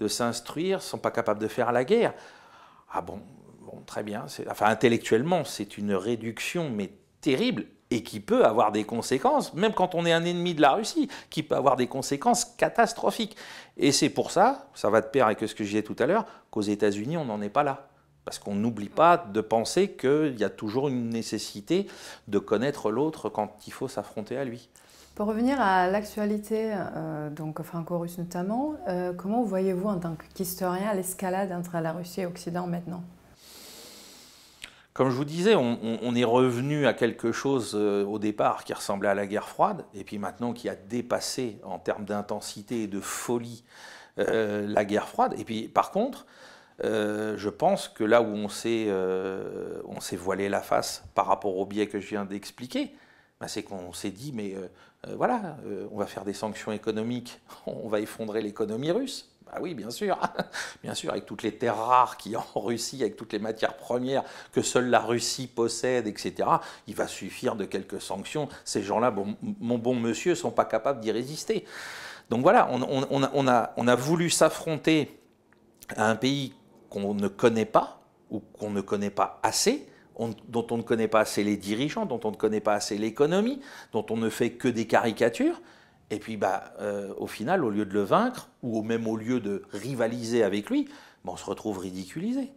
de, 0.00 0.08
s'instruire, 0.08 0.78
ne 0.78 0.82
sont 0.82 0.98
pas 0.98 1.12
capables 1.12 1.40
de 1.40 1.48
faire 1.48 1.70
la 1.70 1.84
guerre. 1.84 2.12
Ah 2.92 3.00
bon, 3.00 3.20
bon 3.60 3.80
très 3.86 4.02
bien. 4.02 4.26
Enfin, 4.50 4.66
intellectuellement, 4.66 5.44
c'est 5.44 5.78
une 5.78 5.94
réduction, 5.94 6.70
mais 6.70 6.90
terrible, 7.20 7.66
et 7.90 8.02
qui 8.02 8.20
peut 8.20 8.44
avoir 8.44 8.72
des 8.72 8.84
conséquences, 8.84 9.54
même 9.54 9.72
quand 9.72 9.94
on 9.94 10.04
est 10.04 10.12
un 10.12 10.24
ennemi 10.24 10.54
de 10.54 10.60
la 10.60 10.72
Russie, 10.72 11.08
qui 11.30 11.42
peut 11.42 11.56
avoir 11.56 11.76
des 11.76 11.86
conséquences 11.86 12.44
catastrophiques. 12.44 13.36
Et 13.76 13.92
c'est 13.92 14.10
pour 14.10 14.30
ça, 14.30 14.66
ça 14.74 14.90
va 14.90 15.00
de 15.00 15.06
pair 15.06 15.26
avec 15.26 15.40
ce 15.40 15.54
que 15.54 15.64
je 15.64 15.70
disais 15.70 15.82
tout 15.82 15.96
à 15.98 16.06
l'heure, 16.06 16.26
qu'aux 16.50 16.60
États-Unis, 16.62 17.16
on 17.16 17.24
n'en 17.24 17.40
est 17.40 17.48
pas 17.48 17.62
là. 17.62 17.88
Parce 18.24 18.38
qu'on 18.38 18.54
n'oublie 18.54 18.90
pas 18.90 19.16
de 19.16 19.40
penser 19.40 19.92
qu'il 19.92 20.38
y 20.38 20.44
a 20.44 20.50
toujours 20.50 20.88
une 20.88 21.08
nécessité 21.08 21.86
de 22.26 22.38
connaître 22.38 22.90
l'autre 22.90 23.30
quand 23.30 23.54
il 23.66 23.72
faut 23.72 23.88
s'affronter 23.88 24.36
à 24.36 24.44
lui. 24.44 24.68
Pour 25.14 25.26
revenir 25.26 25.60
à 25.60 25.88
l'actualité, 25.88 26.72
euh, 26.74 27.30
donc 27.30 27.60
franco-russe 27.62 28.18
notamment, 28.18 28.74
euh, 28.86 29.12
comment 29.12 29.42
voyez-vous 29.42 29.88
en 29.88 29.98
tant 29.98 30.14
qu'historien 30.34 30.94
l'escalade 30.94 31.50
entre 31.50 31.78
la 31.80 31.92
Russie 31.92 32.20
et 32.20 32.24
l'Occident 32.24 32.66
maintenant? 32.66 33.02
Comme 34.98 35.10
je 35.10 35.14
vous 35.14 35.24
disais, 35.24 35.54
on, 35.54 36.14
est 36.16 36.24
revenu 36.24 36.86
à 36.88 36.92
quelque 36.92 37.30
chose 37.30 37.76
euh, 37.76 38.04
au 38.04 38.18
départ 38.18 38.64
qui 38.64 38.72
ressemblait 38.72 39.08
à 39.08 39.14
la 39.14 39.28
guerre 39.28 39.48
froide, 39.48 39.84
et 39.94 40.02
puis 40.02 40.18
maintenant 40.18 40.52
qui 40.52 40.68
a 40.68 40.74
dépassé 40.74 41.60
en 41.62 41.78
termes 41.78 42.04
d'intensité 42.04 42.82
et 42.82 42.86
de 42.88 43.00
folie 43.00 43.64
la 44.16 44.84
guerre 44.84 45.06
froide. 45.06 45.36
Et 45.38 45.44
puis 45.44 45.68
par 45.68 45.92
contre, 45.92 46.26
je 46.82 47.48
pense 47.48 47.86
que 47.86 48.02
là 48.02 48.20
où 48.20 48.26
on 48.26 48.48
s'est 48.48 48.90
voilé 50.16 50.48
la 50.48 50.60
face 50.60 51.04
par 51.14 51.26
rapport 51.26 51.56
au 51.56 51.64
biais 51.64 51.86
que 51.86 52.00
je 52.00 52.08
viens 52.08 52.24
d'expliquer, 52.24 52.92
bah, 53.40 53.46
c'est 53.46 53.62
qu'on 53.62 53.92
s'est 53.92 54.10
dit, 54.10 54.32
mais 54.32 54.54
euh, 54.54 54.68
euh, 55.06 55.14
voilà, 55.16 55.58
euh, 55.64 55.86
on 55.92 55.98
va 55.98 56.06
faire 56.06 56.24
des 56.24 56.32
sanctions 56.32 56.72
économiques, 56.72 57.40
on 57.66 57.88
va 57.88 58.00
effondrer 58.00 58.42
l'économie 58.42 58.90
russe. 58.90 59.30
Bah 59.50 59.58
oui, 59.60 59.74
bien 60.82 60.94
sûr, 60.94 61.10
avec 61.10 61.26
toutes 61.26 61.42
les 61.42 61.56
terres 61.56 61.76
rares 61.76 62.16
qu'il 62.16 62.32
y 62.32 62.36
a 62.36 62.44
en 62.54 62.60
Russie, 62.60 63.02
avec 63.02 63.16
toutes 63.16 63.32
les 63.32 63.38
matières 63.38 63.76
premières 63.76 64.24
que 64.52 64.62
seule 64.62 64.88
la 64.90 65.00
Russie 65.00 65.46
possède, 65.46 66.06
etc. 66.06 66.48
Il 66.86 66.94
va 66.94 67.06
suffire 67.06 67.56
de 67.56 67.64
quelques 67.64 68.00
sanctions. 68.00 68.48
Ces 68.64 68.82
gens-là, 68.82 69.14
mon 69.60 69.78
bon 69.78 69.94
monsieur, 69.94 70.32
ne 70.32 70.36
sont 70.36 70.50
pas 70.50 70.64
capables 70.64 71.00
d'y 71.00 71.12
résister. 71.12 71.64
Donc 72.30 72.42
voilà, 72.42 72.68
on, 72.70 73.06
on 73.10 73.88
a 73.88 73.94
voulu 73.94 74.28
s'affronter 74.28 75.18
à 75.96 76.10
un 76.10 76.16
pays 76.16 76.54
qu'on 76.90 77.14
ne 77.14 77.28
connaît 77.28 77.64
pas 77.64 78.02
ou 78.30 78.40
qu'on 78.40 78.70
ne 78.70 78.80
connaît 78.80 79.10
pas 79.10 79.40
assez, 79.42 79.86
dont 80.48 80.66
on 80.70 80.76
ne 80.76 80.82
connaît 80.82 81.08
pas 81.08 81.20
assez 81.20 81.44
les 81.44 81.56
dirigeants, 81.56 82.04
dont 82.04 82.20
on 82.24 82.30
ne 82.30 82.36
connaît 82.36 82.60
pas 82.60 82.74
assez 82.74 82.98
l'économie, 82.98 83.60
dont 83.92 84.04
on 84.10 84.16
ne 84.16 84.28
fait 84.28 84.50
que 84.50 84.68
des 84.68 84.86
caricatures. 84.86 85.60
Et 86.10 86.18
puis, 86.18 86.36
bah, 86.36 86.72
euh, 86.80 87.12
au 87.18 87.26
final, 87.26 87.64
au 87.64 87.70
lieu 87.70 87.84
de 87.84 87.92
le 87.92 88.02
vaincre, 88.02 88.48
ou 88.62 88.82
même 88.82 89.06
au 89.06 89.16
lieu 89.16 89.40
de 89.40 89.62
rivaliser 89.72 90.42
avec 90.42 90.70
lui, 90.70 90.88
bah, 91.24 91.32
on 91.34 91.36
se 91.36 91.44
retrouve 91.44 91.78
ridiculisé. 91.78 92.50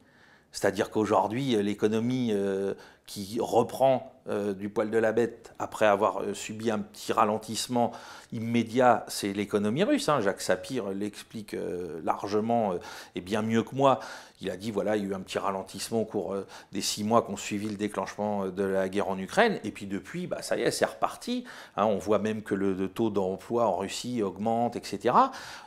C'est-à-dire 0.52 0.90
qu'aujourd'hui, 0.90 1.56
l'économie 1.62 2.32
euh, 2.34 2.74
qui 3.06 3.40
reprend 3.42 4.14
du 4.30 4.70
poil 4.70 4.92
de 4.92 4.98
la 5.00 5.12
bête 5.12 5.54
après 5.58 5.88
avoir 5.88 6.22
subi 6.34 6.70
un 6.70 6.78
petit 6.78 7.12
ralentissement 7.12 7.92
immédiat, 8.32 9.04
c'est 9.08 9.34
l'économie 9.34 9.84
russe. 9.84 10.08
Hein. 10.10 10.22
Jacques 10.22 10.42
Sapir 10.42 10.90
l'explique 10.90 11.56
largement 12.04 12.76
et 13.16 13.22
bien 13.22 13.42
mieux 13.42 13.64
que 13.64 13.76
moi 13.76 14.00
il 14.42 14.50
a 14.50 14.58
dit 14.58 14.72
voilà, 14.72 14.98
il 14.98 15.04
y 15.04 15.06
a 15.06 15.10
eu 15.10 15.14
un 15.14 15.20
petit 15.20 15.38
ralentissement 15.38 16.02
au 16.02 16.06
cours 16.06 16.34
euh, 16.34 16.46
des 16.72 16.82
six 16.82 17.04
mois 17.04 17.22
qui 17.22 17.32
ont 17.32 17.38
suivi 17.38 17.70
le 17.70 17.76
déclenchement 17.76 18.46
euh, 18.46 18.52
de 18.52 18.64
la 18.64 18.90
guerre 18.90 19.10
en 19.10 19.18
Ukraine. 19.18 19.60
Et 19.64 19.72
puis 19.72 19.86
depuis, 19.86 20.28
bah, 20.28 20.42
ça 20.42 20.58
y 20.58 20.62
est, 20.62 20.72
c'est 20.72 20.86
reparti. 20.86 21.46
Hein. 21.78 21.86
on 21.86 21.98
voit 21.98 22.20
même 22.20 22.42
que 22.42 22.56
le, 22.56 22.88
taux 22.88 23.12
d'emploi 23.12 23.68
en 23.68 23.78
Russie 23.78 24.24
augmente, 24.24 24.76
etc. 24.76 25.16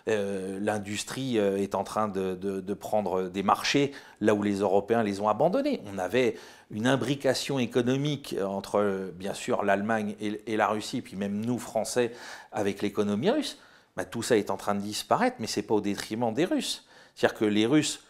Euh, 0.09 0.59
l'industrie 0.61 1.37
est 1.37 1.75
en 1.75 1.85
train 1.85 2.09
de, 2.09 2.75
prendre 2.75 3.29
des 3.29 3.45
marchés 3.45 3.93
là 4.21 4.35
où 4.35 4.43
les 4.43 4.57
Européens 4.57 5.03
les 5.03 5.21
ont 5.21 5.29
abandonnés. 5.29 5.81
On 5.93 5.99
avait 5.99 6.37
une 6.75 6.89
imbrication 6.89 7.61
économique 7.61 8.35
entre, 8.45 9.13
bien 9.15 9.33
sûr, 9.33 9.63
l'Allemagne 9.63 10.17
et, 10.21 10.57
la 10.57 10.67
Russie, 10.67 11.01
puis 11.01 11.17
même 11.17 11.45
nous, 11.45 11.59
Français, 11.59 12.13
avec 12.51 12.83
l'économie 12.83 13.31
russe. 13.31 13.59
Bah, 13.97 14.05
tout 14.05 14.23
ça 14.23 14.37
est 14.37 14.51
en 14.51 14.57
train 14.57 14.75
de 14.75 14.81
disparaître, 14.81 15.37
mais 15.39 15.47
ce 15.47 15.61
n'est 15.61 15.67
pas 15.67 15.75
au 15.75 15.81
détriment 15.81 16.35
des 16.35 16.45
Russes. 16.45 16.85
C'est-à-dire 17.15 17.39
que 17.39 17.45
les 17.45 17.65
Russes 17.65 18.01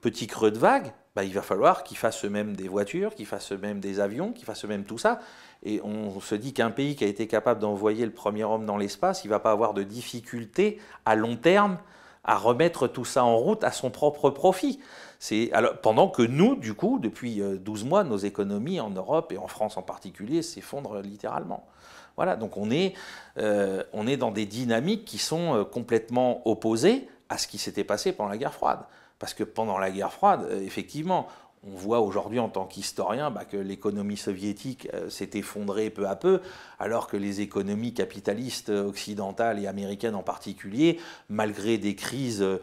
petit 0.00 0.28
creux 0.28 0.52
de 0.52 0.58
vague, 0.58 0.92
bah, 1.16 1.24
il 1.24 1.34
va 1.34 1.42
falloir 1.42 1.82
qu'ils 1.82 1.96
fassent 1.96 2.24
eux-mêmes 2.24 2.54
des 2.54 2.68
voitures, 2.68 3.14
qu'ils 3.16 3.26
fassent 3.26 3.50
eux-mêmes 3.50 3.80
des 3.80 3.98
avions, 3.98 4.32
qu'ils 4.32 4.44
fassent 4.44 4.64
eux-mêmes 4.64 4.84
tout 4.84 4.98
ça. 4.98 5.20
Et 5.64 5.80
on 5.82 6.20
se 6.20 6.36
dit 6.36 6.52
qu'un 6.52 6.70
pays 6.70 6.94
qui 6.94 7.02
a 7.02 7.08
été 7.08 7.26
capable 7.26 7.60
d'envoyer 7.60 8.06
le 8.06 8.12
premier 8.12 8.44
homme 8.44 8.66
dans 8.66 8.76
l'espace, 8.76 9.24
il 9.24 9.28
ne 9.28 9.32
va 9.32 9.40
pas 9.40 9.50
avoir 9.50 9.74
de 9.74 9.82
difficulté 9.82 10.80
à 11.04 11.16
long 11.16 11.36
terme 11.36 11.78
à 12.24 12.36
remettre 12.36 12.86
tout 12.86 13.04
ça 13.04 13.24
en 13.24 13.36
route 13.36 13.64
à 13.64 13.72
son 13.72 13.90
propre 13.90 14.30
profit. 14.30 14.80
Alors, 15.52 15.78
pendant 15.78 16.08
que 16.08 16.22
nous, 16.22 16.56
du 16.56 16.74
coup, 16.74 16.98
depuis 16.98 17.40
12 17.40 17.82
euh, 17.82 17.86
mois, 17.86 18.04
nos 18.04 18.16
économies 18.16 18.80
en 18.80 18.90
Europe 18.90 19.32
et 19.32 19.38
en 19.38 19.46
France 19.46 19.76
en 19.76 19.82
particulier 19.82 20.42
s'effondrent 20.42 21.00
littéralement. 21.00 21.66
Voilà, 22.16 22.36
donc 22.36 22.56
on 22.56 22.70
est, 22.70 22.94
euh, 23.38 23.82
on 23.92 24.06
est 24.06 24.16
dans 24.16 24.30
des 24.30 24.46
dynamiques 24.46 25.04
qui 25.04 25.18
sont 25.18 25.54
euh, 25.54 25.64
complètement 25.64 26.46
opposées 26.46 27.08
à 27.28 27.38
ce 27.38 27.46
qui 27.46 27.58
s'était 27.58 27.84
passé 27.84 28.12
pendant 28.12 28.30
la 28.30 28.36
guerre 28.36 28.52
froide. 28.52 28.80
Parce 29.18 29.34
que 29.34 29.44
pendant 29.44 29.78
la 29.78 29.90
guerre 29.90 30.12
froide, 30.12 30.48
effectivement, 30.60 31.28
on 31.64 31.76
voit 31.76 32.00
aujourd'hui 32.00 32.40
en 32.40 32.48
tant 32.48 32.66
qu'historien 32.66 33.30
bah, 33.30 33.44
que 33.44 33.56
l'économie 33.56 34.16
soviétique 34.16 34.88
euh, 34.94 35.08
s'est 35.08 35.30
effondrée 35.34 35.90
peu 35.90 36.08
à 36.08 36.16
peu, 36.16 36.40
alors 36.78 37.06
que 37.06 37.16
les 37.16 37.40
économies 37.40 37.94
capitalistes 37.94 38.70
occidentales 38.70 39.60
et 39.60 39.66
américaines 39.66 40.14
en 40.14 40.22
particulier, 40.22 40.98
malgré 41.28 41.78
des 41.78 41.94
crises 41.94 42.42
euh, 42.42 42.58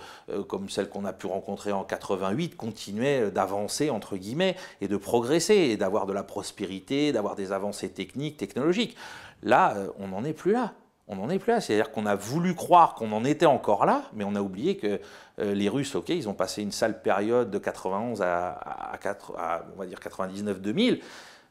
comme 0.47 0.69
celle 0.69 0.89
qu'on 0.89 1.05
a 1.05 1.13
pu 1.13 1.27
rencontrer 1.27 1.71
en 1.71 1.83
88, 1.83 2.57
continuaient 2.57 3.31
d'avancer 3.31 3.89
entre 3.89 4.17
guillemets 4.17 4.55
et 4.81 4.87
de 4.87 4.97
progresser 4.97 5.55
et 5.55 5.77
d'avoir 5.77 6.05
de 6.05 6.13
la 6.13 6.23
prospérité, 6.23 7.11
d'avoir 7.11 7.35
des 7.35 7.51
avancées 7.51 7.89
techniques, 7.89 8.37
technologiques. 8.37 8.97
Là, 9.43 9.75
on 9.97 10.09
n'en 10.09 10.25
est 10.25 10.33
plus 10.33 10.51
là 10.51 10.73
on 11.09 11.15
n'en 11.15 11.29
est 11.29 11.39
plus 11.39 11.51
là. 11.51 11.59
C'est-à-dire 11.59 11.91
qu'on 11.91 12.05
a 12.05 12.15
voulu 12.15 12.55
croire 12.55 12.93
qu'on 12.93 13.11
en 13.11 13.25
était 13.25 13.47
encore 13.47 13.85
là, 13.85 14.03
mais 14.13 14.23
on 14.23 14.35
a 14.35 14.41
oublié 14.41 14.77
que 14.77 14.87
euh, 14.87 14.99
les 15.39 15.69
Russes, 15.69 15.95
ok, 15.95 16.09
ils 16.09 16.27
ont 16.27 16.33
passé 16.33 16.61
une 16.61 16.71
sale 16.71 17.01
période 17.01 17.49
de 17.49 17.57
91 17.57 18.21
à, 18.21 18.97
4, 19.01 19.33
on 19.75 19.79
va 19.79 19.85
dire 19.85 19.99
99-2000, 19.99 20.99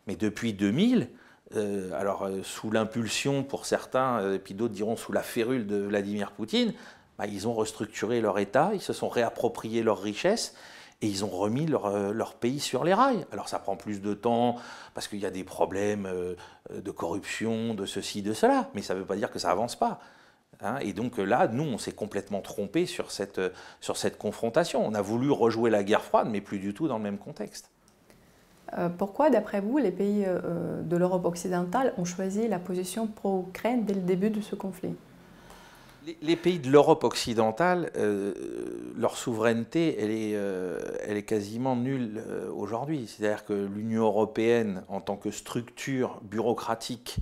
mais 0.07 0.17
depuis 0.17 0.53
2000, 0.53 1.09
euh, 1.57 1.93
alors 1.99 2.25
euh, 2.25 2.43
sous 2.43 2.71
l'impulsion 2.71 3.43
pour 3.43 3.65
certains, 3.65 4.35
et 4.35 4.39
puis 4.39 4.55
d'autres 4.55 4.75
diront 4.75 4.97
sous 4.97 5.13
la 5.13 5.23
férule 5.23 5.67
de 5.67 5.77
Vladimir 5.77 6.33
Poutine, 6.33 6.75
bah, 7.19 7.27
ils 7.27 7.49
ont 7.49 7.55
restructuré 7.55 8.21
leur 8.21 8.39
État, 8.39 8.71
ils 8.75 8.83
se 8.83 8.93
sont 8.93 9.09
réappropriés 9.09 9.83
leurs 9.83 10.01
richesses, 10.01 10.55
et 11.01 11.07
ils 11.07 11.25
ont 11.25 11.31
remis 11.31 11.67
leur, 11.67 12.13
leur, 12.13 12.35
pays 12.35 12.59
sur 12.59 12.83
les 12.83 12.93
rails. 12.93 13.25
Alors 13.31 13.49
ça 13.49 13.61
prend 13.61 13.77
plus 13.77 14.03
de 14.03 14.15
temps 14.15 14.57
parce 14.95 15.07
qu'il 15.07 15.21
y 15.21 15.27
a 15.27 15.31
des 15.31 15.45
problèmes 15.45 16.09
de 16.75 16.91
corruption, 16.91 17.75
de 17.75 17.87
ceci, 17.87 18.21
de 18.21 18.33
cela, 18.33 18.69
mais 18.75 18.83
ça 18.83 18.95
ne 18.95 18.99
veut 18.99 19.05
pas 19.05 19.15
dire 19.15 19.31
que 19.31 19.39
ça 19.39 19.53
avance 19.53 19.77
pas. 19.77 20.01
Hein, 20.61 20.79
et 20.81 20.93
donc 20.93 21.19
là, 21.19 21.49
nous, 21.49 21.65
on 21.65 21.79
s'est 21.79 21.93
complètement 21.93 22.41
trompé 22.41 22.87
sur 22.87 23.11
cette, 23.11 23.41
sur 23.81 23.97
cette 23.97 24.19
confrontation. 24.19 24.85
On 24.85 24.95
a 24.95 25.03
voulu 25.03 25.31
rejouer 25.31 25.71
la 25.71 25.85
guerre 25.85 26.03
froide, 26.03 26.29
mais 26.31 26.41
plus 26.41 26.59
du 26.59 26.75
tout 26.75 26.89
dans 26.89 26.99
le 26.99 27.05
même 27.05 27.19
contexte. 27.19 27.71
Euh, 28.77 28.89
pourquoi, 28.89 29.31
d'après 29.31 29.61
vous, 29.61 29.79
les 29.79 29.91
pays 29.91 30.25
euh, 30.27 30.83
de 30.83 30.97
l'Europe 30.97 31.25
occidentale 31.25 31.95
ont 31.97 32.05
choisi 32.05 32.49
la 32.49 32.59
position 32.59 33.07
pro-Ukraine 33.07 33.85
dès 33.85 33.95
le 33.95 34.01
début 34.01 34.31
de 34.31 34.41
ce 34.41 34.55
conflit? 34.55 34.95
Les, 36.23 36.37
pays 36.37 36.59
de 36.59 36.71
l'Europe 36.71 37.05
occidentale, 37.05 37.91
euh, 37.97 38.33
leur 38.97 39.17
souveraineté, 39.17 39.97
elle 40.01 40.11
est, 40.11 40.31
elle 41.07 41.19
est 41.19 41.23
quasiment 41.23 41.77
nulle 41.77 42.23
aujourd'hui. 42.57 43.07
C'est-à-dire 43.07 43.45
que 43.45 43.53
l'Union 43.53 44.05
européenne, 44.05 44.85
en 44.89 45.03
tant 45.03 45.17
que 45.17 45.31
structure 45.31 46.21
bureaucratique, 46.23 47.19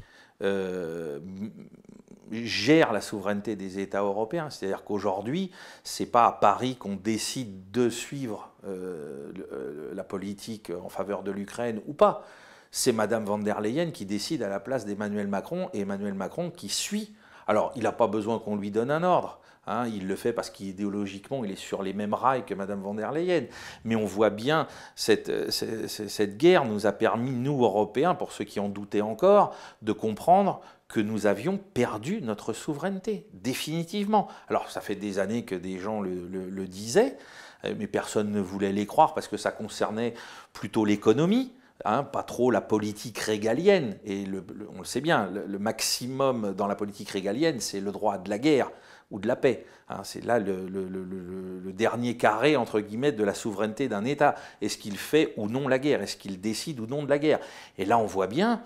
gère 2.31 2.93
la 2.93 3.01
souveraineté 3.01 3.57
des 3.57 3.79
États 3.79 4.03
européens. 4.03 4.51
C'est-à-dire 4.51 4.85
qu'aujourd'hui, 4.85 5.51
ce 5.85 6.03
n'est 6.03 6.09
pas 6.09 6.27
à 6.27 6.33
Paris 6.33 6.77
qu'on 6.77 6.97
décide 6.97 7.71
de 7.71 7.89
suivre 7.89 8.51
euh, 8.67 9.33
euh, 9.53 9.95
la 9.95 10.05
politique 10.05 10.73
en 10.83 10.89
faveur 10.89 11.23
de 11.23 11.31
l'Ukraine 11.31 11.81
ou 11.87 11.93
pas. 11.93 12.25
C'est 12.71 12.93
Madame 12.93 13.25
van 13.25 13.39
der 13.39 13.61
Leyen 13.61 13.91
qui 13.91 14.07
décide 14.07 14.43
à 14.43 14.49
la 14.49 14.61
place 14.61 14.85
d'Emmanuel 14.85 15.29
Macron 15.29 15.71
et 15.73 15.81
Emmanuel 15.81 16.15
Macron 16.15 16.51
qui 16.51 16.69
suit. 16.69 17.15
Alors, 17.47 17.73
il 17.77 17.85
n'a 17.85 17.93
pas 17.93 18.09
besoin 18.09 18.39
qu'on 18.39 18.57
lui 18.57 18.71
donne 18.71 18.91
un 18.91 19.03
ordre. 19.03 19.41
Hein, 19.69 19.89
il 19.89 20.07
le 20.07 20.15
fait 20.15 20.33
parce 20.33 20.51
qu'idéologiquement, 20.51 21.45
il 21.45 21.51
est 21.51 21.57
sur 21.57 21.83
les 21.83 21.93
mêmes 21.93 22.15
rails 22.15 22.45
que 22.45 22.55
Madame 22.55 22.83
van 22.83 22.95
der 22.95 23.12
Leyen. 23.12 23.47
Mais 23.85 23.97
on 23.97 24.05
voit 24.05 24.31
bien, 24.31 24.69
cette, 24.95 25.51
cette, 25.51 25.89
cette 25.89 26.37
guerre 26.37 26.65
nous 26.65 26.87
a 26.87 26.93
permis, 26.93 27.33
nous, 27.33 27.65
Européens, 27.65 28.15
pour 28.15 28.31
ceux 28.31 28.45
qui 28.45 28.61
en 28.61 28.69
doutaient 28.69 29.01
encore, 29.01 29.55
de 29.83 29.93
comprendre 29.93 30.61
que 30.88 31.01
nous 31.01 31.27
avions 31.27 31.59
perdu 31.59 32.20
notre 32.22 32.53
souveraineté, 32.53 33.27
définitivement. 33.33 34.29
Alors 34.49 34.70
ça 34.70 34.81
fait 34.81 34.94
des 34.94 35.18
années 35.18 35.44
que 35.44 35.55
des 35.55 35.79
gens 35.79 36.01
le, 36.01 36.66
disaient, 36.66 37.16
euh, 37.64 37.75
mais 37.77 37.87
personne 37.87 38.31
ne 38.31 38.40
voulait 38.40 38.72
les 38.72 38.87
croire 38.87 39.14
parce 39.14 39.29
que 39.29 39.37
ça 39.37 39.51
concernait 39.51 40.14
plutôt 40.53 40.85
l'économie, 40.85 41.53
hein, 41.85 42.05
pas 42.05 42.22
trop 42.22 42.51
la 42.51 42.61
politique 42.61 43.18
régalienne. 43.18 43.99
Et 44.05 44.27
on 44.75 44.79
le 44.79 44.85
sait 44.85 45.01
bien, 45.01 45.29
le, 45.29 45.59
maximum 45.59 46.55
dans 46.55 46.68
la 46.68 46.77
politique 46.77 47.11
régalienne, 47.11 47.61
c'est 47.61 47.81
le 47.81 47.90
droit 47.90 48.18
de 48.18 48.31
la 48.31 48.38
guerre. 48.38 48.70
ou 49.11 49.20
de 49.20 49.29
la 49.29 49.37
paix. 49.37 49.64
Hein. 49.88 50.01
c'est 50.03 50.25
là 50.25 50.40
le, 50.40 51.72
dernier 51.72 52.16
carré, 52.16 52.57
entre 52.57 52.81
guillemets, 52.81 53.12
de 53.12 53.22
la 53.22 53.35
souveraineté 53.35 53.88
d'un 53.88 54.05
État. 54.05 54.35
Est-ce 54.61 54.79
qu'il 54.79 54.96
fait 54.96 55.33
ou 55.37 55.49
non 55.49 55.68
la 55.68 55.79
guerre? 55.79 56.03
Est-ce 56.03 56.16
qu'il 56.16 56.40
décide 56.40 56.81
ou 56.81 56.87
non 56.87 57.03
de 57.03 57.09
la 57.09 57.18
guerre? 57.18 57.40
Et 57.79 57.85
là, 57.85 57.99
on 57.99 58.07
voit 58.07 58.27
bien 58.29 58.62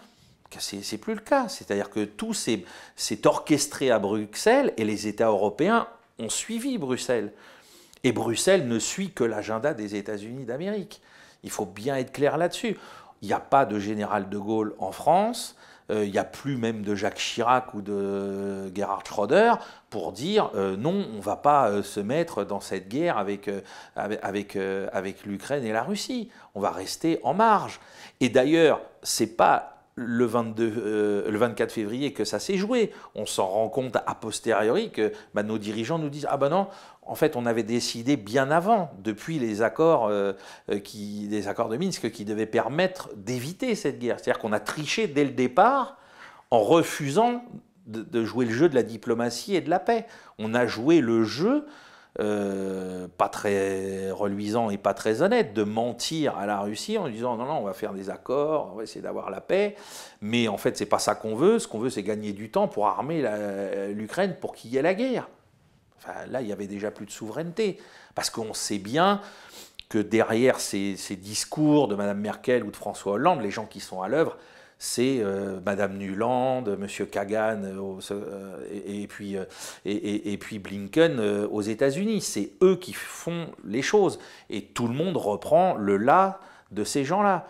ce 0.58 0.76
n'est 0.76 0.98
plus 0.98 1.14
le 1.14 1.20
cas. 1.20 1.48
C'est-à-dire 1.48 1.90
que 1.90 2.04
tout 2.04 2.34
s'est 2.34 2.64
orchestré 3.24 3.90
à 3.90 3.98
Bruxelles 3.98 4.72
et 4.76 4.84
les 4.84 5.06
États 5.06 5.28
européens 5.28 5.86
ont 6.18 6.28
suivi 6.28 6.78
Bruxelles. 6.78 7.32
Et 8.02 8.12
Bruxelles 8.12 8.66
ne 8.66 8.78
suit 8.78 9.12
que 9.12 9.24
l'agenda 9.24 9.74
des 9.74 9.94
États-Unis 9.94 10.44
d'Amérique. 10.44 11.02
Il 11.42 11.50
faut 11.50 11.66
bien 11.66 11.96
être 11.96 12.12
clair 12.12 12.38
là-dessus. 12.38 12.76
Il 13.22 13.28
n'y 13.28 13.34
a 13.34 13.40
pas 13.40 13.66
de 13.66 13.78
général 13.78 14.28
de 14.28 14.38
Gaulle 14.38 14.74
en 14.78 14.92
France. 14.92 15.56
Euh, 15.90 16.04
il 16.04 16.12
n'y 16.12 16.18
a 16.18 16.24
plus 16.24 16.56
même 16.56 16.82
de 16.82 16.94
Jacques 16.94 17.18
Chirac 17.18 17.74
ou 17.74 17.82
de 17.82 18.72
Gerhard 18.74 19.04
Schröder 19.04 19.54
pour 19.90 20.12
dire 20.12 20.50
euh, 20.54 20.76
non, 20.76 21.06
on 21.12 21.16
ne 21.16 21.22
va 21.22 21.36
pas 21.36 21.68
euh, 21.68 21.82
se 21.82 22.00
mettre 22.00 22.44
dans 22.44 22.60
cette 22.60 22.88
guerre 22.88 23.18
avec, 23.18 23.50
avec, 23.96 24.54
l'Ukraine 25.24 25.64
et 25.64 25.72
la 25.72 25.82
Russie. 25.82 26.30
On 26.54 26.60
va 26.60 26.70
rester 26.70 27.20
en 27.22 27.34
marge. 27.34 27.80
Et 28.20 28.28
d'ailleurs, 28.28 28.80
c'est 29.02 29.36
pas 29.36 29.79
le, 30.00 30.24
22, 30.24 31.26
le 31.28 31.38
24 31.38 31.72
février 31.72 32.12
que 32.12 32.24
ça 32.24 32.38
s'est 32.38 32.56
joué. 32.56 32.92
On 33.14 33.26
s'en 33.26 33.46
rend 33.46 33.68
compte 33.68 33.96
a 33.96 34.14
posteriori 34.14 34.90
que 34.90 35.12
bah, 35.34 35.42
nos 35.42 35.58
dirigeants 35.58 35.98
nous 35.98 36.08
disent 36.08 36.26
Ah 36.30 36.36
ben 36.36 36.48
non, 36.48 36.68
en 37.10 37.16
fait, 37.16 37.34
on 37.34 37.44
avait 37.44 37.64
décidé 37.64 38.16
bien 38.16 38.52
avant, 38.52 38.92
depuis 39.02 39.40
les 39.40 39.62
accords, 39.62 40.06
euh, 40.06 40.32
euh, 40.70 40.78
qui, 40.78 41.26
les 41.28 41.48
accords 41.48 41.68
de 41.68 41.76
Minsk, 41.76 42.10
qui 42.12 42.24
devaient 42.24 42.46
permettre 42.46 43.10
d'éviter 43.16 43.74
cette 43.74 43.98
guerre. 43.98 44.20
C'est-à-dire 44.20 44.40
qu'on 44.40 44.52
a 44.52 44.60
triché 44.60 45.08
dès 45.08 45.24
le 45.24 45.32
départ 45.32 45.96
en 46.52 46.60
refusant 46.60 47.44
de, 47.86 48.24
jouer 48.24 48.44
le 48.44 48.52
jeu 48.52 48.68
de 48.68 48.76
la 48.76 48.84
diplomatie 48.84 49.56
et 49.56 49.60
de 49.60 49.70
la 49.70 49.80
paix. 49.80 50.06
On 50.38 50.54
a 50.54 50.68
joué 50.68 51.00
le 51.00 51.24
jeu 51.24 51.66
euh, 52.18 53.06
pas 53.16 53.28
très 53.28 54.10
reluisant 54.10 54.70
et 54.70 54.78
pas 54.78 54.94
très 54.94 55.22
honnête 55.22 55.54
de 55.54 55.62
mentir 55.62 56.36
à 56.36 56.44
la 56.44 56.60
Russie 56.60 56.98
en 56.98 57.08
disant 57.08 57.36
non 57.36 57.44
non 57.44 57.58
on 57.58 57.64
va 57.64 57.72
faire 57.72 57.92
des 57.92 58.10
accords 58.10 58.70
on 58.72 58.76
va 58.78 58.82
essayer 58.82 59.00
d'avoir 59.00 59.30
la 59.30 59.40
paix. 59.40 59.76
Mais 60.20 60.48
en 60.48 60.56
fait 60.56 60.76
c'est 60.76 60.86
pas 60.86 60.98
ça 60.98 61.14
qu'on 61.14 61.36
veut. 61.36 61.58
Ce 61.58 61.68
qu'on 61.68 61.78
veut 61.78 61.90
c'est 61.90 62.02
gagner 62.02 62.32
du 62.32 62.50
temps 62.50 62.68
pour 62.68 62.88
armer 62.88 63.24
l'Ukraine 63.94 64.36
pour 64.40 64.54
qu'il 64.54 64.70
y 64.70 64.76
ait 64.76 64.82
la 64.82 64.94
guerre. 64.94 65.28
Là, 66.28 66.40
il 66.40 66.48
y 66.48 66.52
avait 66.52 66.66
déjà 66.66 66.90
plus 66.90 67.06
de 67.06 67.10
souveraineté. 67.10 67.78
Parce 68.14 68.30
qu'on 68.30 68.54
sait 68.54 68.78
bien 68.78 69.20
que 69.88 69.98
derrière 69.98 70.60
ces, 70.60 70.96
discours 71.16 71.88
de 71.88 71.94
Mme 71.94 72.20
Merkel 72.20 72.64
ou 72.64 72.70
de 72.70 72.76
François 72.76 73.14
Hollande, 73.14 73.42
les 73.42 73.50
gens 73.50 73.66
qui 73.66 73.80
sont 73.80 74.02
à 74.02 74.08
l'œuvre, 74.08 74.36
c'est 74.82 75.18
euh, 75.20 75.60
Mme 75.64 75.98
Nuland, 75.98 76.64
M. 76.64 76.86
Kagan 77.06 77.64
euh, 77.64 78.00
euh, 78.12 78.66
et, 78.72 79.06
puis, 79.06 79.36
et, 79.84 80.38
puis, 80.38 80.58
Blinken 80.58 81.20
aux 81.20 81.60
États-Unis. 81.60 82.22
C'est 82.22 82.54
eux 82.62 82.76
qui 82.76 82.94
font 82.94 83.48
les 83.62 83.82
choses. 83.82 84.18
Et 84.48 84.64
tout 84.64 84.88
le 84.88 84.94
monde 84.94 85.18
reprend 85.18 85.74
le 85.74 85.98
là 85.98 86.40
de 86.70 86.82
ces 86.82 87.04
gens-là. 87.04 87.46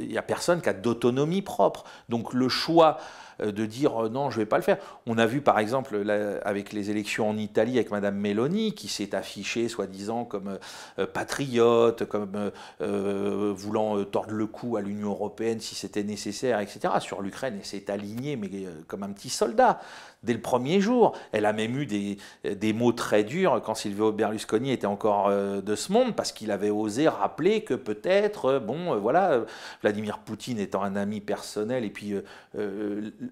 Il 0.00 0.08
n'y 0.08 0.18
a 0.18 0.22
personne 0.22 0.62
qui 0.62 0.70
a 0.70 0.72
d'autonomie 0.72 1.42
propre. 1.42 1.84
Donc 2.08 2.32
le 2.32 2.48
choix 2.48 2.96
euh, 3.33 3.33
de 3.40 3.66
dire 3.66 4.04
euh, 4.04 4.08
non, 4.08 4.30
je 4.30 4.38
ne 4.38 4.42
vais 4.42 4.48
pas 4.48 4.56
le 4.56 4.62
faire. 4.62 4.78
On 5.06 5.18
a 5.18 5.26
vu 5.26 5.40
par 5.40 5.58
exemple 5.58 5.96
avec 6.44 6.72
les 6.72 6.90
élections 6.90 7.28
en 7.28 7.36
Italie 7.36 7.76
avec 7.76 7.90
Madame 7.90 8.16
Meloni 8.16 8.74
qui 8.74 8.88
s'est 8.88 9.14
affichée 9.14 9.68
soi-disant 9.68 10.24
comme 10.24 10.58
euh, 10.98 11.06
patriote, 11.06 12.04
comme 12.04 12.50
voulant 12.80 14.02
tordre 14.04 14.32
le 14.32 14.46
cou 14.46 14.76
à 14.76 14.80
l'Union 14.80 15.10
européenne 15.10 15.60
si 15.60 15.74
c'était 15.74 16.02
nécessaire, 16.02 16.60
etc. 16.60 16.94
Sur 17.00 17.22
l'Ukraine, 17.22 17.54
elle 17.58 17.64
s'est 17.64 17.90
alignée 17.90 18.36
mais 18.36 18.50
comme 18.86 19.02
un 19.02 19.12
petit 19.12 19.28
soldat 19.28 19.80
dès 20.22 20.32
le 20.32 20.40
premier 20.40 20.80
jour. 20.80 21.16
Elle 21.32 21.46
a 21.46 21.52
même 21.52 21.76
eu 21.78 21.86
des, 21.86 22.18
des 22.44 22.72
mots 22.72 22.92
très 22.92 23.24
durs 23.24 23.60
quand 23.64 23.74
Silvio 23.74 24.12
Berlusconi 24.12 24.72
était 24.72 24.86
encore 24.86 25.30
de 25.30 25.74
ce 25.74 25.92
monde 25.92 26.14
parce 26.16 26.32
qu'il 26.32 26.50
avait 26.50 26.70
osé 26.70 27.08
rappeler 27.08 27.62
que 27.62 27.74
peut-être, 27.74 28.58
bon, 28.58 28.98
voilà, 28.98 29.44
Vladimir 29.82 30.18
Poutine 30.18 30.58
étant 30.58 30.82
un 30.82 30.96
ami 30.96 31.20
personnel 31.20 31.84
et 31.84 31.90
puis 31.90 32.14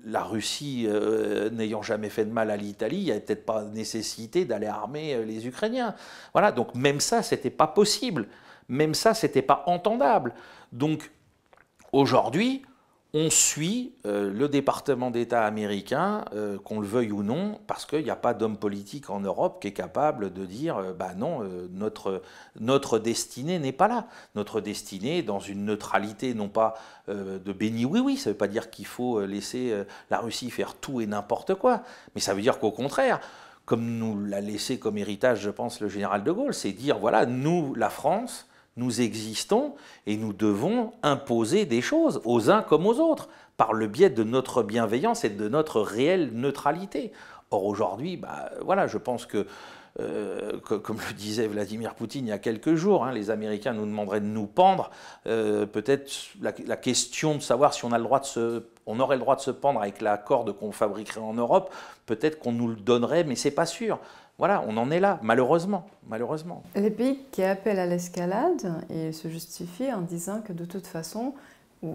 la 0.05 0.23
Russie 0.23 0.87
euh, 0.89 1.51
n'ayant 1.51 1.83
jamais 1.83 2.09
fait 2.09 2.25
de 2.25 2.33
mal 2.33 2.51
à 2.51 2.57
l'Italie, 2.57 2.99
il 2.99 3.05
n'y 3.05 3.11
avait 3.11 3.21
peut-être 3.21 3.47
pas 3.47 3.65
nécessité 3.65 4.45
d'aller 4.45 4.67
armer 4.67 5.15
euh, 5.15 5.25
les 5.25 5.47
Ukrainiens. 5.47 5.95
Voilà, 6.33 6.53
donc 6.53 6.75
même 6.75 7.01
ça, 7.01 7.23
c'était 7.23 7.51
pas 7.51 7.67
possible. 7.67 8.29
Même 8.69 8.95
ça, 8.95 9.15
c'était 9.15 9.43
pas 9.43 9.65
entendable. 9.67 10.35
Donc 10.73 11.11
aujourd'hui, 11.93 12.63
on 13.15 13.29
suit 13.29 13.93
euh, 14.07 14.33
le 14.33 14.49
département 14.49 15.11
d'État 15.11 15.45
américain, 15.45 16.25
euh, 16.35 16.59
qu'on 16.59 16.81
le 16.81 16.87
veuille 16.87 17.13
ou 17.13 17.23
non, 17.23 17.61
parce 17.67 17.85
qu'il 17.85 18.03
n'y 18.03 18.11
a 18.11 18.17
pas 18.17 18.33
d'homme 18.33 18.57
politique 18.57 19.11
en 19.11 19.21
Europe 19.21 19.61
qui 19.61 19.69
est 19.69 19.73
capable 19.73 20.33
de 20.33 20.47
dire 20.47 20.79
euh, 20.79 20.93
bah 20.95 21.13
non, 21.15 21.41
notre, 21.73 22.23
notre 22.59 22.99
destinée 22.99 23.59
n'est 23.59 23.73
pas 23.73 23.89
là. 23.89 24.07
Notre 24.35 24.63
destinée 24.63 25.19
est 25.19 25.23
dans 25.23 25.41
une 25.41 25.67
neutralité, 25.67 26.33
non 26.33 26.49
pas 26.49 26.75
de 27.09 27.53
béni 27.53 27.85
oui-oui, 27.85 28.17
ça 28.17 28.31
ne 28.31 28.33
veut 28.33 28.39
pas 28.39 28.49
dire 28.49 28.71
qu'il 28.71 28.87
faut 28.87 29.25
laisser 29.27 29.75
la 30.11 30.21
Russie 30.21 30.51
faire 30.51 30.75
tout 30.75 31.01
et 31.01 31.07
n'importe 31.07 31.55
quoi, 31.55 31.83
mais 32.15 32.21
ça 32.21 32.33
veut 32.33 32.43
dire 32.43 32.59
qu'au 32.59 32.71
contraire, 32.71 33.21
comme 33.65 33.99
nous 33.99 34.25
l'a 34.25 34.41
laissé 34.41 34.79
comme 34.79 34.99
héritage, 34.99 35.41
je 35.41 35.51
pense, 35.51 35.81
le 35.81 35.89
général 35.89 36.25
de 36.25 36.33
Gaulle, 36.33 36.55
c'est 36.55 36.73
dire 36.73 36.99
voilà, 36.99 37.27
nous, 37.27 37.75
la 37.75 37.91
France, 37.91 38.47
nous 38.77 39.01
existons 39.01 39.75
et 40.07 40.17
nous 40.17 40.33
devons 40.33 40.93
imposer 41.03 41.67
des 41.67 41.83
choses 41.83 42.21
aux 42.25 42.51
uns 42.51 42.63
comme 42.63 42.87
aux 42.87 43.01
autres, 43.01 43.29
par 43.57 43.73
le 43.73 43.87
biais 43.87 44.11
de 44.11 44.25
notre 44.25 44.63
bienveillance 44.63 45.25
et 45.25 45.31
de 45.31 45.49
notre 45.49 45.81
réelle 45.81 46.31
neutralité. 46.33 47.13
Or 47.51 47.67
aujourd'hui, 47.67 48.17
bah, 48.17 48.51
voilà, 48.63 48.87
je 48.87 48.97
pense 48.97 49.27
que, 49.27 49.47
euh, 50.01 50.59
comme 50.59 50.97
le 51.07 51.15
disait 51.15 51.47
Vladimir 51.47 51.95
Poutine 51.95 52.27
il 52.27 52.31
y 52.31 52.33
a 52.33 52.39
quelques 52.39 52.75
jours, 52.77 53.05
hein, 53.05 53.13
les 53.13 53.29
Américains 53.29 53.75
nous 53.75 53.85
demanderaient 53.85 54.23
de 54.23 54.27
nous 54.27 54.47
pendre. 54.47 54.91
Euh, 55.27 55.67
peut-être 55.67 56.11
la, 56.41 56.77
question 56.77 57.37
de 57.37 57.43
savoir 57.43 57.75
si 57.75 57.85
on, 57.85 57.93
a 57.93 57.99
le 57.99 58.05
droit 58.05 58.21
de 58.21 58.25
se, 58.25 58.63
on 58.87 58.99
aurait 59.01 59.17
le 59.17 59.21
droit 59.21 59.37
de 59.37 59.43
se 59.43 59.51
pendre 59.51 59.83
avec 59.83 60.01
la 60.01 60.17
corde 60.17 60.53
qu'on 60.57 60.73
fabriquerait 60.73 61.21
en 61.21 61.35
Europe, 61.35 61.73
peut-être 62.07 62.39
qu'on 62.39 62.53
nous 62.53 62.69
le 62.69 62.77
donnerait, 62.77 63.23
mais 63.25 63.37
c'est 63.37 63.51
pas 63.51 63.67
sûr. 63.67 64.01
Voilà, 64.39 64.65
on 64.67 64.77
en 64.77 64.91
est 64.91 65.01
là, 65.01 65.21
malheureusement. 65.23 65.87
malheureusement. 66.09 66.63
Les 66.75 66.91
pays 66.91 67.21
qui 67.31 67.43
appellent 67.43 67.79
à 67.79 67.87
l'escalade, 67.87 68.85
ils 68.91 69.15
se 69.15 69.29
justifient 69.29 69.93
en 69.93 70.01
disant 70.01 70.41
que 70.41 70.53
de 70.53 70.65
toute 70.65 70.87
façon, 70.87 71.35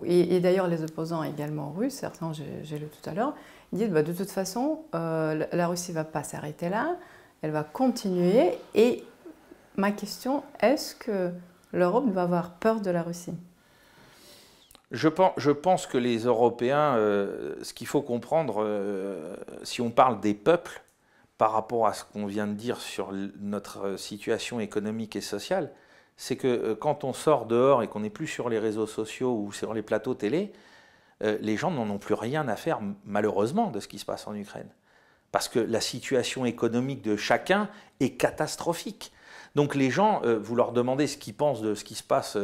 et, 0.06 0.40
d'ailleurs 0.40 0.68
les 0.68 0.84
opposants 0.84 1.24
également 1.24 1.72
russes, 1.72 1.94
certains 1.94 2.32
j'ai 2.34 2.78
lu 2.78 2.86
tout 2.88 3.10
à 3.10 3.14
l'heure, 3.14 3.34
ils 3.74 3.80
disent 3.80 3.90
bah, 3.90 4.04
de 4.04 4.14
toute 4.14 4.32
façon, 4.32 4.82
euh, 4.96 5.46
la 5.52 5.68
Russie 5.68 5.92
ne 5.92 5.96
va 5.96 6.04
pas 6.04 6.24
s'arrêter 6.24 6.70
là, 6.70 6.96
elle 7.42 7.52
va 7.52 7.64
continuer. 7.64 8.52
Et 8.76 9.04
ma 9.76 9.92
question, 9.92 10.44
est-ce 10.62 10.96
que 10.96 11.32
l'Europe 11.74 12.10
va 12.12 12.24
avoir 12.24 12.52
peur 12.52 12.82
de 12.82 12.90
la 12.92 13.04
Russie? 13.04 13.34
Je 14.92 15.10
pense, 15.10 15.86
que 15.86 15.98
les 15.98 16.20
Européens, 16.20 16.96
euh, 16.96 17.56
ce 17.62 17.74
qu'il 17.74 17.88
faut 17.88 18.02
comprendre, 18.02 18.64
euh, 18.64 19.36
si 19.64 19.82
on 19.82 19.90
parle 19.90 20.22
des 20.22 20.34
peuples, 20.34 20.82
par 21.38 21.52
rapport 21.52 21.88
à 21.88 21.94
ce 21.94 22.04
qu'on 22.04 22.26
vient 22.26 22.48
de 22.48 22.54
dire 22.54 22.80
sur 22.82 23.12
notre 23.40 23.98
situation 23.98 24.60
économique 24.60 25.16
et 25.16 25.22
sociale, 25.22 25.72
c'est 26.18 26.36
que 26.36 26.48
euh, 26.48 26.76
quand 26.76 27.04
on 27.04 27.14
sort 27.14 27.46
dehors 27.46 27.84
et 27.84 27.88
qu'on 27.88 28.00
n'est 28.00 28.10
plus 28.10 28.28
sur 28.28 28.50
les 28.50 28.60
réseaux 28.60 28.88
sociaux 28.88 29.40
ou 29.40 29.52
sur 29.54 29.74
les 29.74 29.84
plateaux 29.84 30.16
télé, 30.16 30.52
euh, 31.24 31.38
les 31.42 31.56
gens 31.56 31.72
n'en 31.72 31.90
ont 31.90 32.00
plus 32.00 32.16
rien 32.16 32.48
à 32.48 32.56
faire, 32.56 32.80
malheureusement, 33.06 33.70
de 33.70 33.80
ce 33.80 33.88
qui 33.88 34.00
se 34.00 34.06
passe 34.06 34.28
en 34.28 34.36
Ukraine. 34.36 34.70
Parce 35.32 35.48
que 35.48 35.60
la 35.60 35.82
situation 35.82 36.46
économique 36.46 37.04
de 37.04 37.16
chacun 37.16 37.70
est 38.00 38.12
catastrophique. 38.12 39.12
Donc 39.56 39.76
les 39.76 39.92
gens, 39.92 40.22
euh, 40.24 40.40
vous 40.40 40.56
leur 40.56 40.72
demandez 40.72 41.06
ce 41.06 41.18
qu'ils 41.18 41.34
pensent 41.36 41.62
de 41.62 41.76
ce 41.76 41.84
qui 41.84 41.96
se 41.96 42.04
passe 42.04 42.38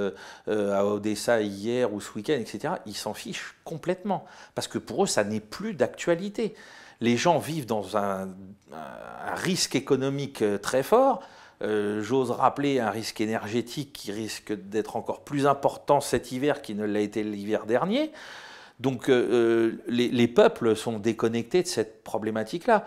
à 0.47 0.85
Odessa 0.85 1.41
hier 1.41 1.93
ou 1.93 2.01
ce 2.01 2.13
week-end, 2.13 2.33
etc., 2.33 2.75
ils 2.85 2.95
s'en 2.95 3.13
fichent 3.13 3.55
complètement. 3.63 4.25
Parce 4.53 4.67
que 4.67 4.77
pour 4.77 5.03
eux, 5.03 5.07
ça 5.07 5.23
n'est 5.23 5.39
plus 5.39 5.73
d'actualité 5.73 6.55
les 7.03 7.17
gens 7.17 7.37
vivent 7.37 7.65
dans 7.65 7.97
un, 7.97 8.29
risque 9.35 9.75
économique 9.75 10.41
euh, 10.41 10.57
très 10.57 10.83
fort. 10.83 11.21
Euh, 11.61 12.03
j'ose 12.03 12.29
rappeler 12.31 12.79
un 12.79 12.89
risque 12.89 13.19
énergétique 13.19 13.91
qui 13.93 14.11
risque 14.11 14.53
d'être 14.53 14.95
encore 14.95 15.23
plus 15.23 15.47
important 15.47 16.01
cet 16.01 16.31
hiver 16.31 16.61
qu'il 16.61 16.77
ne 16.77 16.85
l'a 16.85 16.99
été 16.99 17.23
l'hiver 17.23 17.65
dernier. 17.65 18.11
Donc 18.79 19.09
euh, 19.09 19.83
les, 19.87 20.27
peuples 20.27 20.75
sont 20.75 20.99
déconnectés 20.99 21.63
de 21.63 21.67
cette 21.67 22.03
problématique-là. 22.03 22.85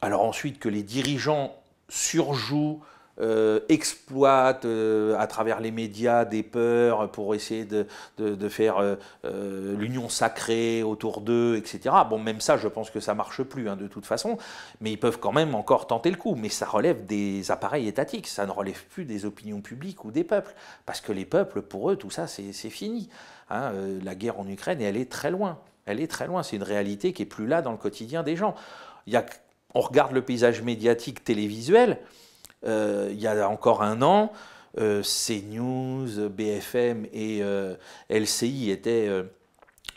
Alors 0.00 0.22
ensuite 0.22 0.58
que 0.58 0.68
les 0.68 0.82
dirigeants 0.82 1.54
surjouent, 1.88 2.80
euh, 3.18 3.60
exploite 3.70 4.66
euh, 4.66 5.16
à 5.18 5.26
travers 5.26 5.60
les 5.60 5.70
médias 5.70 6.26
des 6.26 6.42
peurs 6.42 7.10
pour 7.10 7.34
essayer 7.34 7.64
de, 7.64 7.86
faire 8.48 8.76
euh, 8.78 9.76
l'union 9.76 10.08
sacrée 10.08 10.82
autour 10.82 11.22
d'eux, 11.22 11.56
etc. 11.56 11.94
Bon, 12.10 12.18
même 12.18 12.40
ça, 12.40 12.58
je 12.58 12.68
pense 12.68 12.90
que 12.90 13.00
ça 13.00 13.14
marche 13.14 13.42
plus 13.42 13.70
hein, 13.70 13.76
de 13.76 13.86
toute 13.86 14.04
façon, 14.04 14.36
mais 14.80 14.92
ils 14.92 14.98
peuvent 14.98 15.18
quand 15.18 15.32
même 15.32 15.54
encore 15.54 15.86
tenter 15.86 16.10
le 16.10 16.16
coup. 16.16 16.34
Mais 16.34 16.50
ça 16.50 16.66
relève 16.66 17.06
des 17.06 17.50
appareils 17.50 17.88
étatiques, 17.88 18.26
ça 18.26 18.44
ne 18.44 18.50
relève 18.50 18.84
plus 18.90 19.06
des 19.06 19.24
opinions 19.24 19.62
publiques 19.62 20.04
ou 20.04 20.10
des 20.10 20.24
peuples, 20.24 20.54
parce 20.84 21.00
que 21.00 21.12
les 21.12 21.24
peuples, 21.24 21.62
pour 21.62 21.90
eux, 21.90 21.96
tout 21.96 22.10
ça, 22.10 22.26
c'est 22.26 22.52
fini. 22.52 23.08
Hein. 23.48 23.72
la 24.04 24.14
guerre 24.14 24.40
en 24.40 24.48
Ukraine, 24.48 24.82
elle 24.82 24.96
est 24.96 25.10
très 25.10 25.30
loin. 25.30 25.58
Elle 25.86 26.00
est 26.00 26.10
très 26.10 26.26
loin. 26.26 26.42
C'est 26.42 26.56
une 26.56 26.64
réalité 26.64 27.12
qui 27.12 27.22
est 27.22 27.26
plus 27.26 27.46
là 27.46 27.62
dans 27.62 27.70
le 27.70 27.78
quotidien 27.78 28.22
des 28.22 28.36
gens. 28.36 28.54
On 29.74 29.80
regarde 29.80 30.12
le 30.12 30.22
paysage 30.22 30.62
médiatique 30.62 31.22
télévisuel, 31.22 31.98
il 32.64 33.18
y 33.18 33.26
a 33.26 33.48
encore 33.48 33.82
un 33.82 34.02
an, 34.02 34.32
CNews, 34.76 36.28
BFM 36.28 37.06
et 37.12 37.42
LCI 38.10 38.70
étaient 38.70 39.10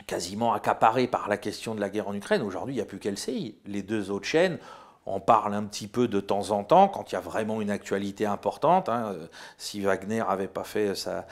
quasiment 0.06 0.52
accaparés 0.52 1.06
par 1.06 1.28
la 1.28 1.36
question 1.36 1.74
de 1.74 1.80
la 1.80 1.88
guerre 1.88 2.08
en 2.08 2.14
Ukraine. 2.14 2.42
Aujourd'hui, 2.42 2.74
il 2.74 2.78
n'y 2.78 2.82
a 2.82 2.86
plus 2.86 2.98
qu'LCI. 2.98 3.56
Les 3.66 3.82
deux 3.82 4.10
autres 4.10 4.26
chaînes 4.26 4.58
on 5.06 5.20
parle 5.20 5.54
un 5.54 5.64
petit 5.64 5.86
peu 5.86 6.08
de 6.08 6.20
temps 6.20 6.50
en 6.50 6.62
temps 6.62 6.88
quand 6.88 7.10
il 7.10 7.14
y 7.14 7.18
a 7.18 7.20
vraiment 7.20 7.60
une 7.60 7.70
actualité 7.70 8.26
importante. 8.26 8.88
Hein. 8.88 9.14
Si 9.56 9.80
Wagner 9.80 10.22
n'avait 10.28 10.46
pas 10.46 10.64
fait 10.64 10.94
sa, 10.94 11.24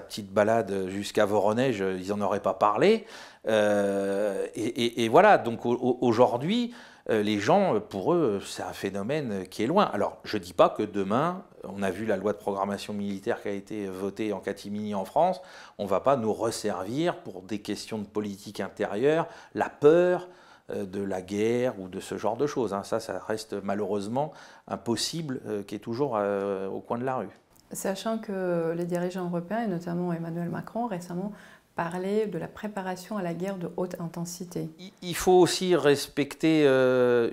petite 0.00 0.32
balade 0.32 0.88
jusqu'à 0.88 1.26
Voronezh, 1.26 1.78
ils 1.78 2.08
n'en 2.08 2.20
auraient 2.22 2.40
pas 2.40 2.54
parlé. 2.54 3.06
Euh, 3.48 4.46
et, 4.54 5.08
voilà, 5.08 5.38
donc 5.38 5.64
aujourd'hui, 5.64 6.72
euh, 6.72 6.76
les 7.10 7.40
gens, 7.40 7.80
pour 7.80 8.14
eux, 8.14 8.40
c'est 8.44 8.62
un 8.62 8.72
phénomène 8.72 9.46
qui 9.48 9.64
est 9.64 9.66
loin. 9.66 9.84
Alors, 9.92 10.18
je 10.24 10.36
ne 10.36 10.42
dis 10.42 10.52
pas 10.52 10.68
que 10.68 10.82
demain, 10.82 11.42
on 11.64 11.82
a 11.82 11.90
vu 11.90 12.06
la 12.06 12.16
loi 12.16 12.32
de 12.32 12.38
programmation 12.38 12.92
militaire 12.92 13.42
qui 13.42 13.48
a 13.48 13.52
été 13.52 13.86
votée 13.86 14.32
en 14.32 14.40
catimini 14.40 14.94
en 14.94 15.04
France, 15.04 15.40
on 15.78 15.84
ne 15.84 15.88
va 15.88 16.00
pas 16.00 16.16
nous 16.16 16.32
resservir 16.32 17.16
pour 17.18 17.42
des 17.42 17.60
questions 17.60 17.98
de 17.98 18.06
politique 18.06 18.60
intérieure, 18.60 19.26
la 19.54 19.68
peur, 19.68 20.28
euh, 20.70 20.86
de 20.86 21.02
la 21.02 21.22
guerre 21.22 21.78
ou 21.80 21.88
de 21.88 22.00
ce 22.00 22.16
genre 22.16 22.36
de 22.36 22.46
choses. 22.46 22.74
Hein. 22.74 22.82
Ça, 22.82 23.00
ça 23.00 23.18
reste 23.18 23.54
malheureusement 23.62 24.32
impossible, 24.68 25.40
euh, 25.46 25.62
qui 25.62 25.74
est 25.74 25.80
toujours 25.80 26.16
euh, 26.16 26.68
au 26.68 26.80
coin 26.80 26.98
de 26.98 27.04
la 27.04 27.16
rue. 27.16 27.28
Sachant 27.72 28.18
que 28.18 28.72
les 28.76 28.84
dirigeants 28.84 29.26
européens, 29.26 29.62
et 29.62 29.68
notamment 29.68 30.12
Emmanuel 30.12 30.48
Macron 30.48 30.86
récemment, 30.86 31.32
parlaient 31.80 32.26
de 32.26 32.36
la 32.38 32.46
préparation 32.46 33.16
à 33.16 33.22
la 33.22 33.32
guerre 33.32 33.56
de 33.56 33.70
haute 33.78 33.98
intensité. 34.00 34.68
Il 35.00 35.16
faut 35.16 35.32
aussi 35.32 35.74
respecter, 35.74 36.66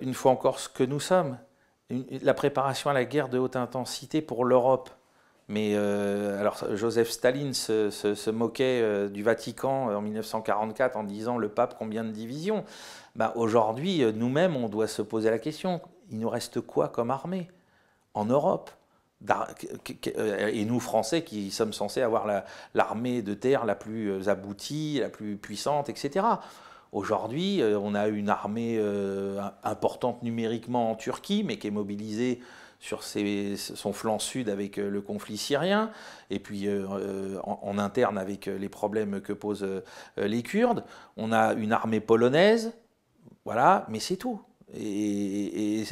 une 0.02 0.14
fois 0.14 0.32
encore, 0.32 0.60
ce 0.60 0.70
que 0.70 0.86
nous 0.86 1.02
sommes. 1.02 1.38
la 1.90 2.34
préparation 2.34 2.90
à 2.90 2.94
la 2.94 3.04
guerre 3.04 3.28
de 3.28 3.38
haute 3.38 3.58
intensité 3.58 4.22
pour 4.22 4.46
l'Europe. 4.46 4.90
Mais 5.50 5.76
alors 5.76 6.64
Joseph 6.76 7.10
Staline 7.10 7.54
se, 7.54 8.30
moquait 8.30 9.10
du 9.10 9.22
Vatican 9.22 9.94
en 9.94 10.02
1944 10.02 10.96
en 10.96 11.04
disant 11.04 11.38
le 11.38 11.50
pape 11.50 11.76
combien 11.78 12.06
de 12.06 12.12
divisions? 12.12 12.64
Bah, 13.18 13.34
aujourd'hui, 13.36 14.04
euh, 14.04 14.12
nous-mêmes, 14.12 14.56
on 14.56 14.70
doit 14.70 14.88
se 14.88 15.02
poser 15.02 15.32
la 15.32 15.40
question, 15.40 15.82
il 16.12 16.20
nous 16.20 16.30
reste 16.30 16.62
quoi 16.62 16.88
comme 16.88 17.10
armée? 17.10 17.50
En 18.14 18.26
Europe 18.26 18.70
euh, 18.70 18.87
et 19.26 20.66
nous, 20.66 20.80
Français, 20.80 21.24
qui 21.24 21.52
sommes 21.52 21.74
censés 21.74 22.02
avoir 22.02 22.28
l'armée 22.74 23.22
de 23.22 23.34
terre 23.34 23.66
la 23.66 23.76
plus 23.76 24.12
euh, 24.12 24.30
aboutie, 24.30 25.00
la 25.00 25.10
plus 25.10 25.38
puissante, 25.38 25.90
etc. 25.90 26.26
Aujourd'hui, 26.92 27.62
on 27.64 27.96
a 27.96 28.08
une 28.08 28.30
armée 28.30 28.82
importante 29.64 30.24
numériquement 30.24 30.90
en 30.90 30.96
Turquie, 30.96 31.44
mais 31.44 31.58
qui 31.58 31.68
est 31.68 31.72
mobilisée 31.72 32.40
sur 32.80 33.04
son 33.04 33.92
flanc 33.92 34.20
sud 34.20 34.48
avec 34.48 34.78
le 34.78 35.02
conflit 35.02 35.38
syrien, 35.38 35.92
et 36.30 36.40
puis 36.40 36.70
en, 37.44 37.78
interne 37.78 38.18
avec 38.18 38.46
les 38.46 38.70
problèmes 38.70 39.20
que 39.20 39.34
posent 39.34 39.68
les 40.16 40.44
Kurdes. 40.44 40.86
On 41.18 41.34
a 41.34 41.54
une 41.56 41.74
armée 41.74 42.00
polonaise 42.00 42.72
voilà, 43.48 43.86
mais 43.88 44.02
c'est 44.02 44.18
tout. 44.18 44.42
Et, 44.76 45.84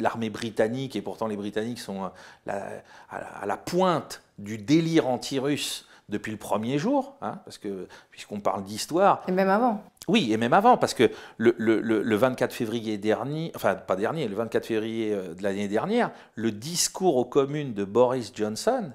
l'armée 0.00 0.30
britannique, 0.30 0.94
et 0.94 1.02
pourtant 1.02 1.26
les 1.26 1.36
Britanniques 1.36 1.80
sont 1.80 2.10
à 2.46 3.46
la, 3.46 3.56
pointe 3.56 4.22
du 4.38 4.58
délire 4.58 5.08
anti-russe 5.08 5.86
depuis 6.08 6.30
le 6.30 6.38
premier 6.38 6.78
jour, 6.78 7.16
hein, 7.22 7.40
parce 7.44 7.58
que 7.58 7.88
puisqu'on 8.10 8.40
parle 8.40 8.64
d'histoire. 8.64 9.22
Et 9.26 9.32
même 9.32 9.48
avant. 9.48 9.82
Oui, 10.08 10.32
et 10.32 10.36
même 10.36 10.52
avant, 10.52 10.76
parce 10.76 10.94
que 10.94 11.10
le, 11.38 12.16
24 12.16 12.52
février 12.52 12.98
dernier, 12.98 13.52
enfin 13.54 13.74
pas 13.74 13.96
dernier, 13.96 14.28
le 14.28 14.34
24 14.34 14.66
février 14.66 15.12
euh, 15.12 15.34
de 15.34 15.42
l'année 15.42 15.68
dernière, 15.68 16.10
le 16.34 16.50
discours 16.50 17.16
aux 17.16 17.24
communes 17.24 17.72
de 17.72 17.84
Boris 17.84 18.32
Johnson 18.34 18.90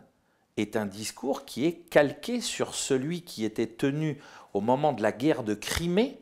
est 0.58 0.76
un 0.76 0.86
discours 0.86 1.46
qui 1.46 1.66
est 1.66 1.74
calqué 1.90 2.42
sur 2.42 2.74
celui 2.74 3.22
qui 3.22 3.46
était 3.46 3.68
tenu 3.68 4.20
au 4.54 4.62
moment 4.62 4.92
de 4.92 5.02
la 5.02 5.12
guerre 5.12 5.44
de 5.44 5.54
Crimée 5.54 6.20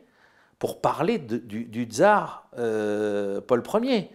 pour 0.58 0.80
parler 0.80 1.18
du, 1.18 1.84
tsar 1.84 2.48
euh, 2.58 3.40
Paul 3.40 3.62
Ier. 3.82 4.10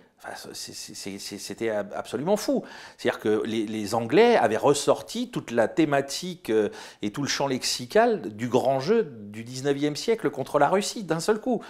C'était 0.54 1.70
absolument 1.70 2.38
fou. 2.38 2.64
C'est-à-dire 2.98 3.20
que 3.20 3.44
les, 3.46 3.96
Anglais 3.96 4.36
avaient 4.36 4.58
ressorti 4.58 5.32
toute 5.32 5.52
la 5.52 5.68
thématique 5.68 6.50
euh, 6.50 6.70
et 7.02 7.12
tout 7.12 7.24
le 7.24 7.28
champ 7.28 7.48
lexical 7.48 8.22
du 8.36 8.48
grand 8.48 8.80
jeu 8.80 9.04
du 9.04 9.44
19e 9.44 9.96
siècle 9.96 10.30
contre 10.30 10.60
la 10.60 10.70
Russie 10.70 11.04
d'un 11.04 11.20
seul 11.20 11.40
coup. 11.40 11.64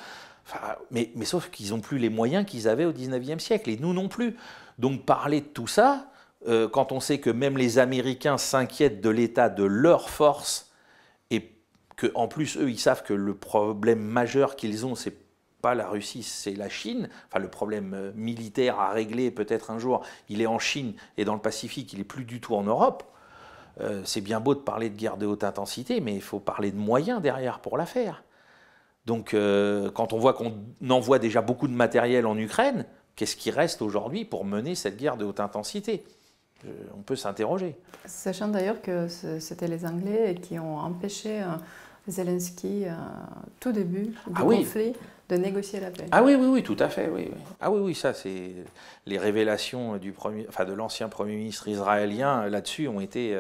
mais, 0.92 1.12
sauf 1.24 1.50
qu'ils 1.50 1.70
n'ont 1.70 1.80
plus 1.80 1.98
les 1.98 2.10
moyens 2.10 2.46
qu'ils 2.46 2.68
avaient 2.68 2.86
au 2.86 2.92
19e 2.94 3.40
siècle, 3.40 3.70
et 3.70 3.78
nous 3.78 3.94
non 3.94 4.10
plus. 4.10 4.36
Donc 4.80 5.06
parler 5.06 5.42
de 5.42 5.46
tout 5.46 5.68
ça, 5.68 6.12
euh, 6.48 6.68
quand 6.68 6.92
on 6.92 7.00
sait 7.00 7.20
que 7.20 7.30
même 7.30 7.58
les 7.58 7.78
Américains 7.78 8.38
s'inquiètent 8.38 9.02
de 9.02 9.10
l'état 9.10 9.50
de 9.50 9.64
leurs 9.64 10.10
en 12.16 12.28
plus, 12.28 12.58
eux, 12.58 12.70
ils 12.70 12.80
savent 12.80 13.04
que 13.04 13.14
le 13.14 13.34
problème 13.36 14.02
majeur 14.02 14.56
qu'ils 14.56 14.86
ont, 14.86 14.96
c'est 14.96 15.16
pas 15.62 15.76
la 15.76 15.88
Russie, 15.88 16.24
c'est 16.24 16.56
la 16.56 16.70
Chine. 16.70 17.08
Enfin, 17.28 17.40
le 17.40 17.48
problème 17.48 17.94
euh, 17.94 18.12
militaire 18.16 18.80
à 18.80 18.90
régler 18.92 19.32
peut-être 19.32 19.72
un 19.72 19.80
jour, 19.80 20.04
il 20.28 20.42
est 20.42 20.48
en 20.48 20.60
Chine 20.60 20.94
et 21.18 21.24
dans 21.24 21.36
le 21.36 21.42
Pacifique, 21.42 21.94
il 21.94 22.00
est 22.00 22.06
plus 22.06 22.26
du 22.26 22.42
tout 22.42 22.56
en 22.56 22.64
Europe. 22.64 23.04
Euh, 23.80 24.02
c'est 24.04 24.22
bien 24.22 24.40
beau 24.40 24.54
de 24.54 24.60
parler 24.60 24.90
de 24.90 24.98
guerre 24.98 25.18
de 25.18 25.26
haute 25.26 25.44
intensité, 25.44 26.02
mais 26.02 26.14
il 26.14 26.22
faut 26.22 26.40
parler 26.40 26.72
de 26.72 26.78
moyens 26.78 27.22
derrière 27.22 27.60
pour 27.60 27.78
la 27.78 27.86
faire. 27.86 28.24
Donc, 29.06 29.34
euh, 29.34 29.90
quand 29.92 30.14
on 30.14 30.20
voit 30.20 30.34
qu'on 30.34 30.54
envoie 30.90 31.20
déjà 31.20 31.42
beaucoup 31.42 31.68
de 31.68 31.74
matériel 31.74 32.26
en 32.26 32.38
Ukraine, 32.38 32.86
qu'est-ce 33.16 33.36
qui 33.36 33.50
reste 33.50 33.82
aujourd'hui 33.82 34.26
pour 34.26 34.46
mener 34.46 34.76
cette 34.76 34.98
guerre 34.98 35.18
de 35.18 35.26
haute 35.26 35.40
intensité? 35.40 36.04
On 36.96 37.02
peut 37.02 37.16
s'interroger. 37.16 37.76
Sachant 38.06 38.48
d'ailleurs 38.48 38.84
que 38.84 39.08
c'était 39.08 39.68
les 39.68 39.84
Anglais 39.84 40.36
qui 40.40 40.60
ont 40.60 40.78
empêché 40.78 41.44
Zelensky, 42.08 42.86
euh, 42.86 42.92
tout 43.60 43.72
début 43.72 44.06
du 44.06 44.16
ah 44.36 44.42
conflit, 44.42 44.94
de 45.30 45.36
négocier 45.36 45.80
la 45.80 45.92
paix. 45.92 46.06
Ah 46.12 46.24
oui, 46.24 46.36
oui, 46.36 46.48
oui, 46.48 46.64
tout 46.64 46.78
à 46.80 46.90
fait. 46.90 47.10
Oui, 47.10 47.30
Ah 47.60 47.72
oui, 47.72 47.80
oui, 47.80 47.96
ça, 47.96 48.14
c'est 48.14 48.54
les 49.06 49.18
révélations 49.18 49.98
du 49.98 50.12
premier, 50.12 50.46
enfin, 50.50 50.66
de 50.66 50.74
l'ancien 50.74 51.10
Premier 51.10 51.36
ministre 51.36 51.68
israélien 51.68 52.48
là-dessus 52.48 52.88
ont 52.88 53.02
été 53.02 53.38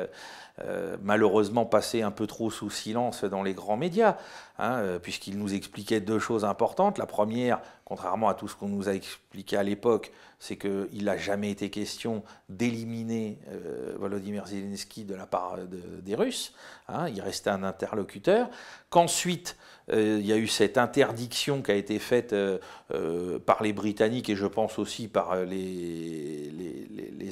euh, 0.59 0.71
euh, 0.71 0.97
malheureusement 1.01 1.65
passées 1.65 2.01
un 2.01 2.11
peu 2.11 2.27
trop 2.27 2.49
sous 2.49 2.69
silence 2.69 3.23
dans 3.23 3.43
les 3.43 3.53
grands 3.53 3.77
médias, 3.77 4.17
hein, 4.57 4.99
puisqu'il 5.01 5.37
nous 5.37 5.53
expliquait 5.53 5.99
deux 5.99 6.19
choses 6.19 6.45
importantes. 6.45 6.97
La 6.97 7.05
première, 7.05 7.61
contrairement 7.85 8.29
à 8.29 8.33
tout 8.33 8.47
ce 8.47 8.55
qu'on 8.55 8.67
nous 8.67 8.87
a 8.87 8.93
expliqué 8.93 9.57
à 9.57 9.63
l'époque, 9.63 10.11
c'est 10.39 10.57
qu'il 10.57 11.03
n'a 11.03 11.17
jamais 11.17 11.51
été 11.51 11.69
question 11.69 12.23
d'éliminer 12.49 13.39
Volodymyr 13.97 14.47
Zelensky 14.47 15.03
de 15.03 15.13
la 15.13 15.25
part 15.25 15.57
des 16.01 16.15
Russes. 16.15 16.53
Hein, 16.87 17.09
il 17.09 17.21
restait 17.21 17.49
un 17.49 17.63
interlocuteur, 17.63 18.49
qu'ensuite 18.89 19.57
euh, 19.91 20.17
il 20.19 20.25
y 20.25 20.31
a 20.31 20.37
eu 20.37 20.47
cette 20.47 20.77
interdiction 20.77 21.61
qui 21.61 21.71
a 21.71 21.75
été 21.75 21.99
faite 21.99 22.33
euh, 22.33 22.59
euh, 22.93 23.39
par 23.39 23.63
les 23.63 23.73
Britanniques 23.73 24.29
et 24.29 24.35
je 24.35 24.45
pense 24.45 24.79
aussi 24.79 25.07
par 25.07 25.35
les, 25.35 26.40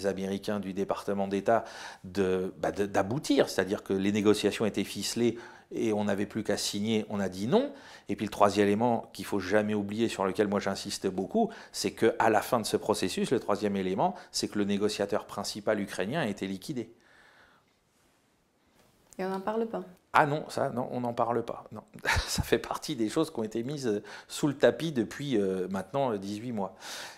Américains 0.05 0.59
du 0.59 0.73
département 0.73 1.27
d'État 1.27 1.63
bah, 2.03 2.71
d'aboutir, 2.71 3.49
c'est-à-dire 3.49 3.83
que 3.83 3.93
les 3.93 4.11
négociations 4.11 4.65
étaient 4.65 4.83
ficelées 4.83 5.37
et 5.71 5.93
on 5.93 6.05
n'avait 6.05 6.25
plus 6.25 6.43
qu'à 6.43 6.57
signer, 6.57 7.05
on 7.09 7.19
a 7.19 7.29
dit 7.29 7.47
non. 7.47 7.71
Et 8.07 8.15
puis 8.15 8.25
le 8.25 8.31
troisième 8.31 8.67
élément 8.67 9.09
qu'il 9.13 9.25
faut 9.25 9.39
jamais 9.39 9.75
oublier, 9.75 10.07
sur 10.07 10.25
lequel 10.25 10.47
moi 10.47 10.59
j'insiste 10.59 11.07
beaucoup, 11.07 11.51
c'est 11.71 11.91
qu'à 11.91 12.29
la 12.29 12.41
fin 12.41 12.59
de 12.59 12.65
ce 12.65 12.77
processus, 12.77 13.31
le 13.31 13.39
troisième 13.39 13.75
élément, 13.75 14.15
c'est 14.31 14.47
que 14.47 14.57
le 14.57 14.65
négociateur 14.65 15.25
principal 15.25 15.79
ukrainien 15.79 16.21
a 16.21 16.27
été 16.27 16.47
liquidé. 16.47 16.91
On 19.19 19.29
n'en 19.29 19.41
parle 19.41 19.67
pas. 19.67 19.83
Ah 20.13 20.25
non, 20.25 20.43
ça, 20.49 20.69
non, 20.69 20.87
on 20.91 21.01
n'en 21.01 21.13
parle 21.13 21.43
pas. 21.43 21.65
Ça 22.27 22.41
fait 22.41 22.57
partie 22.57 22.95
des 22.95 23.09
choses 23.09 23.31
qui 23.31 23.39
ont 23.39 23.43
été 23.43 23.63
mises 23.63 23.87
euh, 23.87 24.03
sous 24.27 24.47
le 24.47 24.55
tapis 24.55 24.91
depuis 24.91 25.37
euh, 25.37 25.67
maintenant 25.69 26.15
18 26.15 26.49
euh, 26.49 26.53
mois. 26.53 26.75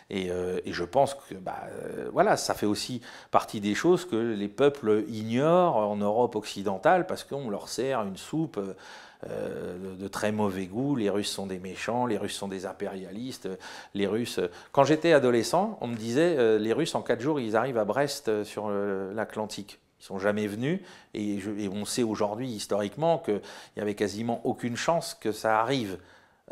Et, 0.10 0.30
je 0.66 0.84
pense 0.84 1.14
que 1.14 1.36
bah, 1.36 1.70
voilà, 2.12 2.36
ça 2.36 2.54
fait 2.54 2.66
aussi 2.66 3.02
partie 3.30 3.62
des 3.62 3.74
choses 3.76 4.04
que 4.04 4.18
les 4.18 4.50
peuples 4.50 5.06
ignorent 5.08 5.78
en 5.78 5.96
Europe 5.96 6.36
occidentale 6.36 7.08
parce 7.08 7.24
qu'on 7.24 7.50
leur 7.50 7.70
sert 7.70 8.02
une 8.02 8.18
soupe 8.18 8.60
de, 9.26 10.08
très 10.10 10.34
mauvais 10.34 10.66
goût. 10.66 10.98
Les 10.98 11.10
Russes 11.10 11.32
sont 11.32 11.48
des 11.48 11.60
méchants, 11.60 12.08
les 12.08 12.18
Russes 12.18 12.36
sont 12.36 12.50
des 12.50 12.66
impérialistes. 12.66 13.48
Les 13.94 14.06
Russes. 14.06 14.42
Quand 14.74 14.84
j'étais 14.84 15.14
adolescent, 15.14 15.78
on 15.80 15.88
me 15.88 15.96
disait 15.96 16.60
les 16.60 16.74
Russes 16.74 16.94
en 16.94 17.04
quatre 17.04 17.22
jours 17.22 17.40
ils 17.40 17.56
arrivent 17.56 17.78
à 17.78 17.86
Brest 17.86 18.44
sur 18.44 18.70
l'Atlantique. 18.70 19.80
Ils 20.02 20.06
sont 20.06 20.18
jamais 20.18 20.48
venus 20.48 20.80
et, 21.14 21.40
on 21.72 21.86
sait 21.86 22.02
aujourd'hui 22.02 22.50
historiquement 22.50 23.20
qu'il 23.20 23.40
n'y 23.78 23.84
avait 23.84 23.94
quasiment 23.94 24.42
aucune 24.46 24.76
chance 24.76 25.14
que 25.14 25.32
ça 25.32 25.62
arrive. 25.62 26.00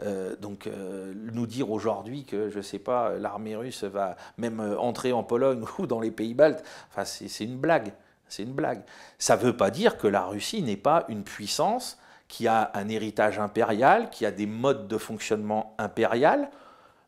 Euh, 0.03 0.35
donc 0.35 0.67
euh, 0.67 1.13
nous 1.33 1.47
dire 1.47 1.71
aujourd'hui 1.71 2.25
que, 2.25 2.49
je 2.49 2.57
ne 2.57 2.61
sais 2.61 2.77
pas, 2.77 3.17
l'armée 3.17 3.55
russe 3.55 3.83
va 3.83 4.15
même 4.37 4.59
euh, 4.59 4.79
entrer 4.79 5.11
en 5.11 5.23
Pologne 5.23 5.65
ou 5.79 5.87
dans 5.87 5.99
les 5.99 6.11
pays 6.11 6.35
baltes, 6.35 6.63
enfin, 6.89 7.03
c'est 7.05 7.43
une 7.43 7.57
blague. 7.57 7.91
C'est 8.27 8.43
une 8.43 8.53
blague. 8.53 8.83
Ça 9.17 9.35
ne 9.35 9.41
veut 9.41 9.57
pas 9.57 9.71
dire 9.71 9.97
que 9.97 10.07
la 10.07 10.25
Russie 10.25 10.61
n'est 10.61 10.77
pas 10.77 11.05
une 11.09 11.23
puissance 11.23 11.97
qui 12.27 12.47
a 12.47 12.69
un 12.75 12.87
héritage 12.87 13.39
impérial, 13.39 14.11
qui 14.11 14.27
a 14.27 14.31
des 14.31 14.45
modes 14.45 14.87
de 14.87 14.97
fonctionnement 14.99 15.73
impérial, 15.79 16.51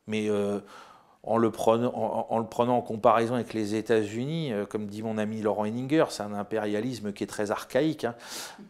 mais 0.07 0.27
en 1.24 1.38
le, 1.38 1.51
prenant, 1.51 1.93
en, 1.93 2.82
comparaison 2.82 3.36
avec 3.36 3.53
les 3.53 3.76
États-Unis, 3.76 4.53
euh, 4.53 4.65
comme 4.65 4.88
dit 4.88 5.03
mon 5.03 5.17
ami 5.17 5.41
Laurent 5.41 5.65
Henninger, 5.65 6.05
c'est 6.09 6.24
un 6.24 6.34
impérialisme 6.34 7.13
qui 7.13 7.24
est 7.24 7.28
très 7.28 7.51
archaïque 7.51 8.05
hein, 8.05 8.15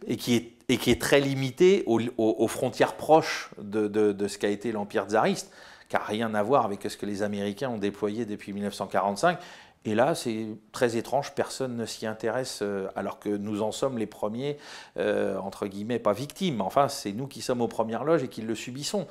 et, 0.06 0.18
qui 0.18 0.54
est, 0.68 1.02
très 1.02 1.22
limité 1.22 1.84
aux, 1.88 2.48
frontières 2.48 2.96
proches 2.96 3.52
de, 3.58 3.88
de, 3.88 4.28
ce 4.28 4.38
qu'a 4.38 4.50
été 4.50 4.72
l'Empire 4.72 5.06
tsariste, 5.06 5.52
qui 5.88 5.96
n'a 5.96 6.04
rien 6.04 6.34
à 6.34 6.44
voir 6.44 6.66
avec 6.66 6.84
ce 6.84 6.98
que 6.98 7.06
les 7.06 7.24
Américains 7.24 7.70
ont 7.70 7.78
déployé 7.78 8.26
depuis 8.26 8.52
1945. 8.54 9.38
Et 9.84 9.96
là, 9.96 10.14
c'est 10.14 10.48
très 10.72 10.96
étrange, 10.96 11.34
personne 11.34 11.76
ne 11.76 11.86
s'y 11.86 12.06
intéresse, 12.06 12.60
euh, 12.62 12.88
alors 12.96 13.20
que 13.20 13.30
nous 13.30 13.64
en 13.64 13.72
sommes 13.72 13.98
les 13.98 14.06
premiers, 14.06 14.58
euh, 14.98 15.38
entre 15.40 15.66
guillemets, 15.66 15.98
pas 15.98 16.14
victimes. 16.14 16.62
Enfin, 16.62 16.88
c'est 16.88 17.14
nous 17.14 17.26
qui 17.26 17.42
sommes 17.42 17.62
aux 17.62 17.68
premières 17.68 18.04
loges 18.04 18.24
et 18.24 18.28
qui 18.28 18.44
le 18.44 18.54
subissons. 18.54 19.08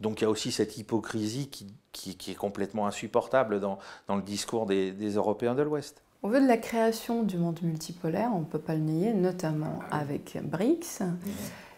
Donc 0.00 0.20
il 0.20 0.24
y 0.24 0.26
a 0.26 0.30
aussi 0.30 0.52
cette 0.52 0.78
hypocrisie 0.78 1.48
qui, 1.48 2.30
est 2.30 2.34
complètement 2.34 2.86
insupportable 2.86 3.60
dans, 3.60 3.78
le 4.08 4.22
discours 4.22 4.66
des, 4.66 4.92
Européens 5.14 5.54
de 5.54 5.62
l'Ouest. 5.62 6.02
Au 6.22 6.28
vu 6.28 6.40
de 6.40 6.46
la 6.46 6.56
création 6.56 7.22
du 7.22 7.36
monde 7.36 7.60
multipolaire, 7.62 8.30
on 8.34 8.40
ne 8.40 8.44
peut 8.44 8.58
pas 8.58 8.74
le 8.74 8.80
nier, 8.80 9.12
notamment 9.12 9.80
avec 9.90 10.36
BRICS. 10.42 11.00
Mhm. 11.00 11.16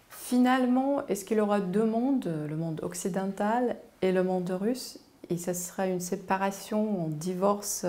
Finalement, 0.09 1.07
est-ce 1.09 1.25
qu'il 1.25 1.39
y 1.39 1.41
aura 1.41 1.61
deux 1.61 1.85
mondes, 1.85 2.31
le 2.49 2.57
monde 2.57 2.81
occidental 2.83 3.77
et 4.03 4.13
le 4.13 4.23
monde 4.23 4.51
russe? 4.51 4.99
Et 5.29 5.37
ce 5.37 5.53
sera 5.53 5.87
une 5.87 6.01
séparation, 6.01 7.07
un 7.07 7.09
divorce 7.09 7.85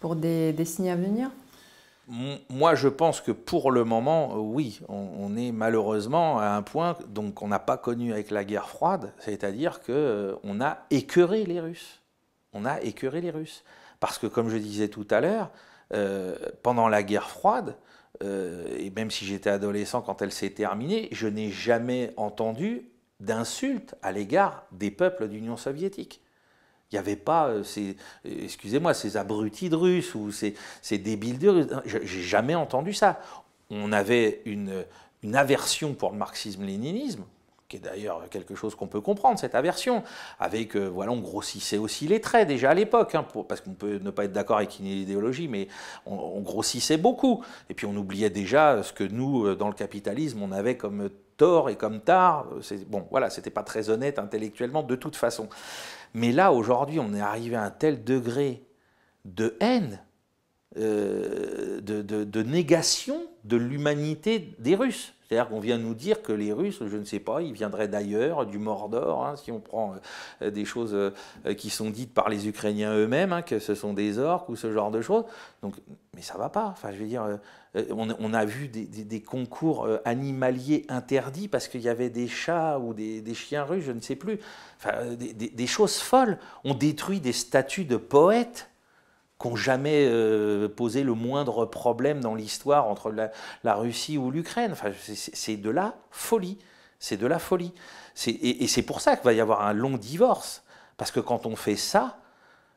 pour 0.00 0.16
des 0.16 0.52
décennies 0.52 0.90
à 0.90 0.96
venir? 0.96 1.30
Moi, 2.08 2.74
je 2.74 2.88
pense 2.88 3.20
que 3.20 3.32
pour 3.32 3.70
le 3.70 3.84
moment, 3.84 4.32
euh, 4.32 4.38
oui, 4.38 4.80
on, 4.88 5.36
est 5.36 5.52
malheureusement 5.52 6.40
à 6.40 6.48
un 6.48 6.62
point 6.62 6.96
qu'on 7.34 7.48
n'a 7.48 7.58
pas 7.58 7.76
connu 7.76 8.12
avec 8.12 8.30
la 8.30 8.44
guerre 8.44 8.68
froide, 8.68 9.12
c'est-à-dire 9.18 9.80
qu'on 9.80 9.92
euh, 9.92 10.60
a 10.60 10.86
écœuré 10.90 11.44
les 11.44 11.60
Russes. 11.60 12.00
On 12.54 12.64
a 12.64 12.80
écœuré 12.80 13.20
les 13.20 13.30
Russes. 13.30 13.62
Parce 14.00 14.16
que, 14.16 14.26
comme 14.26 14.48
je 14.48 14.56
disais 14.56 14.88
tout 14.88 15.06
à 15.10 15.20
l'heure, 15.20 15.50
euh, 15.92 16.34
pendant 16.62 16.88
la 16.88 17.02
guerre 17.02 17.28
froide, 17.28 17.76
et 18.20 18.90
même 18.96 19.12
si 19.12 19.24
j'étais 19.26 19.50
adolescent 19.50 20.02
quand 20.02 20.22
elle 20.22 20.32
s'est 20.32 20.50
terminée, 20.50 21.08
je 21.12 21.28
n'ai 21.28 21.50
jamais 21.50 22.12
entendu 22.16 22.90
d'insultes 23.20 23.94
à 24.02 24.10
l'égard 24.10 24.66
des 24.72 24.90
peuples 24.90 25.28
d'Union 25.28 25.56
soviétique. 25.56 26.20
Il 26.90 26.94
n'y 26.94 26.98
avait 26.98 27.16
pas 27.16 27.48
euh, 27.48 27.62
ces, 27.62 27.96
excusez-moi, 28.24 28.94
ces 28.94 29.16
abrutis 29.16 29.68
de 29.68 29.76
Russes 29.76 30.14
ou 30.14 30.32
ces, 30.32 30.54
ces 30.80 30.98
débiles 30.98 31.38
de 31.38 31.48
Russes. 31.48 31.66
J'ai 31.84 32.22
jamais 32.22 32.54
entendu 32.54 32.94
ça. 32.94 33.20
On 33.70 33.92
avait 33.92 34.40
une, 34.46 34.84
une 35.22 35.36
aversion 35.36 35.94
pour 35.94 36.10
le 36.10 36.16
marxisme-léninisme, 36.16 37.24
qui 37.68 37.76
est 37.76 37.80
d'ailleurs 37.80 38.22
quelque 38.30 38.54
chose 38.54 38.74
qu'on 38.74 38.86
peut 38.86 39.02
comprendre, 39.02 39.38
cette 39.38 39.54
aversion, 39.54 40.02
avec, 40.40 40.74
euh, 40.74 40.86
voilà, 40.86 41.12
on 41.12 41.20
grossissait 41.20 41.76
aussi 41.76 42.06
les 42.06 42.20
traits 42.20 42.48
déjà 42.48 42.70
à 42.70 42.74
l'époque, 42.74 43.14
hein, 43.14 43.26
parce 43.46 43.60
qu'on 43.60 43.74
peut 43.74 43.98
ne 43.98 44.10
pas 44.10 44.24
être 44.24 44.32
d'accord 44.32 44.56
avec 44.56 44.78
une 44.78 44.86
idéologie, 44.86 45.48
mais 45.48 45.68
on, 46.06 46.40
grossissait 46.40 46.96
beaucoup. 46.96 47.44
Et 47.68 47.74
puis 47.74 47.84
on 47.84 47.94
oubliait 47.96 48.30
déjà 48.30 48.82
ce 48.82 48.92
que 48.94 49.04
nous, 49.04 49.46
euh, 49.46 49.54
dans 49.54 49.68
le 49.68 49.74
capitalisme, 49.74 50.42
on 50.42 50.52
avait 50.52 50.78
comme 50.78 51.10
tort 51.36 51.68
et 51.68 51.76
comme 51.76 52.00
tard. 52.00 52.46
Bon, 52.86 53.06
voilà, 53.10 53.28
c'était 53.28 53.50
pas 53.50 53.62
très 53.62 53.90
honnête 53.90 54.18
intellectuellement 54.18 54.82
de 54.82 54.96
toute 54.96 55.16
façon. 55.16 55.48
Mais 56.14 56.32
là, 56.32 56.52
aujourd'hui, 56.52 56.98
on 57.00 57.14
est 57.14 57.20
arrivé 57.20 57.56
à 57.56 57.64
un 57.64 57.70
tel 57.70 58.04
degré 58.04 58.66
de 59.24 59.56
haine, 59.60 60.02
euh, 60.76 61.80
de, 61.80 62.42
négation 62.42 63.22
de 63.44 63.56
l'humanité 63.56 64.54
des 64.58 64.74
Russes. 64.74 65.14
C'est-à-dire 65.26 65.48
qu'on 65.48 65.60
vient 65.60 65.78
nous 65.78 65.94
dire 65.94 66.20
que 66.20 66.32
les 66.32 66.52
Russes, 66.52 66.82
je 66.86 66.96
ne 66.96 67.04
sais 67.04 67.20
pas, 67.20 67.40
ils 67.40 67.54
viendraient 67.54 67.88
d'ailleurs, 67.88 68.44
du 68.44 68.58
Mordor, 68.58 69.24
hein, 69.24 69.36
si 69.36 69.50
on 69.50 69.60
prend 69.60 69.94
euh, 70.42 70.50
des 70.50 70.66
choses 70.66 70.92
euh, 70.94 71.10
qui 71.56 71.70
sont 71.70 71.88
dites 71.88 72.12
par 72.12 72.28
les 72.28 72.48
Ukrainiens 72.48 72.94
eux-mêmes, 72.94 73.32
hein, 73.32 73.40
que 73.40 73.58
ce 73.58 73.74
sont 73.74 73.94
des 73.94 74.18
orques 74.18 74.50
ou 74.50 74.56
ce 74.56 74.70
genre 74.70 74.90
de 74.90 75.00
choses. 75.00 75.24
Donc, 75.62 75.74
mais 76.14 76.20
ça 76.20 76.36
va 76.36 76.50
pas. 76.50 76.66
Enfin, 76.66 76.92
je 76.92 76.98
veux 76.98 77.08
dire, 77.08 77.38
on, 77.90 78.34
a 78.34 78.44
vu 78.44 78.68
des, 78.68 79.22
concours 79.22 79.88
animaliers 80.04 80.84
interdits 80.88 81.48
parce 81.48 81.68
qu'il 81.68 81.80
y 81.80 81.88
avait 81.88 82.10
des 82.10 82.28
chats 82.28 82.78
ou 82.78 82.92
des, 82.92 83.34
chiens 83.34 83.64
russes, 83.64 83.84
je 83.84 83.92
ne 83.92 84.00
sais 84.00 84.16
plus. 84.16 84.38
Des, 85.16 85.66
choses 85.66 85.96
folles. 85.96 86.38
On 86.64 86.74
détruit 86.74 87.20
des 87.20 87.32
statues 87.32 87.84
de 87.84 87.96
poètes 87.96 88.67
qui 89.40 89.48
n'ont 89.48 89.56
jamais 89.56 90.06
euh, 90.06 90.68
posé 90.68 91.02
le 91.02 91.14
moindre 91.14 91.64
problème 91.64 92.20
dans 92.20 92.34
l'histoire 92.34 92.86
entre 92.86 93.12
la, 93.62 93.74
Russie 93.74 94.18
ou 94.18 94.30
l'Ukraine. 94.30 94.72
Enfin, 94.72 94.90
c'est 95.14 95.56
de 95.56 95.70
la 95.70 95.94
folie. 96.10 96.58
C'est 96.98 97.16
de 97.16 97.26
la 97.26 97.38
folie. 97.38 97.72
Et, 98.26 98.66
c'est 98.66 98.82
pour 98.82 99.00
ça 99.00 99.16
qu'il 99.16 99.24
va 99.24 99.32
y 99.32 99.40
avoir 99.40 99.62
un 99.62 99.72
long 99.72 99.96
divorce. 99.96 100.64
Parce 100.96 101.12
que 101.12 101.20
quand 101.20 101.46
on 101.46 101.54
fait 101.54 101.76
ça, 101.76 102.18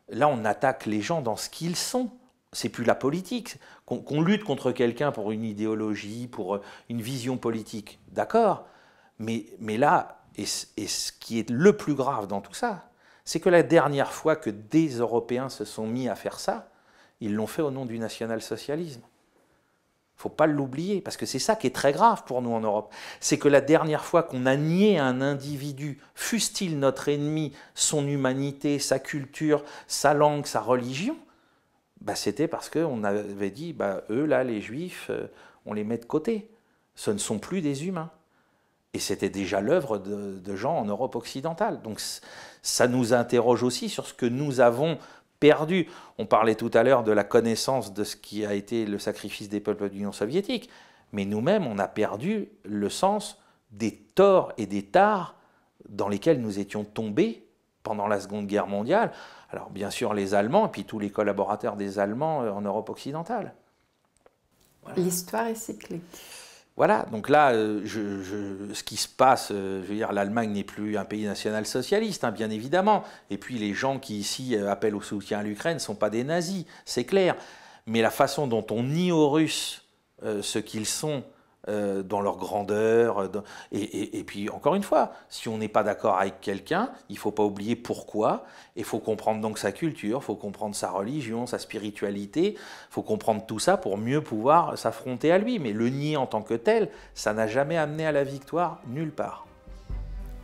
là, 0.10 0.28
on 0.28 0.46
attaque 0.46 0.86
les 0.86 1.02
gens 1.02 1.22
dans 1.22 1.36
ce 1.36 1.50
qu'ils 1.50 1.76
sont. 1.76 2.12
C'est 2.54 2.70
plus 2.70 2.84
la 2.84 2.96
politique. 2.96 3.58
Qu'on 3.86 4.22
lutte 4.22 4.44
contre 4.44 4.72
quelqu'un 4.72 5.12
pour 5.12 5.32
une 5.32 5.44
idéologie, 5.44 6.28
pour 6.28 6.56
euh, 6.56 6.62
une 6.90 7.02
vision 7.02 7.38
politique, 7.38 8.00
d'accord. 8.10 8.68
Mais, 9.18 9.46
là, 9.78 10.24
et 10.38 10.46
ce 10.46 11.12
qui 11.12 11.40
est 11.40 11.50
le 11.50 11.76
plus 11.76 11.94
grave 11.94 12.28
dans 12.28 12.42
tout 12.42 12.54
ça, 12.54 12.91
c'est 13.26 13.40
que 13.40 13.50
la 13.50 13.64
dernière 13.64 14.12
fois 14.12 14.36
que 14.36 14.50
des 14.50 14.98
Européens 14.98 15.50
se 15.50 15.66
sont 15.66 15.88
mis 15.88 16.10
à 16.10 16.16
faire 16.16 16.40
ça, 16.40 16.70
ils 17.20 17.36
l'ont 17.36 17.48
fait 17.48 17.62
au 17.62 17.72
nom 17.72 17.86
du 17.86 18.00
national-socialisme. 18.00 19.02
Il 19.02 20.18
ne 20.18 20.22
faut 20.22 20.30
pas 20.30 20.48
l'oublier, 20.48 21.02
parce 21.02 21.18
que 21.18 21.26
c'est 21.26 21.40
ça 21.40 21.56
qui 21.56 21.68
est 21.68 21.76
très 21.76 21.94
grave 21.94 22.24
pour 22.26 22.42
nous 22.42 22.52
en 22.52 22.60
Europe. 22.60 22.94
C'est 23.20 23.40
que 23.40 23.48
la 23.48 23.62
dernière 23.62 24.06
fois 24.06 24.24
qu'on 24.24 24.46
a 24.46 24.56
nié 24.56 25.00
un 25.00 25.22
individu, 25.22 26.00
fût-il 26.14 26.78
notre 26.80 27.10
ennemi, 27.10 27.54
son 27.74 28.08
humanité, 28.08 28.78
sa 28.78 29.00
culture, 29.00 29.64
sa 29.88 30.14
langue, 30.14 30.46
sa 30.46 30.62
religion, 30.62 31.18
bah 32.02 32.16
c'était 32.16 32.48
parce 32.48 32.70
qu'on 32.70 33.04
avait 33.04 33.52
dit, 33.52 33.74
bah, 33.74 34.04
eux, 34.10 34.26
là, 34.26 34.44
les 34.44 34.62
juifs, 34.62 35.08
euh, 35.10 35.28
on 35.66 35.74
les 35.74 35.84
met 35.84 35.98
de 35.98 36.06
côté. 36.06 36.50
Ce 36.96 37.12
ne 37.12 37.18
sont 37.18 37.40
plus 37.40 37.62
des 37.62 37.88
humains. 37.88 38.12
Et 38.94 39.00
c'était 39.00 39.30
déjà 39.30 39.62
l'œuvre 39.62 39.98
de, 39.98 40.56
gens 40.56 40.78
en 40.78 40.86
Europe 40.86 41.16
occidentale. 41.16 41.82
Donc 41.82 42.02
ça 42.62 42.88
nous 42.88 43.14
interroge 43.14 43.64
aussi 43.64 43.88
sur 43.88 44.06
ce 44.06 44.14
que 44.14 44.26
nous 44.26 44.60
avons 44.60 44.98
perdu. 45.40 45.88
On 46.18 46.26
parlait 46.26 46.56
tout 46.56 46.72
à 46.74 46.84
l'heure 46.84 47.04
de 47.04 47.12
la 47.12 47.24
connaissance 47.24 47.94
de 47.94 48.04
ce 48.04 48.16
qui 48.16 48.46
a 48.46 48.54
été 48.54 48.86
le 48.86 49.00
sacrifice 49.00 49.50
des 49.50 49.62
peuples 49.62 49.90
de 49.90 49.94
l'Union 49.94 50.12
soviétique, 50.12 50.70
mais 51.14 51.26
nous-mêmes, 51.26 51.68
on 51.68 51.80
a 51.80 51.88
perdu 51.88 52.50
le 52.64 52.90
sens 52.90 53.38
des 53.72 53.96
torts 53.96 54.52
et 54.58 54.66
des 54.66 54.84
tares 54.84 55.36
dans 55.88 56.10
lesquels 56.10 56.42
nous 56.42 56.60
étions 56.60 56.84
tombés 56.84 57.46
pendant 57.84 58.08
la 58.08 58.20
Seconde 58.20 58.48
Guerre 58.48 58.68
mondiale. 58.68 59.12
Alors 59.50 59.70
bien 59.70 59.90
sûr 59.90 60.14
les 60.14 60.34
Allemands 60.34 60.68
et 60.68 60.72
puis 60.72 60.86
tous 60.86 61.00
les 61.00 61.10
collaborateurs 61.10 61.76
des 61.76 62.00
Allemands 62.00 62.44
euh, 62.44 62.52
en 62.52 62.62
Europe 62.62 62.90
occidentale. 62.90 63.54
L'histoire 64.96 65.48
est 65.48 65.56
cyclique. 65.56 66.02
Voilà, 66.78 67.06
donc 67.12 67.28
là, 67.28 67.52
euh, 67.52 67.86
ce 67.86 68.84
qui 68.84 68.96
se 68.96 69.08
passe, 69.08 69.50
euh, 69.52 69.84
je 69.84 69.90
veux 69.90 69.96
dire, 69.96 70.14
l'Allemagne 70.14 70.52
n'est 70.52 70.64
plus 70.64 70.98
un 70.98 71.04
pays 71.04 71.26
national-socialiste, 71.26 72.24
hein, 72.24 72.32
bien 72.32 72.50
évidemment. 72.50 73.04
Et 73.30 73.38
puis 73.38 73.58
les 73.58 73.74
gens 73.74 74.00
qui 74.00 74.18
ici 74.18 74.56
euh, 74.56 74.72
appellent 74.72 74.96
au 74.96 75.02
soutien 75.02 75.40
à 75.40 75.44
l'Ukraine 75.44 75.76
ne 75.76 75.80
sont 75.80 75.96
pas 75.96 76.10
des 76.10 76.24
nazis, 76.24 76.66
c'est 76.86 77.04
clair. 77.04 77.36
Mais 77.88 78.02
la 78.02 78.10
façon 78.10 78.48
dont 78.48 78.66
on 78.72 78.84
nie 78.84 79.12
aux 79.12 79.30
Russes 79.30 79.80
ce 80.24 80.60
qu'ils 80.60 80.86
sont 80.86 81.24
euh, 81.70 82.02
dans 82.02 82.22
leur 82.22 82.38
grandeur. 82.38 83.20
Euh, 83.20 83.28
et, 83.72 84.24
puis, 84.24 84.50
encore 84.50 84.76
une 84.76 84.84
fois, 84.84 85.12
si 85.30 85.48
on 85.48 85.58
n'est 85.58 85.68
pas 85.68 85.84
d'accord 85.84 86.18
avec 86.18 86.42
quelqu'un, 86.42 86.92
il 87.10 87.14
ne 87.14 87.20
faut 87.20 87.32
pas 87.32 87.44
oublier 87.44 87.76
pourquoi. 87.76 88.46
Il 88.76 88.84
faut 88.84 89.00
comprendre 89.00 89.42
donc 89.42 89.58
sa 89.60 89.72
culture, 89.72 90.20
il 90.22 90.26
faut 90.26 90.36
comprendre 90.36 90.76
sa 90.76 90.90
religion, 90.90 91.46
sa 91.46 91.60
spiritualité. 91.60 92.54
Il 92.56 92.92
faut 92.92 93.04
comprendre 93.04 93.46
tout 93.46 93.60
ça 93.60 93.78
pour 93.78 93.98
mieux 93.98 94.22
pouvoir 94.22 94.78
s'affronter 94.78 95.32
à 95.32 95.38
lui. 95.38 95.60
Mais 95.60 95.72
le 95.72 95.90
nier 95.90 96.18
en 96.18 96.26
tant 96.26 96.42
que 96.42 96.56
tel, 96.56 96.90
ça 97.14 97.34
n'a 97.34 97.48
jamais 97.48 97.78
amené 97.78 98.06
à 98.06 98.12
la 98.12 98.24
victoire 98.24 98.80
nulle 98.88 99.12
part. 99.12 99.46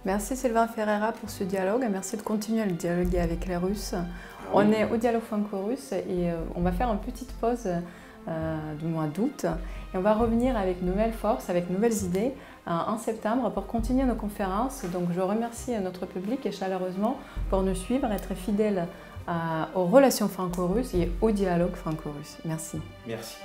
Merci 0.06 0.38
Sylvain 0.38 0.68
Ferreira 0.68 1.12
pour 1.12 1.30
ce 1.30 1.44
dialogue. 1.44 1.86
Merci 1.92 2.16
de 2.16 2.22
continuer 2.22 2.62
à 2.62 2.66
le 2.66 2.74
dialoguer 2.74 3.20
avec 3.20 3.46
les 3.46 3.58
Russes. 3.58 3.96
On 4.54 4.72
est 4.72 4.90
au 4.90 4.96
dialogue 4.98 5.24
franco-russe 5.24 5.92
et 5.92 6.30
euh, 6.30 6.38
on 6.56 6.62
va 6.62 6.72
faire 6.72 6.90
une 6.90 7.00
petite 7.00 7.34
pause 7.34 7.68
du 8.80 8.86
mois 8.86 9.08
d'août. 9.08 9.46
Et 9.94 9.98
on 9.98 10.02
va 10.02 10.14
revenir 10.14 10.58
avec 10.58 10.82
nouvelles 10.82 11.14
forces, 11.14 11.50
avec 11.50 11.70
nouvelles 11.70 12.04
idées 12.04 12.34
euh, 12.68 12.72
en 12.72 12.98
septembre 12.98 13.50
pour 13.52 13.68
continuer 13.68 14.04
nos 14.04 14.16
conférences. 14.16 14.84
Donc 14.92 15.10
je 15.16 15.22
remercie 15.22 15.72
notre 15.80 16.06
public 16.06 16.46
et 16.46 16.52
chaleureusement 16.52 17.18
pour 17.50 17.62
nous 17.62 17.76
suivre, 17.76 18.12
être 18.12 18.36
fidèles 18.36 18.88
euh, 19.30 19.32
aux 19.76 19.86
relations 19.86 20.28
franco-russes 20.28 20.94
et 20.94 21.10
au 21.22 21.32
dialogue 21.32 21.76
franco-russe. 21.76 22.38
Merci. 22.44 22.80
Merci. 23.08 23.38